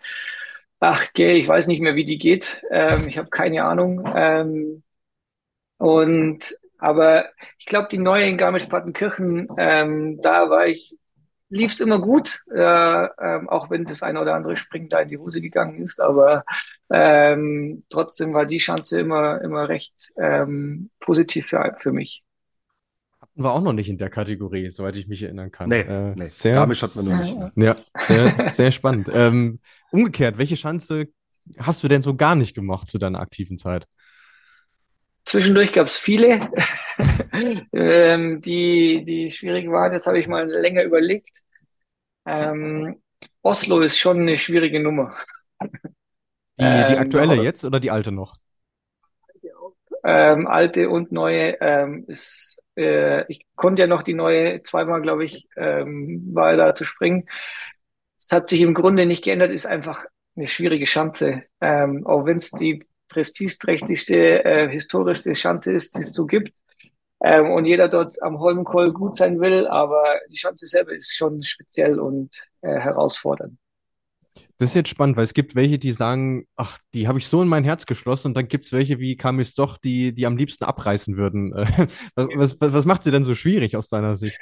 ach, 0.81 1.13
gell, 1.15 1.37
ich 1.37 1.49
weiß 1.49 1.67
nicht 1.69 1.81
mehr, 1.81 1.97
wie 1.97 2.05
die 2.05 2.19
geht, 2.19 2.63
ähm, 2.71 3.09
ich 3.09 3.19
habe 3.19 3.31
keine 3.31 3.65
Ahnung. 3.65 4.05
Ähm, 4.15 4.83
und 5.79 6.59
aber 6.79 7.27
ich 7.59 7.67
glaube, 7.67 7.89
die 7.91 7.99
neue 7.99 8.29
in 8.29 8.37
Garmisch-Partenkirchen, 8.37 9.49
ähm, 9.59 10.21
da 10.21 10.51
war 10.51 10.67
ich, 10.67 10.99
lief's 11.49 11.81
immer 11.81 12.01
gut, 12.01 12.43
äh, 12.55 13.05
ähm, 13.05 13.49
auch 13.49 13.71
wenn 13.71 13.85
das 13.85 14.03
eine 14.03 14.21
oder 14.21 14.35
andere 14.35 14.57
Springen 14.57 14.89
da 14.89 15.01
in 15.01 15.09
die 15.09 15.19
Hose 15.19 15.41
gegangen 15.41 15.81
ist. 15.83 16.01
Aber 16.01 16.45
ähm, 16.91 17.85
trotzdem 17.89 18.35
war 18.35 18.47
die 18.47 18.59
Chance 18.59 19.01
immer, 19.01 19.41
immer 19.43 19.69
recht 19.69 20.13
ähm, 20.17 20.91
positiv 21.01 21.47
für, 21.47 21.75
für 21.79 21.93
mich. 21.93 22.25
Hatten 23.21 23.43
wir 23.43 23.53
auch 23.53 23.63
noch 23.63 23.73
nicht 23.73 23.89
in 23.89 23.99
der 23.99 24.11
Kategorie, 24.11 24.71
soweit 24.71 24.97
ich 24.97 25.09
mich 25.09 25.23
erinnern 25.23 25.51
kann. 25.51 25.69
Nee, 25.69 25.81
äh, 25.81 26.15
nee. 26.17 26.29
Sehr, 26.29 26.55
Garmisch 26.55 26.83
hatten 26.83 27.07
wir 27.07 27.13
noch 27.15 27.23
nicht. 27.23 27.39
Ne? 27.39 27.53
Ja, 27.57 27.77
sehr, 27.99 28.51
sehr 28.51 28.73
spannend. 28.73 29.11
Ähm, 29.13 29.61
umgekehrt, 29.91 30.39
welche 30.39 30.57
Chance 30.57 31.09
hast 31.59 31.83
du 31.83 31.89
denn 31.89 32.03
so 32.03 32.17
gar 32.17 32.35
nicht 32.35 32.55
gemacht 32.55 32.89
zu 32.89 32.99
deiner 32.99 33.21
aktiven 33.21 33.57
Zeit? 33.59 33.87
Zwischendurch 35.27 35.73
gab 35.73 35.89
es 35.89 35.99
viele, 35.99 36.49
ähm, 37.73 38.41
die, 38.41 39.05
die 39.05 39.31
schwierig 39.33 39.69
waren. 39.69 39.91
Das 39.91 40.07
habe 40.07 40.21
ich 40.21 40.29
mal 40.29 40.47
länger 40.47 40.85
überlegt. 40.85 41.43
Ähm, 42.25 43.03
Oslo 43.43 43.81
ist 43.81 43.99
schon 43.99 44.21
eine 44.21 44.37
schwierige 44.37 44.81
Nummer. 44.81 45.17
Die, 45.61 45.69
die 46.59 46.63
ähm, 46.63 46.99
aktuelle 46.99 47.35
ähm, 47.35 47.43
jetzt 47.43 47.65
oder 47.65 47.81
die 47.81 47.91
alte 47.91 48.13
noch? 48.13 48.37
Ähm, 50.05 50.47
alte 50.47 50.89
und 50.89 51.11
neue. 51.11 51.61
Ähm, 51.61 52.05
ist, 52.07 52.63
äh, 52.77 53.31
ich 53.31 53.45
konnte 53.57 53.83
ja 53.83 53.89
noch 53.89 54.05
die 54.05 54.15
neue 54.15 54.63
zweimal, 54.63 55.03
glaube 55.03 55.25
ich, 55.25 55.49
ähm, 55.57 56.23
war 56.33 56.57
da 56.57 56.73
zu 56.73 56.85
springen. 56.85 57.29
Es 58.17 58.29
hat 58.31 58.49
sich 58.49 58.61
im 58.61 58.75
Grunde 58.75 59.07
nicht 59.07 59.25
geändert, 59.25 59.51
ist 59.51 59.67
einfach 59.67 60.05
eine 60.37 60.47
schwierige 60.47 60.87
Schanze. 60.87 61.43
Ähm, 61.61 62.07
auch 62.07 62.27
wenn 62.27 62.37
es 62.37 62.53
die 62.53 62.85
prestigeträchtigste, 63.09 64.45
äh, 64.45 64.69
historischste 64.69 65.35
Schanze 65.35 65.73
ist, 65.73 65.97
die 65.97 66.03
es 66.03 66.13
so 66.13 66.27
gibt. 66.27 66.57
Ähm, 67.23 67.51
und 67.51 67.65
jeder 67.65 67.89
dort 67.89 68.23
am 68.23 68.39
Holmenkoll 68.39 68.93
gut 68.93 69.17
sein 69.17 69.41
will, 69.41 69.67
aber 69.67 70.03
die 70.31 70.37
Schanze 70.37 70.67
selber 70.67 70.93
ist 70.93 71.17
schon 71.17 71.43
speziell 71.43 71.99
und 71.99 72.31
äh, 72.61 72.79
herausfordernd. 72.79 73.59
Das 74.59 74.71
ist 74.71 74.75
jetzt 74.75 74.89
spannend, 74.89 75.17
weil 75.17 75.25
es 75.25 75.35
gibt 75.35 75.55
welche, 75.55 75.79
die 75.79 75.93
sagen, 75.93 76.47
ach, 76.57 76.79
die 76.95 77.09
habe 77.09 77.19
ich 77.19 77.27
so 77.27 77.43
in 77.43 77.49
mein 77.49 77.65
Herz 77.65 77.85
geschlossen 77.85 78.29
und 78.29 78.37
dann 78.37 78.49
gibt 78.49 78.65
es 78.65 78.73
welche 78.73 78.99
wie 78.99 79.17
Kamis 79.17 79.55
doch, 79.55 79.77
die, 79.77 80.15
die 80.15 80.25
am 80.25 80.37
liebsten 80.37 80.65
abreißen 80.65 81.17
würden. 81.17 81.53
was, 82.15 82.61
was, 82.61 82.73
was 82.73 82.85
macht 82.87 83.03
sie 83.03 83.11
denn 83.11 83.25
so 83.25 83.35
schwierig 83.35 83.77
aus 83.77 83.91
deiner 83.91 84.17
Sicht? 84.17 84.39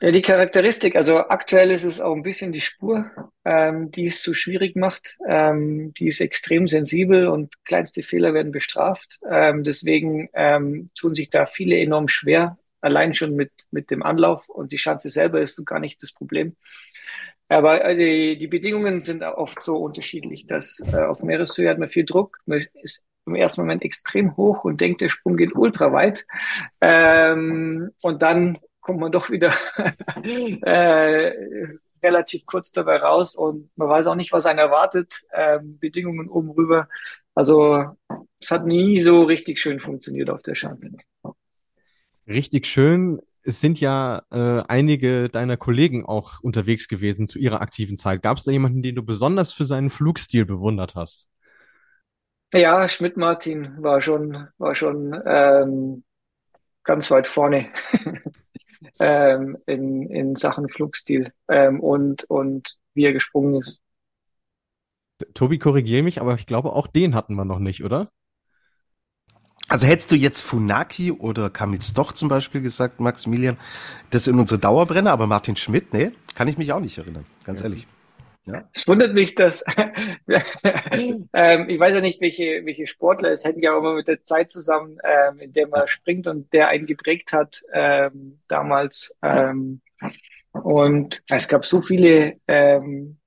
Ja, 0.00 0.10
die 0.10 0.22
Charakteristik, 0.22 0.96
also 0.96 1.18
aktuell 1.18 1.70
ist 1.70 1.84
es 1.84 2.00
auch 2.00 2.14
ein 2.14 2.22
bisschen 2.22 2.52
die 2.52 2.60
Spur, 2.60 3.10
ähm, 3.44 3.90
die 3.90 4.06
es 4.06 4.22
so 4.22 4.34
schwierig 4.34 4.76
macht. 4.76 5.16
Ähm, 5.26 5.92
die 5.94 6.06
ist 6.06 6.20
extrem 6.20 6.66
sensibel 6.66 7.26
und 7.26 7.54
kleinste 7.64 8.02
Fehler 8.02 8.34
werden 8.34 8.52
bestraft. 8.52 9.18
Ähm, 9.28 9.64
deswegen 9.64 10.28
ähm, 10.34 10.90
tun 10.94 11.14
sich 11.14 11.30
da 11.30 11.46
viele 11.46 11.78
enorm 11.78 12.08
schwer, 12.08 12.58
allein 12.80 13.14
schon 13.14 13.34
mit, 13.34 13.50
mit 13.70 13.90
dem 13.90 14.02
Anlauf 14.02 14.48
und 14.48 14.72
die 14.72 14.78
Schanze 14.78 15.10
selber 15.10 15.40
ist 15.40 15.56
so 15.56 15.64
gar 15.64 15.80
nicht 15.80 16.02
das 16.02 16.12
Problem. 16.12 16.56
Aber 17.48 17.84
äh, 17.84 17.94
die, 17.94 18.38
die 18.38 18.46
Bedingungen 18.46 19.00
sind 19.00 19.22
oft 19.22 19.62
so 19.62 19.76
unterschiedlich, 19.76 20.46
dass 20.46 20.80
äh, 20.92 20.96
auf 20.96 21.22
Meereshöhe 21.22 21.68
hat 21.68 21.78
man 21.78 21.88
viel 21.88 22.04
Druck, 22.04 22.38
man 22.46 22.64
ist 22.82 23.04
im 23.26 23.34
ersten 23.34 23.60
Moment 23.60 23.82
extrem 23.82 24.36
hoch 24.36 24.64
und 24.64 24.80
denkt, 24.80 25.00
der 25.00 25.10
Sprung 25.10 25.36
geht 25.36 25.54
ultra 25.54 25.92
weit. 25.92 26.24
Ähm, 26.80 27.90
und 28.02 28.22
dann 28.22 28.58
kommt 28.82 29.00
man 29.00 29.12
doch 29.12 29.30
wieder 29.30 29.54
äh, 30.62 31.32
relativ 32.02 32.44
kurz 32.44 32.72
dabei 32.72 32.96
raus 32.98 33.34
und 33.34 33.70
man 33.76 33.88
weiß 33.88 34.08
auch 34.08 34.16
nicht, 34.16 34.32
was 34.32 34.44
einen 34.44 34.58
erwartet. 34.58 35.14
Ähm, 35.32 35.78
Bedingungen 35.78 36.28
oben 36.28 36.50
rüber. 36.50 36.88
Also 37.34 37.96
es 38.40 38.50
hat 38.50 38.66
nie 38.66 39.00
so 39.00 39.22
richtig 39.22 39.58
schön 39.58 39.80
funktioniert 39.80 40.28
auf 40.28 40.42
der 40.42 40.54
Schanze. 40.54 40.92
Richtig 42.26 42.66
schön. 42.66 43.20
Es 43.44 43.60
sind 43.60 43.80
ja 43.80 44.22
äh, 44.30 44.62
einige 44.68 45.28
deiner 45.28 45.56
Kollegen 45.56 46.04
auch 46.04 46.40
unterwegs 46.40 46.88
gewesen 46.88 47.26
zu 47.26 47.38
ihrer 47.38 47.60
aktiven 47.60 47.96
Zeit. 47.96 48.22
Gab 48.22 48.38
es 48.38 48.44
da 48.44 48.52
jemanden, 48.52 48.82
den 48.82 48.94
du 48.94 49.02
besonders 49.02 49.52
für 49.52 49.64
seinen 49.64 49.90
Flugstil 49.90 50.44
bewundert 50.44 50.94
hast? 50.94 51.28
Ja, 52.52 52.88
Schmidt-Martin 52.88 53.82
war 53.82 54.00
schon, 54.00 54.48
war 54.58 54.74
schon 54.74 55.18
ähm, 55.24 56.04
ganz 56.84 57.10
weit 57.10 57.26
vorne. 57.26 57.70
ähm, 58.98 59.56
in, 59.66 60.08
in 60.10 60.36
Sachen 60.36 60.68
Flugstil 60.68 61.32
ähm, 61.48 61.80
und, 61.80 62.24
und 62.24 62.76
wie 62.94 63.04
er 63.04 63.12
gesprungen 63.12 63.54
ist. 63.56 63.82
Tobi, 65.34 65.58
korrigiere 65.58 66.02
mich, 66.02 66.20
aber 66.20 66.34
ich 66.34 66.46
glaube, 66.46 66.72
auch 66.72 66.86
den 66.86 67.14
hatten 67.14 67.34
wir 67.34 67.44
noch 67.44 67.60
nicht, 67.60 67.84
oder? 67.84 68.10
Also 69.68 69.86
hättest 69.86 70.10
du 70.10 70.16
jetzt 70.16 70.42
Funaki 70.42 71.12
oder 71.12 71.48
Kamitz 71.48 71.94
doch 71.94 72.12
zum 72.12 72.28
Beispiel 72.28 72.60
gesagt, 72.60 73.00
Maximilian, 73.00 73.56
das 74.10 74.24
sind 74.24 74.38
unsere 74.38 74.58
Dauerbrenner, 74.58 75.12
aber 75.12 75.26
Martin 75.26 75.56
Schmidt, 75.56 75.92
nee, 75.92 76.10
kann 76.34 76.48
ich 76.48 76.58
mich 76.58 76.72
auch 76.72 76.80
nicht 76.80 76.98
erinnern, 76.98 77.24
ganz 77.44 77.60
ja. 77.60 77.66
ehrlich. 77.66 77.86
Ja. 78.44 78.68
Es 78.74 78.88
wundert 78.88 79.14
mich, 79.14 79.34
dass 79.36 79.64
ähm, 81.32 81.68
ich 81.68 81.78
weiß 81.78 81.94
ja 81.94 82.00
nicht, 82.00 82.20
welche, 82.20 82.64
welche 82.64 82.86
Sportler, 82.86 83.30
es 83.30 83.44
hängt 83.44 83.62
ja 83.62 83.74
auch 83.74 83.78
immer 83.78 83.94
mit 83.94 84.08
der 84.08 84.24
Zeit 84.24 84.50
zusammen, 84.50 84.98
ähm, 85.04 85.38
in 85.38 85.52
der 85.52 85.68
man 85.68 85.86
springt 85.86 86.26
und 86.26 86.52
der 86.52 86.68
einen 86.68 86.86
geprägt 86.86 87.32
hat 87.32 87.62
ähm, 87.72 88.40
damals. 88.48 89.16
Ähm, 89.22 89.80
und 90.50 91.22
es 91.28 91.46
gab 91.46 91.64
so 91.64 91.80
viele 91.80 92.36
ähm, 92.48 93.18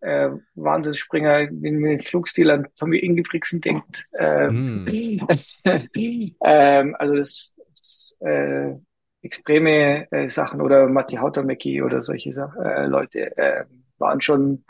äh, 0.00 0.30
Wahnsinnsspringer, 0.54 1.48
wenn 1.50 1.80
man 1.80 1.90
den 1.90 2.00
Flugstil 2.00 2.50
an 2.50 2.66
Tommy 2.76 2.98
Ingebrigtsen 2.98 3.60
denkt. 3.60 4.08
Ähm, 4.18 4.84
mm. 4.84 5.28
ähm, 6.44 6.96
also 6.98 7.14
das, 7.14 7.56
das 7.70 8.16
äh, 8.20 8.74
extreme 9.22 10.10
äh, 10.10 10.28
Sachen 10.28 10.60
oder 10.60 10.88
Matti 10.88 11.16
Hautamäki 11.16 11.82
oder 11.82 12.02
solche 12.02 12.32
Sachen, 12.32 12.62
äh, 12.62 12.86
Leute 12.86 13.36
äh, 13.36 13.64
waren 13.98 14.20
schon 14.20 14.64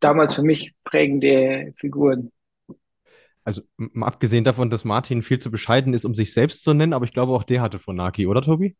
damals 0.00 0.34
für 0.34 0.42
mich 0.42 0.74
prägende 0.84 1.72
Figuren. 1.76 2.30
Also 3.44 3.62
mal 3.76 4.06
abgesehen 4.06 4.44
davon, 4.44 4.70
dass 4.70 4.84
Martin 4.84 5.22
viel 5.22 5.38
zu 5.38 5.50
bescheiden 5.50 5.94
ist, 5.94 6.04
um 6.04 6.14
sich 6.14 6.32
selbst 6.32 6.62
zu 6.62 6.74
nennen, 6.74 6.92
aber 6.92 7.04
ich 7.04 7.12
glaube 7.12 7.32
auch 7.32 7.42
der 7.42 7.60
hatte 7.60 7.78
Fonaki, 7.78 8.26
oder 8.26 8.42
Tobi? 8.42 8.76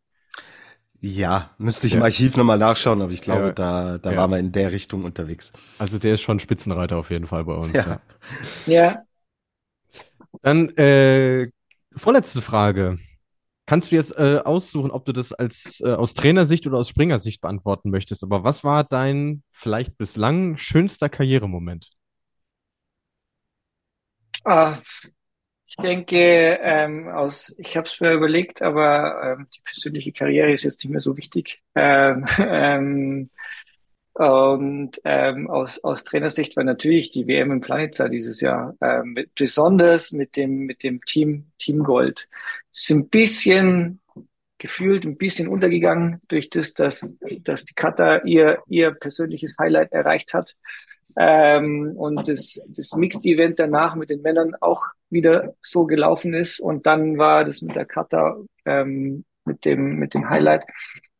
Ja, 1.01 1.51
müsste 1.59 1.89
ich 1.89 1.95
ja. 1.95 1.99
im 1.99 2.05
Archiv 2.05 2.37
nochmal 2.37 2.59
nachschauen, 2.59 3.03
aber 3.03 3.11
ich 3.11 3.23
glaube, 3.23 3.47
ja. 3.47 3.53
da, 3.53 3.99
da 3.99 4.13
ja. 4.13 4.17
waren 4.17 4.31
wir 4.31 4.39
in 4.39 4.53
der 4.53 4.71
Richtung 4.71 5.03
unterwegs. 5.03 5.53
Also 5.79 5.99
der 5.99 6.15
ist 6.15 6.21
schon 6.21 6.39
Spitzenreiter 6.39 6.97
auf 6.97 7.11
jeden 7.11 7.27
Fall 7.27 7.45
bei 7.45 7.55
uns. 7.55 7.73
Ja. 7.73 8.01
ja. 8.67 9.03
Dann 10.43 10.69
äh, 10.77 11.51
vorletzte 11.97 12.41
Frage. 12.41 12.99
Kannst 13.73 13.91
du 13.91 13.97
jetzt 13.97 14.19
äh, 14.19 14.37
aussuchen, 14.45 14.91
ob 14.91 15.07
du 15.07 15.15
das 15.15 15.33
als 15.33 15.81
äh, 15.83 15.93
aus 15.93 16.13
Trainersicht 16.13 16.67
oder 16.67 16.77
aus 16.77 16.91
Springersicht 16.91 17.41
beantworten 17.41 17.89
möchtest? 17.89 18.23
Aber 18.23 18.45
was 18.45 18.65
war 18.65 18.85
dein 18.85 19.45
vielleicht 19.51 19.97
bislang 19.97 20.59
schönster 20.59 21.09
Karrieremoment? 21.09 21.89
Ah, 24.45 24.77
ich 25.65 25.77
denke, 25.77 26.59
ähm, 26.61 27.09
aus, 27.09 27.57
ich 27.57 27.79
habe 27.79 27.89
es 27.89 27.99
mir 27.99 28.13
überlegt, 28.13 28.61
aber 28.61 29.39
ähm, 29.39 29.47
die 29.57 29.63
persönliche 29.63 30.13
Karriere 30.13 30.53
ist 30.53 30.65
jetzt 30.65 30.85
nicht 30.85 30.91
mehr 30.91 31.01
so 31.01 31.17
wichtig. 31.17 31.63
Ähm, 31.75 32.27
ähm, 32.39 33.31
und 34.13 35.01
ähm, 35.05 35.49
aus, 35.49 35.83
aus 35.83 36.05
Trainersicht 36.05 36.59
war 36.59 36.65
natürlich 36.65 37.11
die 37.11 37.27
WM 37.27 37.51
im 37.51 37.61
Planitza 37.63 38.11
dieses 38.11 38.43
Jahr 38.43 38.77
ähm, 38.83 39.15
mit, 39.15 39.35
besonders 39.35 40.13
mit 40.13 40.37
dem 40.37 40.67
mit 40.67 40.83
dem 40.83 41.03
Team 41.07 41.47
Team 41.59 41.83
Gold. 41.83 42.29
Ist 42.73 42.91
ein 42.91 43.09
bisschen 43.09 44.01
gefühlt 44.59 45.05
ein 45.05 45.17
bisschen 45.17 45.49
untergegangen 45.49 46.21
durch 46.29 46.49
das, 46.49 46.73
dass, 46.75 47.05
dass 47.41 47.65
die 47.65 47.75
Katar 47.75 48.25
ihr 48.25 48.63
ihr 48.69 48.93
persönliches 48.93 49.57
Highlight 49.59 49.93
erreicht 49.93 50.35
hat. 50.35 50.55
Ähm, 51.17 51.95
und 51.97 52.29
das, 52.29 52.63
das 52.69 52.95
Mixed-Event 52.95 53.59
danach 53.59 53.97
mit 53.97 54.09
den 54.09 54.23
Männern 54.23 54.55
auch 54.61 54.85
wieder 55.11 55.55
so 55.61 55.85
gelaufen 55.85 56.33
ist. 56.33 56.61
Und 56.61 56.87
dann 56.87 57.19
war 57.19 57.45
das 57.45 57.61
mit 57.61 57.75
der 57.75 57.85
Kata 57.87 58.37
ähm, 58.65 59.25
mit 59.45 59.65
dem 59.65 59.97
mit 59.97 60.15
dem 60.15 60.31
Highlight. 60.31 60.65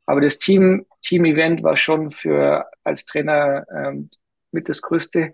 Aber 0.07 0.21
das 0.21 0.39
Team 0.39 0.87
Team-Event 1.03 1.63
war 1.63 1.77
schon 1.77 2.13
für 2.13 2.67
als 2.85 3.05
Trainer 3.05 3.67
ähm, 3.75 4.09
mit 4.53 4.69
das 4.69 4.83
Größte, 4.83 5.33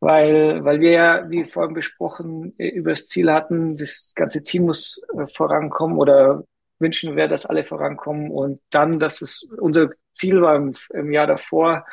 weil 0.00 0.64
weil 0.64 0.80
wir 0.80 0.90
ja 0.92 1.30
wie 1.30 1.44
vorhin 1.44 1.74
besprochen 1.74 2.54
äh, 2.58 2.68
über 2.68 2.90
das 2.90 3.08
Ziel 3.08 3.32
hatten, 3.32 3.76
das 3.76 4.12
ganze 4.14 4.44
Team 4.44 4.64
muss 4.64 5.02
äh, 5.18 5.26
vorankommen 5.26 5.98
oder 5.98 6.44
wünschen 6.78 7.16
wir, 7.16 7.28
dass 7.28 7.46
alle 7.46 7.64
vorankommen 7.64 8.30
und 8.30 8.60
dann, 8.70 8.98
dass 8.98 9.22
es 9.22 9.48
unser 9.58 9.90
Ziel 10.12 10.40
war 10.42 10.56
im, 10.56 10.72
im 10.94 11.12
Jahr 11.12 11.26
davor 11.26 11.84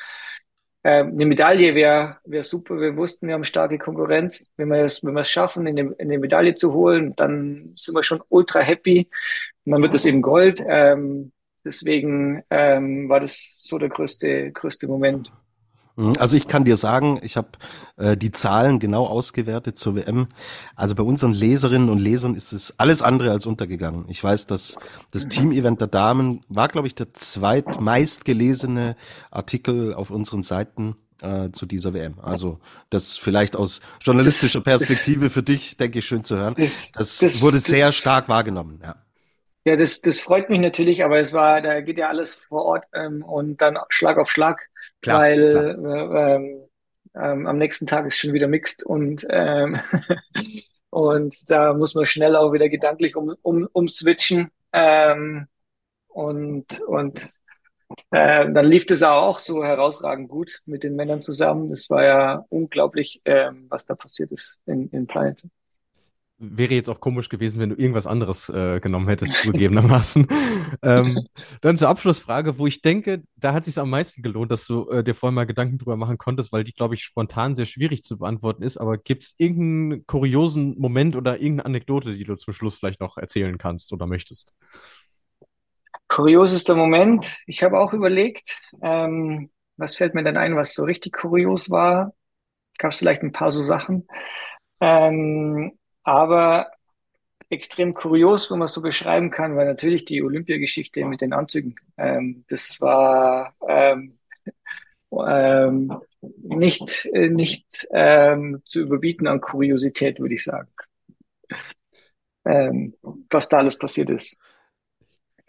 ähm, 0.88 1.12
eine 1.14 1.26
Medaille 1.26 1.76
wäre 1.76 2.18
wär 2.24 2.44
super. 2.44 2.80
Wir 2.80 2.96
wussten, 2.96 3.28
wir 3.28 3.34
haben 3.34 3.44
starke 3.44 3.78
Konkurrenz. 3.78 4.42
Wenn 4.56 4.70
wir 4.70 4.84
es 4.84 5.04
wenn 5.04 5.14
wir 5.16 5.22
es 5.22 5.30
schaffen, 5.30 5.68
in 5.68 5.78
in 5.78 5.96
eine 6.00 6.18
Medaille 6.18 6.56
zu 6.56 6.74
holen, 6.74 7.14
dann 7.18 7.74
sind 7.76 7.94
wir 7.94 8.04
schon 8.04 8.24
ultra 8.30 8.62
happy. 8.62 9.10
Dann 9.66 9.82
wird 9.82 9.94
das 9.94 10.06
eben 10.06 10.22
Gold. 10.22 10.64
Ähm, 10.66 11.34
deswegen 11.66 12.42
ähm, 12.50 13.10
war 13.10 13.20
das 13.20 13.56
so 13.58 13.78
der 13.78 13.90
größte 13.90 14.52
größte 14.54 14.88
Moment. 14.88 15.32
Mhm. 15.98 16.14
Also 16.20 16.38
ich 16.38 16.48
kann 16.48 16.64
dir 16.64 16.78
sagen, 16.78 17.20
ich 17.24 17.36
habe 17.36 17.50
äh, 17.98 18.16
die 18.16 18.32
Zahlen 18.32 18.80
genau 18.80 19.06
ausgewertet 19.06 19.78
zur 19.78 19.96
WM. 19.96 20.28
Also 20.76 20.96
bei 20.96 21.04
unseren 21.04 21.34
Leserinnen 21.34 21.90
und 21.90 22.00
Lesern 22.00 22.36
ist 22.36 22.54
es 22.54 22.80
alles 22.80 23.02
andere 23.02 23.32
als 23.32 23.46
untergegangen. 23.46 24.06
Ich 24.08 24.24
weiß, 24.24 24.46
dass 24.48 24.78
das 25.12 25.28
Team-Event 25.28 25.82
der 25.82 25.88
Damen 25.88 26.46
war, 26.48 26.68
glaube 26.70 26.88
ich, 26.88 26.96
der 26.96 27.14
zweitmeistgelesene 27.14 28.96
Artikel 29.32 29.94
auf 29.94 30.12
unseren 30.12 30.44
Seiten 30.44 30.96
äh, 31.22 31.50
zu 31.52 31.66
dieser 31.66 31.94
WM. 31.94 32.20
Also 32.22 32.60
das 32.92 33.18
vielleicht 33.18 33.56
aus 33.56 33.82
journalistischer 34.02 34.62
Perspektive 34.62 35.32
für 35.32 35.44
dich, 35.44 35.78
denke 35.78 36.00
ich, 36.00 36.06
schön 36.06 36.24
zu 36.24 36.38
hören. 36.38 36.56
Das, 36.58 36.92
das 37.20 37.42
wurde 37.42 37.60
sehr 37.60 37.92
stark 37.92 38.30
wahrgenommen. 38.30 38.80
Ja. 38.84 38.96
Ja, 39.68 39.76
das, 39.76 40.00
das 40.00 40.22
freut 40.22 40.50
mich 40.50 40.62
natürlich, 40.62 41.04
aber 41.04 41.20
es 41.20 41.34
war, 41.34 41.62
da 41.62 41.82
geht 41.82 41.98
ja 41.98 42.08
alles 42.08 42.36
vor 42.36 42.64
Ort 42.64 42.86
ähm, 42.94 43.22
und 43.22 43.62
dann 43.62 43.78
Schlag 43.90 44.18
auf 44.18 44.32
Schlag, 44.32 44.70
klar, 45.02 45.20
weil 45.20 45.50
klar. 45.50 46.16
Äh, 46.16 46.36
ähm, 46.36 46.70
ähm, 47.14 47.48
am 47.48 47.58
nächsten 47.58 47.86
Tag 47.86 48.06
ist 48.06 48.18
schon 48.18 48.32
wieder 48.32 48.48
mixed 48.48 48.86
und 48.86 49.28
ähm, 49.30 49.78
und 50.90 51.52
da 51.52 51.74
muss 51.74 51.96
man 51.96 52.06
schnell 52.06 52.38
auch 52.38 52.54
wieder 52.54 52.70
gedanklich 52.70 53.18
um, 53.18 53.36
um, 53.42 53.68
umswitchen 53.74 54.52
ähm, 54.72 55.48
und 56.08 56.80
und 56.88 57.28
äh, 58.12 58.50
dann 58.50 58.66
lief 58.68 58.86
das 58.86 59.04
auch 59.04 59.40
so 59.40 59.66
herausragend 59.66 60.30
gut 60.30 60.62
mit 60.66 60.84
den 60.84 60.96
Männern 60.96 61.22
zusammen. 61.22 61.70
Das 61.70 61.90
war 61.90 62.06
ja 62.06 62.46
unglaublich, 62.48 63.22
ähm, 63.26 63.66
was 63.68 63.86
da 63.86 63.96
passiert 63.96 64.32
ist 64.32 64.62
in, 64.66 64.90
in 64.92 65.08
Planet 65.08 65.42
wäre 66.40 66.76
jetzt 66.76 66.90
auch 66.90 67.00
komisch 67.00 67.30
gewesen, 67.30 67.60
wenn 67.60 67.70
du 67.70 67.76
irgendwas 67.76 68.06
anderes 68.06 68.50
äh, 68.50 68.80
genommen 68.80 69.08
hättest, 69.08 69.36
zugegebenermaßen. 69.42 70.28
ähm, 70.84 71.28
dann 71.62 71.78
zur 71.78 71.90
Abschlussfrage, 71.90 72.60
wo 72.60 72.68
ich 72.68 72.82
denke, 72.82 73.24
da 73.36 73.54
hat 73.54 73.62
es 73.62 73.74
sich 73.74 73.82
am 73.82 73.90
meisten 73.90 74.22
gelohnt, 74.22 74.52
dass 74.52 74.68
du 74.68 74.88
äh, 74.90 75.04
dir 75.04 75.16
vorhin 75.16 75.34
mal 75.34 75.46
Gedanken 75.46 75.80
drüber 75.80 75.98
machen 75.98 76.18
konntest, 76.18 76.52
weil 76.52 76.64
die, 76.64 76.74
glaube 76.74 76.94
ich, 76.94 77.04
spontan 77.04 77.56
sehr 77.56 77.66
schwierig 77.66 78.04
zu 78.04 78.20
beantworten 78.20 78.62
ist. 78.62 78.78
Aber 78.78 78.98
gibt 78.98 79.24
es 79.24 79.36
irgendeinen 79.38 80.06
kuriosen 80.06 80.78
Moment 80.78 81.16
oder 81.16 81.40
irgendeine 81.40 81.66
Anekdote, 81.66 82.16
die 82.16 82.24
du 82.24 82.36
zum 82.36 82.54
Schluss 82.54 82.78
vielleicht 82.78 83.02
noch 83.02 83.18
erzählen 83.18 83.58
kannst 83.58 83.92
oder 83.92 84.06
möchtest? 84.06 84.54
Kuriosester 86.08 86.76
Moment. 86.76 87.38
Ich 87.48 87.64
habe 87.64 87.80
auch 87.80 87.94
überlegt, 87.94 88.62
ähm, 88.82 89.50
was 89.76 89.96
fällt 89.96 90.14
mir 90.14 90.24
denn 90.24 90.38
ein, 90.38 90.56
was 90.56 90.74
so 90.74 90.84
richtig 90.84 91.14
kurios 91.14 91.70
war? 91.70 92.14
Gab 92.78 92.92
es 92.92 92.98
vielleicht 92.98 93.24
ein 93.24 93.32
paar 93.32 93.50
so 93.50 93.64
Sachen. 93.64 94.08
Ähm, 94.80 95.77
aber 96.08 96.72
extrem 97.50 97.94
kurios, 97.94 98.50
wenn 98.50 98.60
man 98.60 98.70
so 98.70 98.82
beschreiben 98.82 99.30
kann, 99.30 99.58
weil 99.58 99.66
natürlich 99.66 100.06
die 100.06 100.24
Olympiageschichte 100.24 101.04
mit 101.04 101.20
den 101.20 101.34
Anzügen, 101.34 101.76
ähm, 101.98 102.46
das 102.48 102.80
war 102.80 103.54
ähm, 103.68 104.18
ähm, 105.12 106.00
nicht, 106.44 107.10
nicht 107.14 107.88
ähm, 107.92 108.62
zu 108.64 108.80
überbieten 108.80 109.28
an 109.28 109.42
Kuriosität, 109.42 110.22
würde 110.22 110.36
ich 110.36 110.46
sagen. 110.46 110.70
Ähm, 112.46 112.94
was 113.30 113.50
da 113.50 113.58
alles 113.58 113.78
passiert 113.78 114.10
ist. 114.10 114.40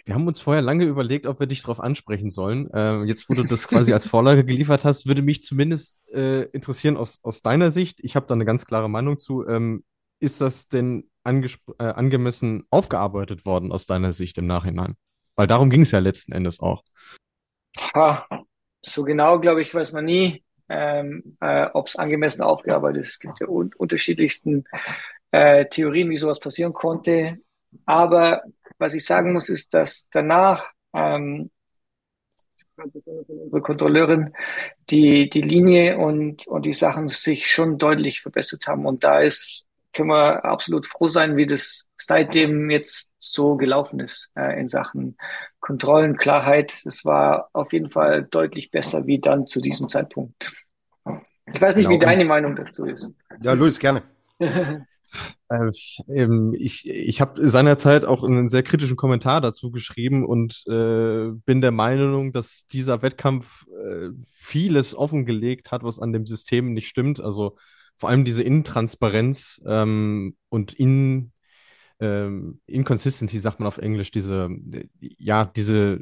Wir 0.05 0.15
haben 0.15 0.27
uns 0.27 0.41
vorher 0.41 0.63
lange 0.63 0.87
überlegt, 0.87 1.27
ob 1.27 1.39
wir 1.39 1.47
dich 1.47 1.61
darauf 1.63 1.79
ansprechen 1.79 2.31
sollen. 2.31 2.69
Ähm, 2.75 3.07
jetzt, 3.07 3.29
wo 3.29 3.35
du 3.35 3.45
das 3.45 3.69
quasi 3.69 3.93
als 3.93 4.09
Vorlage 4.09 4.45
geliefert 4.45 4.85
hast, 4.85 5.07
würde 5.07 5.23
mich 5.23 5.45
zumindest 5.45 6.03
äh, 6.13 6.45
interessieren 6.51 6.97
aus, 6.97 7.21
aus 7.23 7.43
deiner 7.43 7.71
Sicht. 7.71 8.01
Ich 8.03 8.17
habe 8.17 8.27
da 8.27 8.35
eine 8.35 8.45
ganz 8.45 8.67
klare 8.67 8.91
Meinung 8.91 9.19
zu. 9.19 9.47
Ähm, 9.47 9.85
ist 10.21 10.41
das 10.41 10.69
denn 10.69 11.11
äh, 11.25 11.49
angemessen 11.79 12.65
aufgearbeitet 12.71 13.45
worden 13.45 13.73
aus 13.73 13.87
deiner 13.87 14.13
Sicht 14.13 14.39
im 14.39 14.47
Nachhinein? 14.47 14.97
Weil 15.37 15.47
darum 15.47 15.71
ging 15.71 15.83
es 15.83 15.91
ja 15.91 15.99
letzten 15.99 16.33
Endes 16.33 16.61
auch. 16.61 16.83
Ha, 17.95 18.27
so 18.81 19.05
genau, 19.05 19.39
glaube 19.39 19.63
ich, 19.63 19.75
weiß 19.75 19.93
man 19.93 20.05
nie, 20.05 20.45
ähm, 20.69 21.37
äh, 21.41 21.67
ob 21.73 21.87
es 21.87 21.97
angemessen 21.97 22.43
aufgearbeitet 22.43 23.03
ist. 23.03 23.09
Es 23.11 23.19
gibt 23.19 23.41
ja 23.41 23.49
un 23.49 23.73
unterschiedlichsten 23.77 24.65
äh, 25.31 25.67
Theorien, 25.67 26.11
wie 26.11 26.17
sowas 26.17 26.41
passieren 26.41 26.73
konnte. 26.73 27.39
Aber 27.87 28.43
was 28.79 28.95
ich 28.95 29.05
sagen 29.05 29.33
muss, 29.33 29.49
ist, 29.49 29.75
dass 29.75 30.09
danach 30.11 30.73
ähm, 30.95 31.51
unsere 32.77 33.61
Kontrolleurin 33.63 34.35
die, 34.91 35.29
die 35.29 35.43
Linie 35.43 35.99
und, 35.99 36.47
und 36.47 36.65
die 36.65 36.73
Sachen 36.73 37.09
sich 37.09 37.51
schon 37.51 37.79
deutlich 37.79 38.23
verbessert 38.23 38.67
haben. 38.67 38.87
Und 38.87 39.05
da 39.05 39.21
ist 39.21 39.68
können 39.99 40.11
wir 40.11 40.45
absolut 40.45 40.87
froh 40.87 41.09
sein, 41.09 41.37
wie 41.37 41.47
das 41.47 41.89
seitdem 41.97 42.71
jetzt 42.71 43.15
so 43.19 43.57
gelaufen 43.57 43.99
ist 43.99 44.31
äh, 44.37 44.61
in 44.61 44.69
Sachen 44.69 45.17
Kontrollen, 45.59 46.17
Klarheit. 46.17 46.83
Es 46.85 47.05
war 47.05 47.51
auf 47.53 47.73
jeden 47.73 47.91
Fall 47.91 48.23
deutlich 48.23 48.71
besser 48.71 49.09
wie 49.09 49.19
dann 49.19 49.49
zu 49.49 49.61
diesem 49.61 49.89
Zeitpunkt. 49.89 50.53
Ich 51.53 51.61
weiß 51.61 51.75
nicht, 51.75 51.89
genau. 51.89 52.01
wie 52.01 52.05
deine 52.05 52.25
Meinung 52.25 52.55
dazu 52.55 52.85
ist. 52.85 53.13
Ja, 53.43 53.55
Luis, 53.55 53.81
gerne. 53.81 54.03
Äh, 55.51 55.71
ich 56.59 56.87
ich 56.87 57.21
habe 57.23 57.49
seinerzeit 57.49 58.05
auch 58.05 58.23
einen 58.23 58.51
sehr 58.51 58.63
kritischen 58.63 58.99
Kommentar 58.99 59.41
dazu 59.41 59.71
geschrieben 59.71 60.23
und 60.23 60.63
äh, 60.67 61.31
bin 61.47 61.63
der 61.63 61.71
Meinung, 61.71 62.35
dass 62.35 62.67
dieser 62.67 63.01
Wettkampf 63.01 63.67
äh, 63.69 64.11
vieles 64.27 64.95
offengelegt 64.95 65.73
hat, 65.73 65.83
was 65.83 65.99
an 65.99 66.13
dem 66.13 66.27
System 66.27 66.75
nicht 66.75 66.89
stimmt. 66.89 67.21
Also 67.21 67.57
vor 67.99 68.09
allem 68.09 68.25
diese 68.25 68.43
Intransparenz 68.43 69.61
ähm, 69.67 70.37
und 70.49 70.73
in 70.73 71.33
ähm, 72.01 72.61
Inconsistency 72.67 73.39
sagt 73.39 73.59
man 73.59 73.67
auf 73.67 73.79
Englisch, 73.79 74.11
diese, 74.13 74.49
ja, 75.01 75.45
diese, 75.45 76.01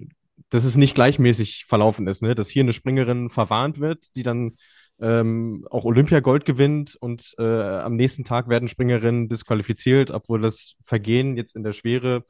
dass 0.50 0.64
es 0.64 0.76
nicht 0.76 0.94
gleichmäßig 0.94 1.64
verlaufen 1.66 2.06
ist, 2.06 2.22
ne? 2.22 2.34
dass 2.34 2.50
hier 2.50 2.62
eine 2.62 2.74
Springerin 2.74 3.30
verwarnt 3.30 3.80
wird, 3.80 4.14
die 4.14 4.22
dann 4.22 4.56
ähm, 5.00 5.66
auch 5.70 5.84
Olympiagold 5.84 6.44
gewinnt 6.44 6.96
und 6.96 7.34
äh, 7.38 7.42
am 7.42 7.96
nächsten 7.96 8.24
Tag 8.24 8.48
werden 8.48 8.68
Springerinnen 8.68 9.28
disqualifiziert, 9.28 10.10
obwohl 10.10 10.40
das 10.40 10.76
Vergehen 10.82 11.36
jetzt 11.36 11.56
in 11.56 11.62
der 11.62 11.72
Schwere, 11.72 12.24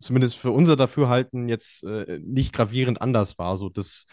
zumindest 0.00 0.36
für 0.36 0.50
unser 0.50 0.76
Dafürhalten, 0.76 1.48
jetzt 1.48 1.84
äh, 1.84 2.18
nicht 2.22 2.52
gravierend 2.54 3.02
anders 3.02 3.38
war. 3.38 3.56
So 3.56 3.68
das, 3.68 4.06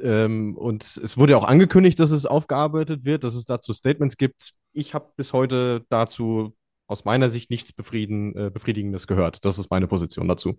ähm, 0.00 0.56
und 0.56 0.84
es 0.84 1.16
wurde 1.18 1.32
ja 1.32 1.38
auch 1.38 1.48
angekündigt, 1.48 1.98
dass 1.98 2.10
es 2.10 2.26
aufgearbeitet 2.26 3.04
wird, 3.04 3.24
dass 3.24 3.34
es 3.34 3.44
dazu 3.44 3.72
Statements 3.72 4.16
gibt. 4.16 4.52
Ich 4.72 4.94
habe 4.94 5.12
bis 5.16 5.32
heute 5.32 5.84
dazu 5.88 6.56
aus 6.86 7.04
meiner 7.04 7.30
Sicht 7.30 7.50
nichts 7.50 7.72
befrieden, 7.72 8.36
äh, 8.36 8.50
Befriedigendes 8.50 9.06
gehört. 9.06 9.44
Das 9.44 9.58
ist 9.58 9.70
meine 9.70 9.86
Position 9.86 10.28
dazu. 10.28 10.58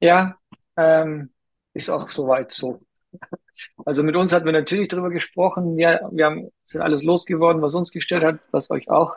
Ja, 0.00 0.36
ähm, 0.76 1.30
ist 1.74 1.90
auch 1.90 2.10
soweit 2.10 2.52
so. 2.52 2.80
Also 3.84 4.02
mit 4.02 4.16
uns 4.16 4.32
hatten 4.32 4.46
wir 4.46 4.52
natürlich 4.52 4.88
drüber 4.88 5.10
gesprochen. 5.10 5.76
Wir, 5.76 6.08
wir 6.12 6.24
haben, 6.24 6.48
sind 6.64 6.80
alles 6.80 7.02
losgeworden, 7.02 7.60
was 7.60 7.74
uns 7.74 7.90
gestört 7.90 8.24
hat, 8.24 8.38
was 8.52 8.70
euch 8.70 8.88
auch, 8.88 9.16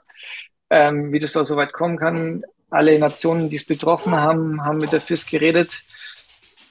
ähm, 0.70 1.14
wie 1.14 1.20
das 1.20 1.32
da 1.32 1.46
so 1.46 1.56
weit 1.56 1.72
kommen 1.72 1.98
kann. 1.98 2.44
Alle 2.70 3.00
Nationen, 3.00 3.50
die 3.50 3.56
es 3.56 3.66
betroffen 3.66 4.12
haben, 4.12 4.62
haben 4.66 4.80
mit 4.80 4.92
der 4.92 5.00
FIS 5.00 5.26
geredet. 5.28 5.84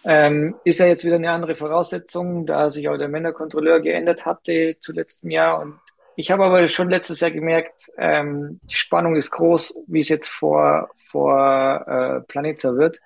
Ähm, 0.04 0.56
ist 0.64 0.80
ja 0.80 0.86
jetzt 0.86 1.04
wieder 1.04 1.16
eine 1.16 1.30
andere 1.30 1.54
Voraussetzung, 1.54 2.44
da 2.44 2.70
sich 2.70 2.88
auch 2.88 2.96
der 2.96 3.08
Männerkontrolleur 3.08 3.80
geändert 3.80 4.26
hatte 4.26 4.76
zu 4.80 4.92
letztem 4.92 5.30
Jahr. 5.30 5.60
Und 5.60 5.78
ich 6.16 6.30
habe 6.30 6.44
aber 6.44 6.66
schon 6.68 6.90
letztes 6.90 7.20
Jahr 7.20 7.30
gemerkt, 7.30 7.90
ähm, 7.98 8.60
die 8.64 8.74
Spannung 8.74 9.16
ist 9.16 9.30
groß, 9.30 9.82
wie 9.86 10.00
es 10.00 10.08
jetzt 10.08 10.28
vor, 10.28 10.90
vor 10.96 11.84
äh, 11.86 12.20
Planetza 12.22 12.76
wird. 12.76 13.00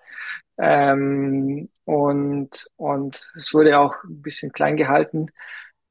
Ähm, 0.58 1.68
und, 1.84 2.66
und 2.76 3.32
es 3.36 3.52
wurde 3.52 3.78
auch 3.78 3.94
ein 4.04 4.22
bisschen 4.22 4.52
klein 4.52 4.76
gehalten. 4.76 5.26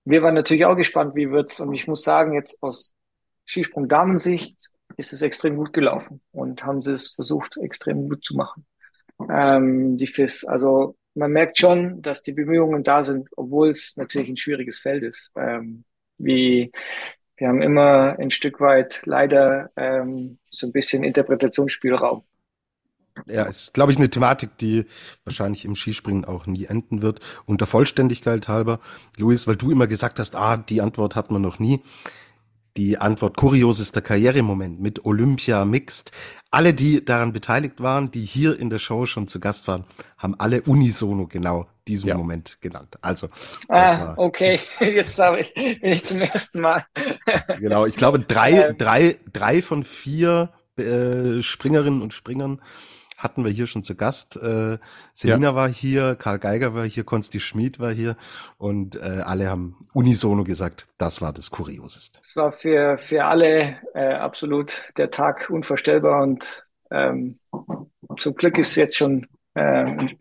Wir 0.06 0.23
waren 0.23 0.36
natürlich 0.36 0.65
auch 0.65 0.76
gespannt, 0.76 1.15
wie 1.15 1.32
wird's. 1.32 1.60
Und 1.60 1.73
ich 1.73 1.88
muss 1.88 2.03
sagen, 2.03 2.34
jetzt 2.34 2.61
aus 2.64 2.95
Skisprung-Damensicht 3.45 4.72
ist 4.98 5.14
es 5.14 5.22
extrem 5.22 5.57
gut 5.57 5.73
gelaufen 5.73 6.22
und 6.32 6.64
haben 6.64 6.82
sie 6.82 6.94
es 6.94 7.10
versucht, 7.11 7.57
extrem 7.57 8.10
gut 8.10 8.23
zu 8.23 8.36
machen. 8.36 8.65
Ähm, 9.30 9.98
die 9.98 10.08
FIS. 10.08 10.46
Also 10.46 10.96
man 11.14 11.32
merkt 11.32 11.58
schon, 11.58 12.02
dass 12.02 12.24
die 12.24 12.34
Bemühungen 12.34 12.84
da 12.84 13.04
sind, 13.04 13.30
obwohl 13.36 13.70
es 13.70 13.96
natürlich 13.98 14.30
ein 14.30 14.38
schwieriges 14.38 14.80
Feld 14.80 15.04
ist. 15.04 15.32
Ähm, 15.38 15.86
wie 16.18 16.72
wir 17.38 17.50
haben 17.50 17.62
immer 17.62 18.18
ein 18.18 18.32
Stück 18.32 18.62
weit 18.62 19.02
leider 19.06 19.70
ähm, 19.76 20.38
so 20.50 20.68
ein 20.68 20.72
bisschen 20.72 21.04
Interpretationsspielraum. 21.04 22.24
Ja, 23.28 23.44
ist, 23.44 23.74
glaube 23.74 23.92
ich, 23.92 23.98
eine 23.98 24.10
Thematik, 24.10 24.58
die 24.58 24.86
wahrscheinlich 25.24 25.64
im 25.64 25.76
Skispringen 25.76 26.26
auch 26.26 26.48
nie 26.48 26.66
enden 26.66 27.02
wird. 27.02 27.20
Und 27.46 27.62
der 27.62 27.68
Vollständigkeit 27.68 28.48
halber, 28.48 28.80
Luis, 29.18 29.48
weil 29.48 29.56
du 29.56 29.72
immer 29.72 29.88
gesagt 29.88 30.20
hast, 30.20 30.36
ah, 30.36 30.58
die 30.58 30.82
Antwort 30.82 31.16
hat 31.16 31.32
man 31.32 31.42
noch 31.42 31.60
nie. 31.60 31.82
Die 32.77 32.97
Antwort 32.97 33.38
kuriosester 33.38 34.02
Karrieremoment 34.02 34.81
mit 34.81 35.06
Olympia 35.06 35.64
Mixed. 35.64 36.11
Alle, 36.52 36.73
die 36.73 37.03
daran 37.03 37.31
beteiligt 37.31 37.81
waren, 37.81 38.11
die 38.11 38.26
hier 38.26 38.60
in 38.60 38.69
der 38.69 38.80
Show 38.80 39.06
schon 39.06 39.30
zu 39.30 39.39
Gast 39.39 39.68
waren, 39.69 39.85
haben 40.18 40.35
alle 40.38 40.61
unisono 40.61 41.26
genau 41.26 41.68
diesen 41.88 42.10
ja. 42.10 42.18
Moment 42.18 42.60
genannt. 42.61 42.97
Also, 43.02 43.30
ah, 43.69 44.14
okay, 44.18 44.60
jetzt 44.80 45.18
habe 45.19 45.41
ich, 45.41 45.53
bin 45.53 45.80
ich 45.84 46.03
zum 46.03 46.19
ersten 46.19 46.60
Mal. 46.60 46.85
genau, 47.60 47.85
ich 47.85 47.95
glaube, 47.95 48.19
drei, 48.19 48.52
ähm. 48.52 48.77
drei, 48.77 49.19
drei 49.31 49.61
von 49.61 49.84
vier 49.84 50.52
äh, 50.77 51.41
Springerinnen 51.41 52.02
und 52.02 52.14
Springern 52.14 52.61
hatten 53.26 53.43
wir 53.43 53.52
hier 53.52 53.65
schon 53.68 53.84
zu 53.84 53.95
Gast. 53.95 54.38
Äh, 54.38 54.77
Selina 55.14 55.49
ja. 55.49 55.56
war 55.56 55.68
hier, 55.68 56.15
Karl 56.15 56.39
Geiger 56.39 56.76
war 56.76 56.85
hier, 56.85 57.03
Konsti 57.03 57.39
Schmid 57.39 57.80
war 57.80 57.91
hier 57.91 58.15
und 58.57 58.95
äh, 58.95 59.22
alle 59.26 59.49
haben 59.49 59.76
unisono 59.93 60.43
gesagt, 60.43 60.88
das 60.99 61.22
war 61.22 61.34
das 61.34 61.49
Kurioseste. 61.49 62.19
Es 62.23 62.35
war 62.35 62.52
für, 62.52 62.97
für 62.99 63.26
alle 63.26 63.77
äh, 63.95 64.14
absolut 64.14 64.93
der 64.97 65.10
Tag 65.10 65.49
unvorstellbar 65.49 66.22
und 66.22 66.65
ähm, 66.91 67.39
zum 68.19 68.35
Glück 68.35 68.60
ist 68.60 68.69
es 68.69 68.76
jetzt 68.76 68.95
schon 68.95 69.26
äh, 69.56 69.61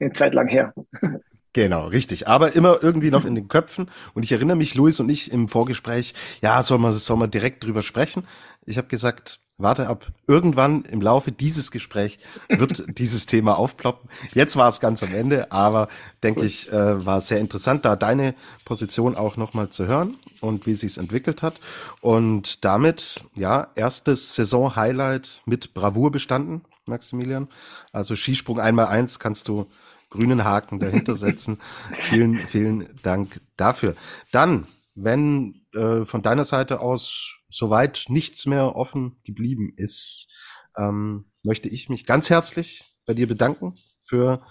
eine 0.01 0.13
Zeit 0.13 0.35
lang 0.35 0.49
her. 0.49 0.73
Genau, 1.57 1.87
richtig. 1.87 2.27
Aber 2.27 2.57
immer 2.57 2.79
irgendwie 2.83 3.13
noch 3.13 3.25
in 3.25 3.37
den 3.37 3.47
Köpfen. 3.47 3.89
Und 4.13 4.25
ich 4.25 4.33
erinnere 4.33 4.57
mich, 4.57 4.75
Luis 4.75 4.99
und 4.99 5.09
ich 5.09 5.31
im 5.31 5.47
Vorgespräch, 5.47 6.13
ja, 6.43 6.61
soll 6.65 6.79
man, 6.79 6.93
soll 6.93 7.17
man 7.17 7.31
direkt 7.31 7.63
drüber 7.63 7.83
sprechen? 7.83 8.27
Ich 8.67 8.77
habe 8.77 8.89
gesagt, 8.89 9.39
warte 9.57 9.89
ab. 9.89 10.07
Irgendwann 10.27 10.85
im 10.85 11.01
Laufe 11.01 11.31
dieses 11.31 11.71
Gesprächs 11.71 12.19
wird 12.49 12.85
dieses 12.99 13.27
Thema 13.27 13.57
aufploppen. 13.59 14.11
Jetzt 14.35 14.57
war 14.57 14.69
es 14.69 14.81
ganz 14.81 15.03
am 15.03 15.15
Ende, 15.15 15.53
aber 15.53 15.89
denke 16.23 16.45
ich, 16.45 16.73
äh, 16.73 17.05
war 17.05 17.21
sehr 17.21 17.39
interessant, 17.39 17.85
da 17.85 17.97
deine 17.97 18.35
Position 18.65 19.17
auch 19.17 19.37
nochmal 19.37 19.71
zu 19.71 19.87
hören 19.87 20.17
und 20.41 20.67
wie 20.67 20.75
sich's 20.75 20.97
entwickelt 20.97 21.43
hat. 21.43 21.61
Und 22.01 22.65
damit, 22.65 23.25
ja, 23.35 23.69
erstes 23.77 24.35
Saison-Highlight 24.35 25.43
mit 25.47 25.75
Bravour 25.75 26.11
bestanden, 26.11 26.63
Maximilian. 26.87 27.49
Also 27.93 28.17
Skisprung 28.17 28.59
einmal 28.59 28.87
eins 28.87 29.19
kannst 29.19 29.49
du 29.49 29.67
grünen 30.11 30.45
Haken 30.45 30.81
dahinter 30.81 31.17
setzen. 31.17 31.61
vielen, 31.93 32.47
vielen 32.47 32.89
Dank 33.03 33.41
dafür. 33.57 33.95
Dann, 34.33 34.67
wenn 34.95 35.64
äh, 35.75 36.05
von 36.05 36.23
deiner 36.23 36.45
Seite 36.45 36.81
aus 36.81 37.37
soweit 37.49 38.07
nichts 38.09 38.47
mehr 38.47 38.77
offen 38.77 39.21
geblieben 39.25 39.73
ist, 39.77 40.29
ähm, 40.77 41.27
möchte 41.43 41.69
ich 41.69 41.89
mich 41.89 42.05
ganz 42.05 42.31
herzlich 42.31 42.85
bei 43.07 43.15
dir 43.15 43.29
bedanken 43.29 43.77
für 44.01 44.45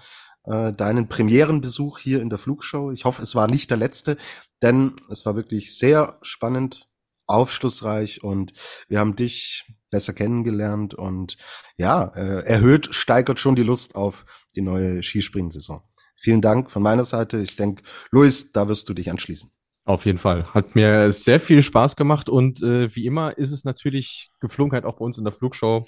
äh, 0.45 0.73
deinen 0.73 1.09
Premierenbesuch 1.09 1.99
hier 1.99 2.21
in 2.21 2.29
der 2.29 2.39
Flugshow. 2.39 2.91
Ich 2.91 3.05
hoffe, 3.05 3.21
es 3.21 3.35
war 3.35 3.47
nicht 3.47 3.69
der 3.69 3.77
letzte, 3.77 4.17
denn 4.61 4.95
es 5.09 5.25
war 5.25 5.35
wirklich 5.35 5.77
sehr 5.77 6.17
spannend, 6.21 6.89
aufschlussreich 7.25 8.23
und 8.23 8.53
wir 8.89 8.99
haben 8.99 9.15
dich 9.15 9.65
besser 9.89 10.13
kennengelernt 10.13 10.93
und 10.93 11.37
ja, 11.77 12.05
äh, 12.15 12.45
erhöht, 12.45 12.93
steigert 12.93 13.39
schon 13.39 13.55
die 13.55 13.63
Lust 13.63 13.95
auf 13.95 14.25
die 14.55 14.61
neue 14.61 15.01
Skispringen-Saison. 15.01 15.83
Vielen 16.19 16.41
Dank 16.41 16.71
von 16.71 16.83
meiner 16.83 17.05
Seite. 17.05 17.39
Ich 17.39 17.55
denke, 17.55 17.83
Luis, 18.11 18.51
da 18.51 18.67
wirst 18.67 18.89
du 18.89 18.93
dich 18.93 19.09
anschließen. 19.09 19.51
Auf 19.85 20.05
jeden 20.05 20.17
Fall. 20.17 20.45
Hat 20.53 20.75
mir 20.75 21.11
sehr 21.11 21.39
viel 21.39 21.61
Spaß 21.61 21.95
gemacht 21.95 22.29
und 22.29 22.61
äh, 22.61 22.95
wie 22.95 23.05
immer 23.05 23.37
ist 23.37 23.51
es 23.51 23.65
natürlich 23.65 24.29
Geflogenheit 24.39 24.85
auch 24.85 24.95
bei 24.95 25.05
uns 25.05 25.17
in 25.17 25.25
der 25.25 25.33
Flugshow. 25.33 25.85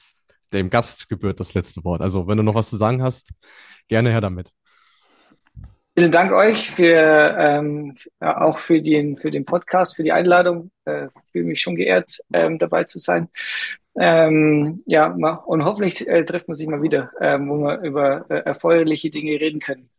Dem 0.51 0.69
Gast 0.69 1.07
gebührt 1.07 1.39
das 1.39 1.53
letzte 1.53 1.83
Wort. 1.85 2.01
Also 2.01 2.27
wenn 2.27 2.37
du 2.37 2.43
noch 2.43 2.55
was 2.55 2.69
zu 2.69 2.77
sagen 2.77 3.01
hast, 3.01 3.31
gerne 3.87 4.11
her 4.11 4.21
damit. 4.21 4.51
Vielen 5.97 6.11
Dank 6.11 6.33
euch 6.33 6.71
für 6.71 7.37
ähm, 7.39 7.93
auch 8.19 8.57
für 8.57 8.81
den 8.81 9.15
für 9.15 9.31
den 9.31 9.45
Podcast, 9.45 9.95
für 9.95 10.03
die 10.03 10.11
Einladung. 10.11 10.71
Äh, 10.83 11.07
fühle 11.31 11.45
mich 11.45 11.61
schon 11.61 11.75
geehrt, 11.75 12.19
ähm, 12.33 12.59
dabei 12.59 12.83
zu 12.83 12.99
sein. 12.99 13.29
Ähm, 13.97 14.83
ja, 14.85 15.07
und 15.07 15.63
hoffentlich 15.63 16.05
äh, 16.09 16.25
trifft 16.25 16.49
man 16.49 16.55
sich 16.55 16.67
mal 16.67 16.81
wieder, 16.81 17.11
ähm, 17.21 17.49
wo 17.49 17.59
wir 17.59 17.79
über 17.79 18.29
äh, 18.29 18.39
erfreuliche 18.39 19.09
Dinge 19.09 19.39
reden 19.39 19.61
können. 19.61 19.89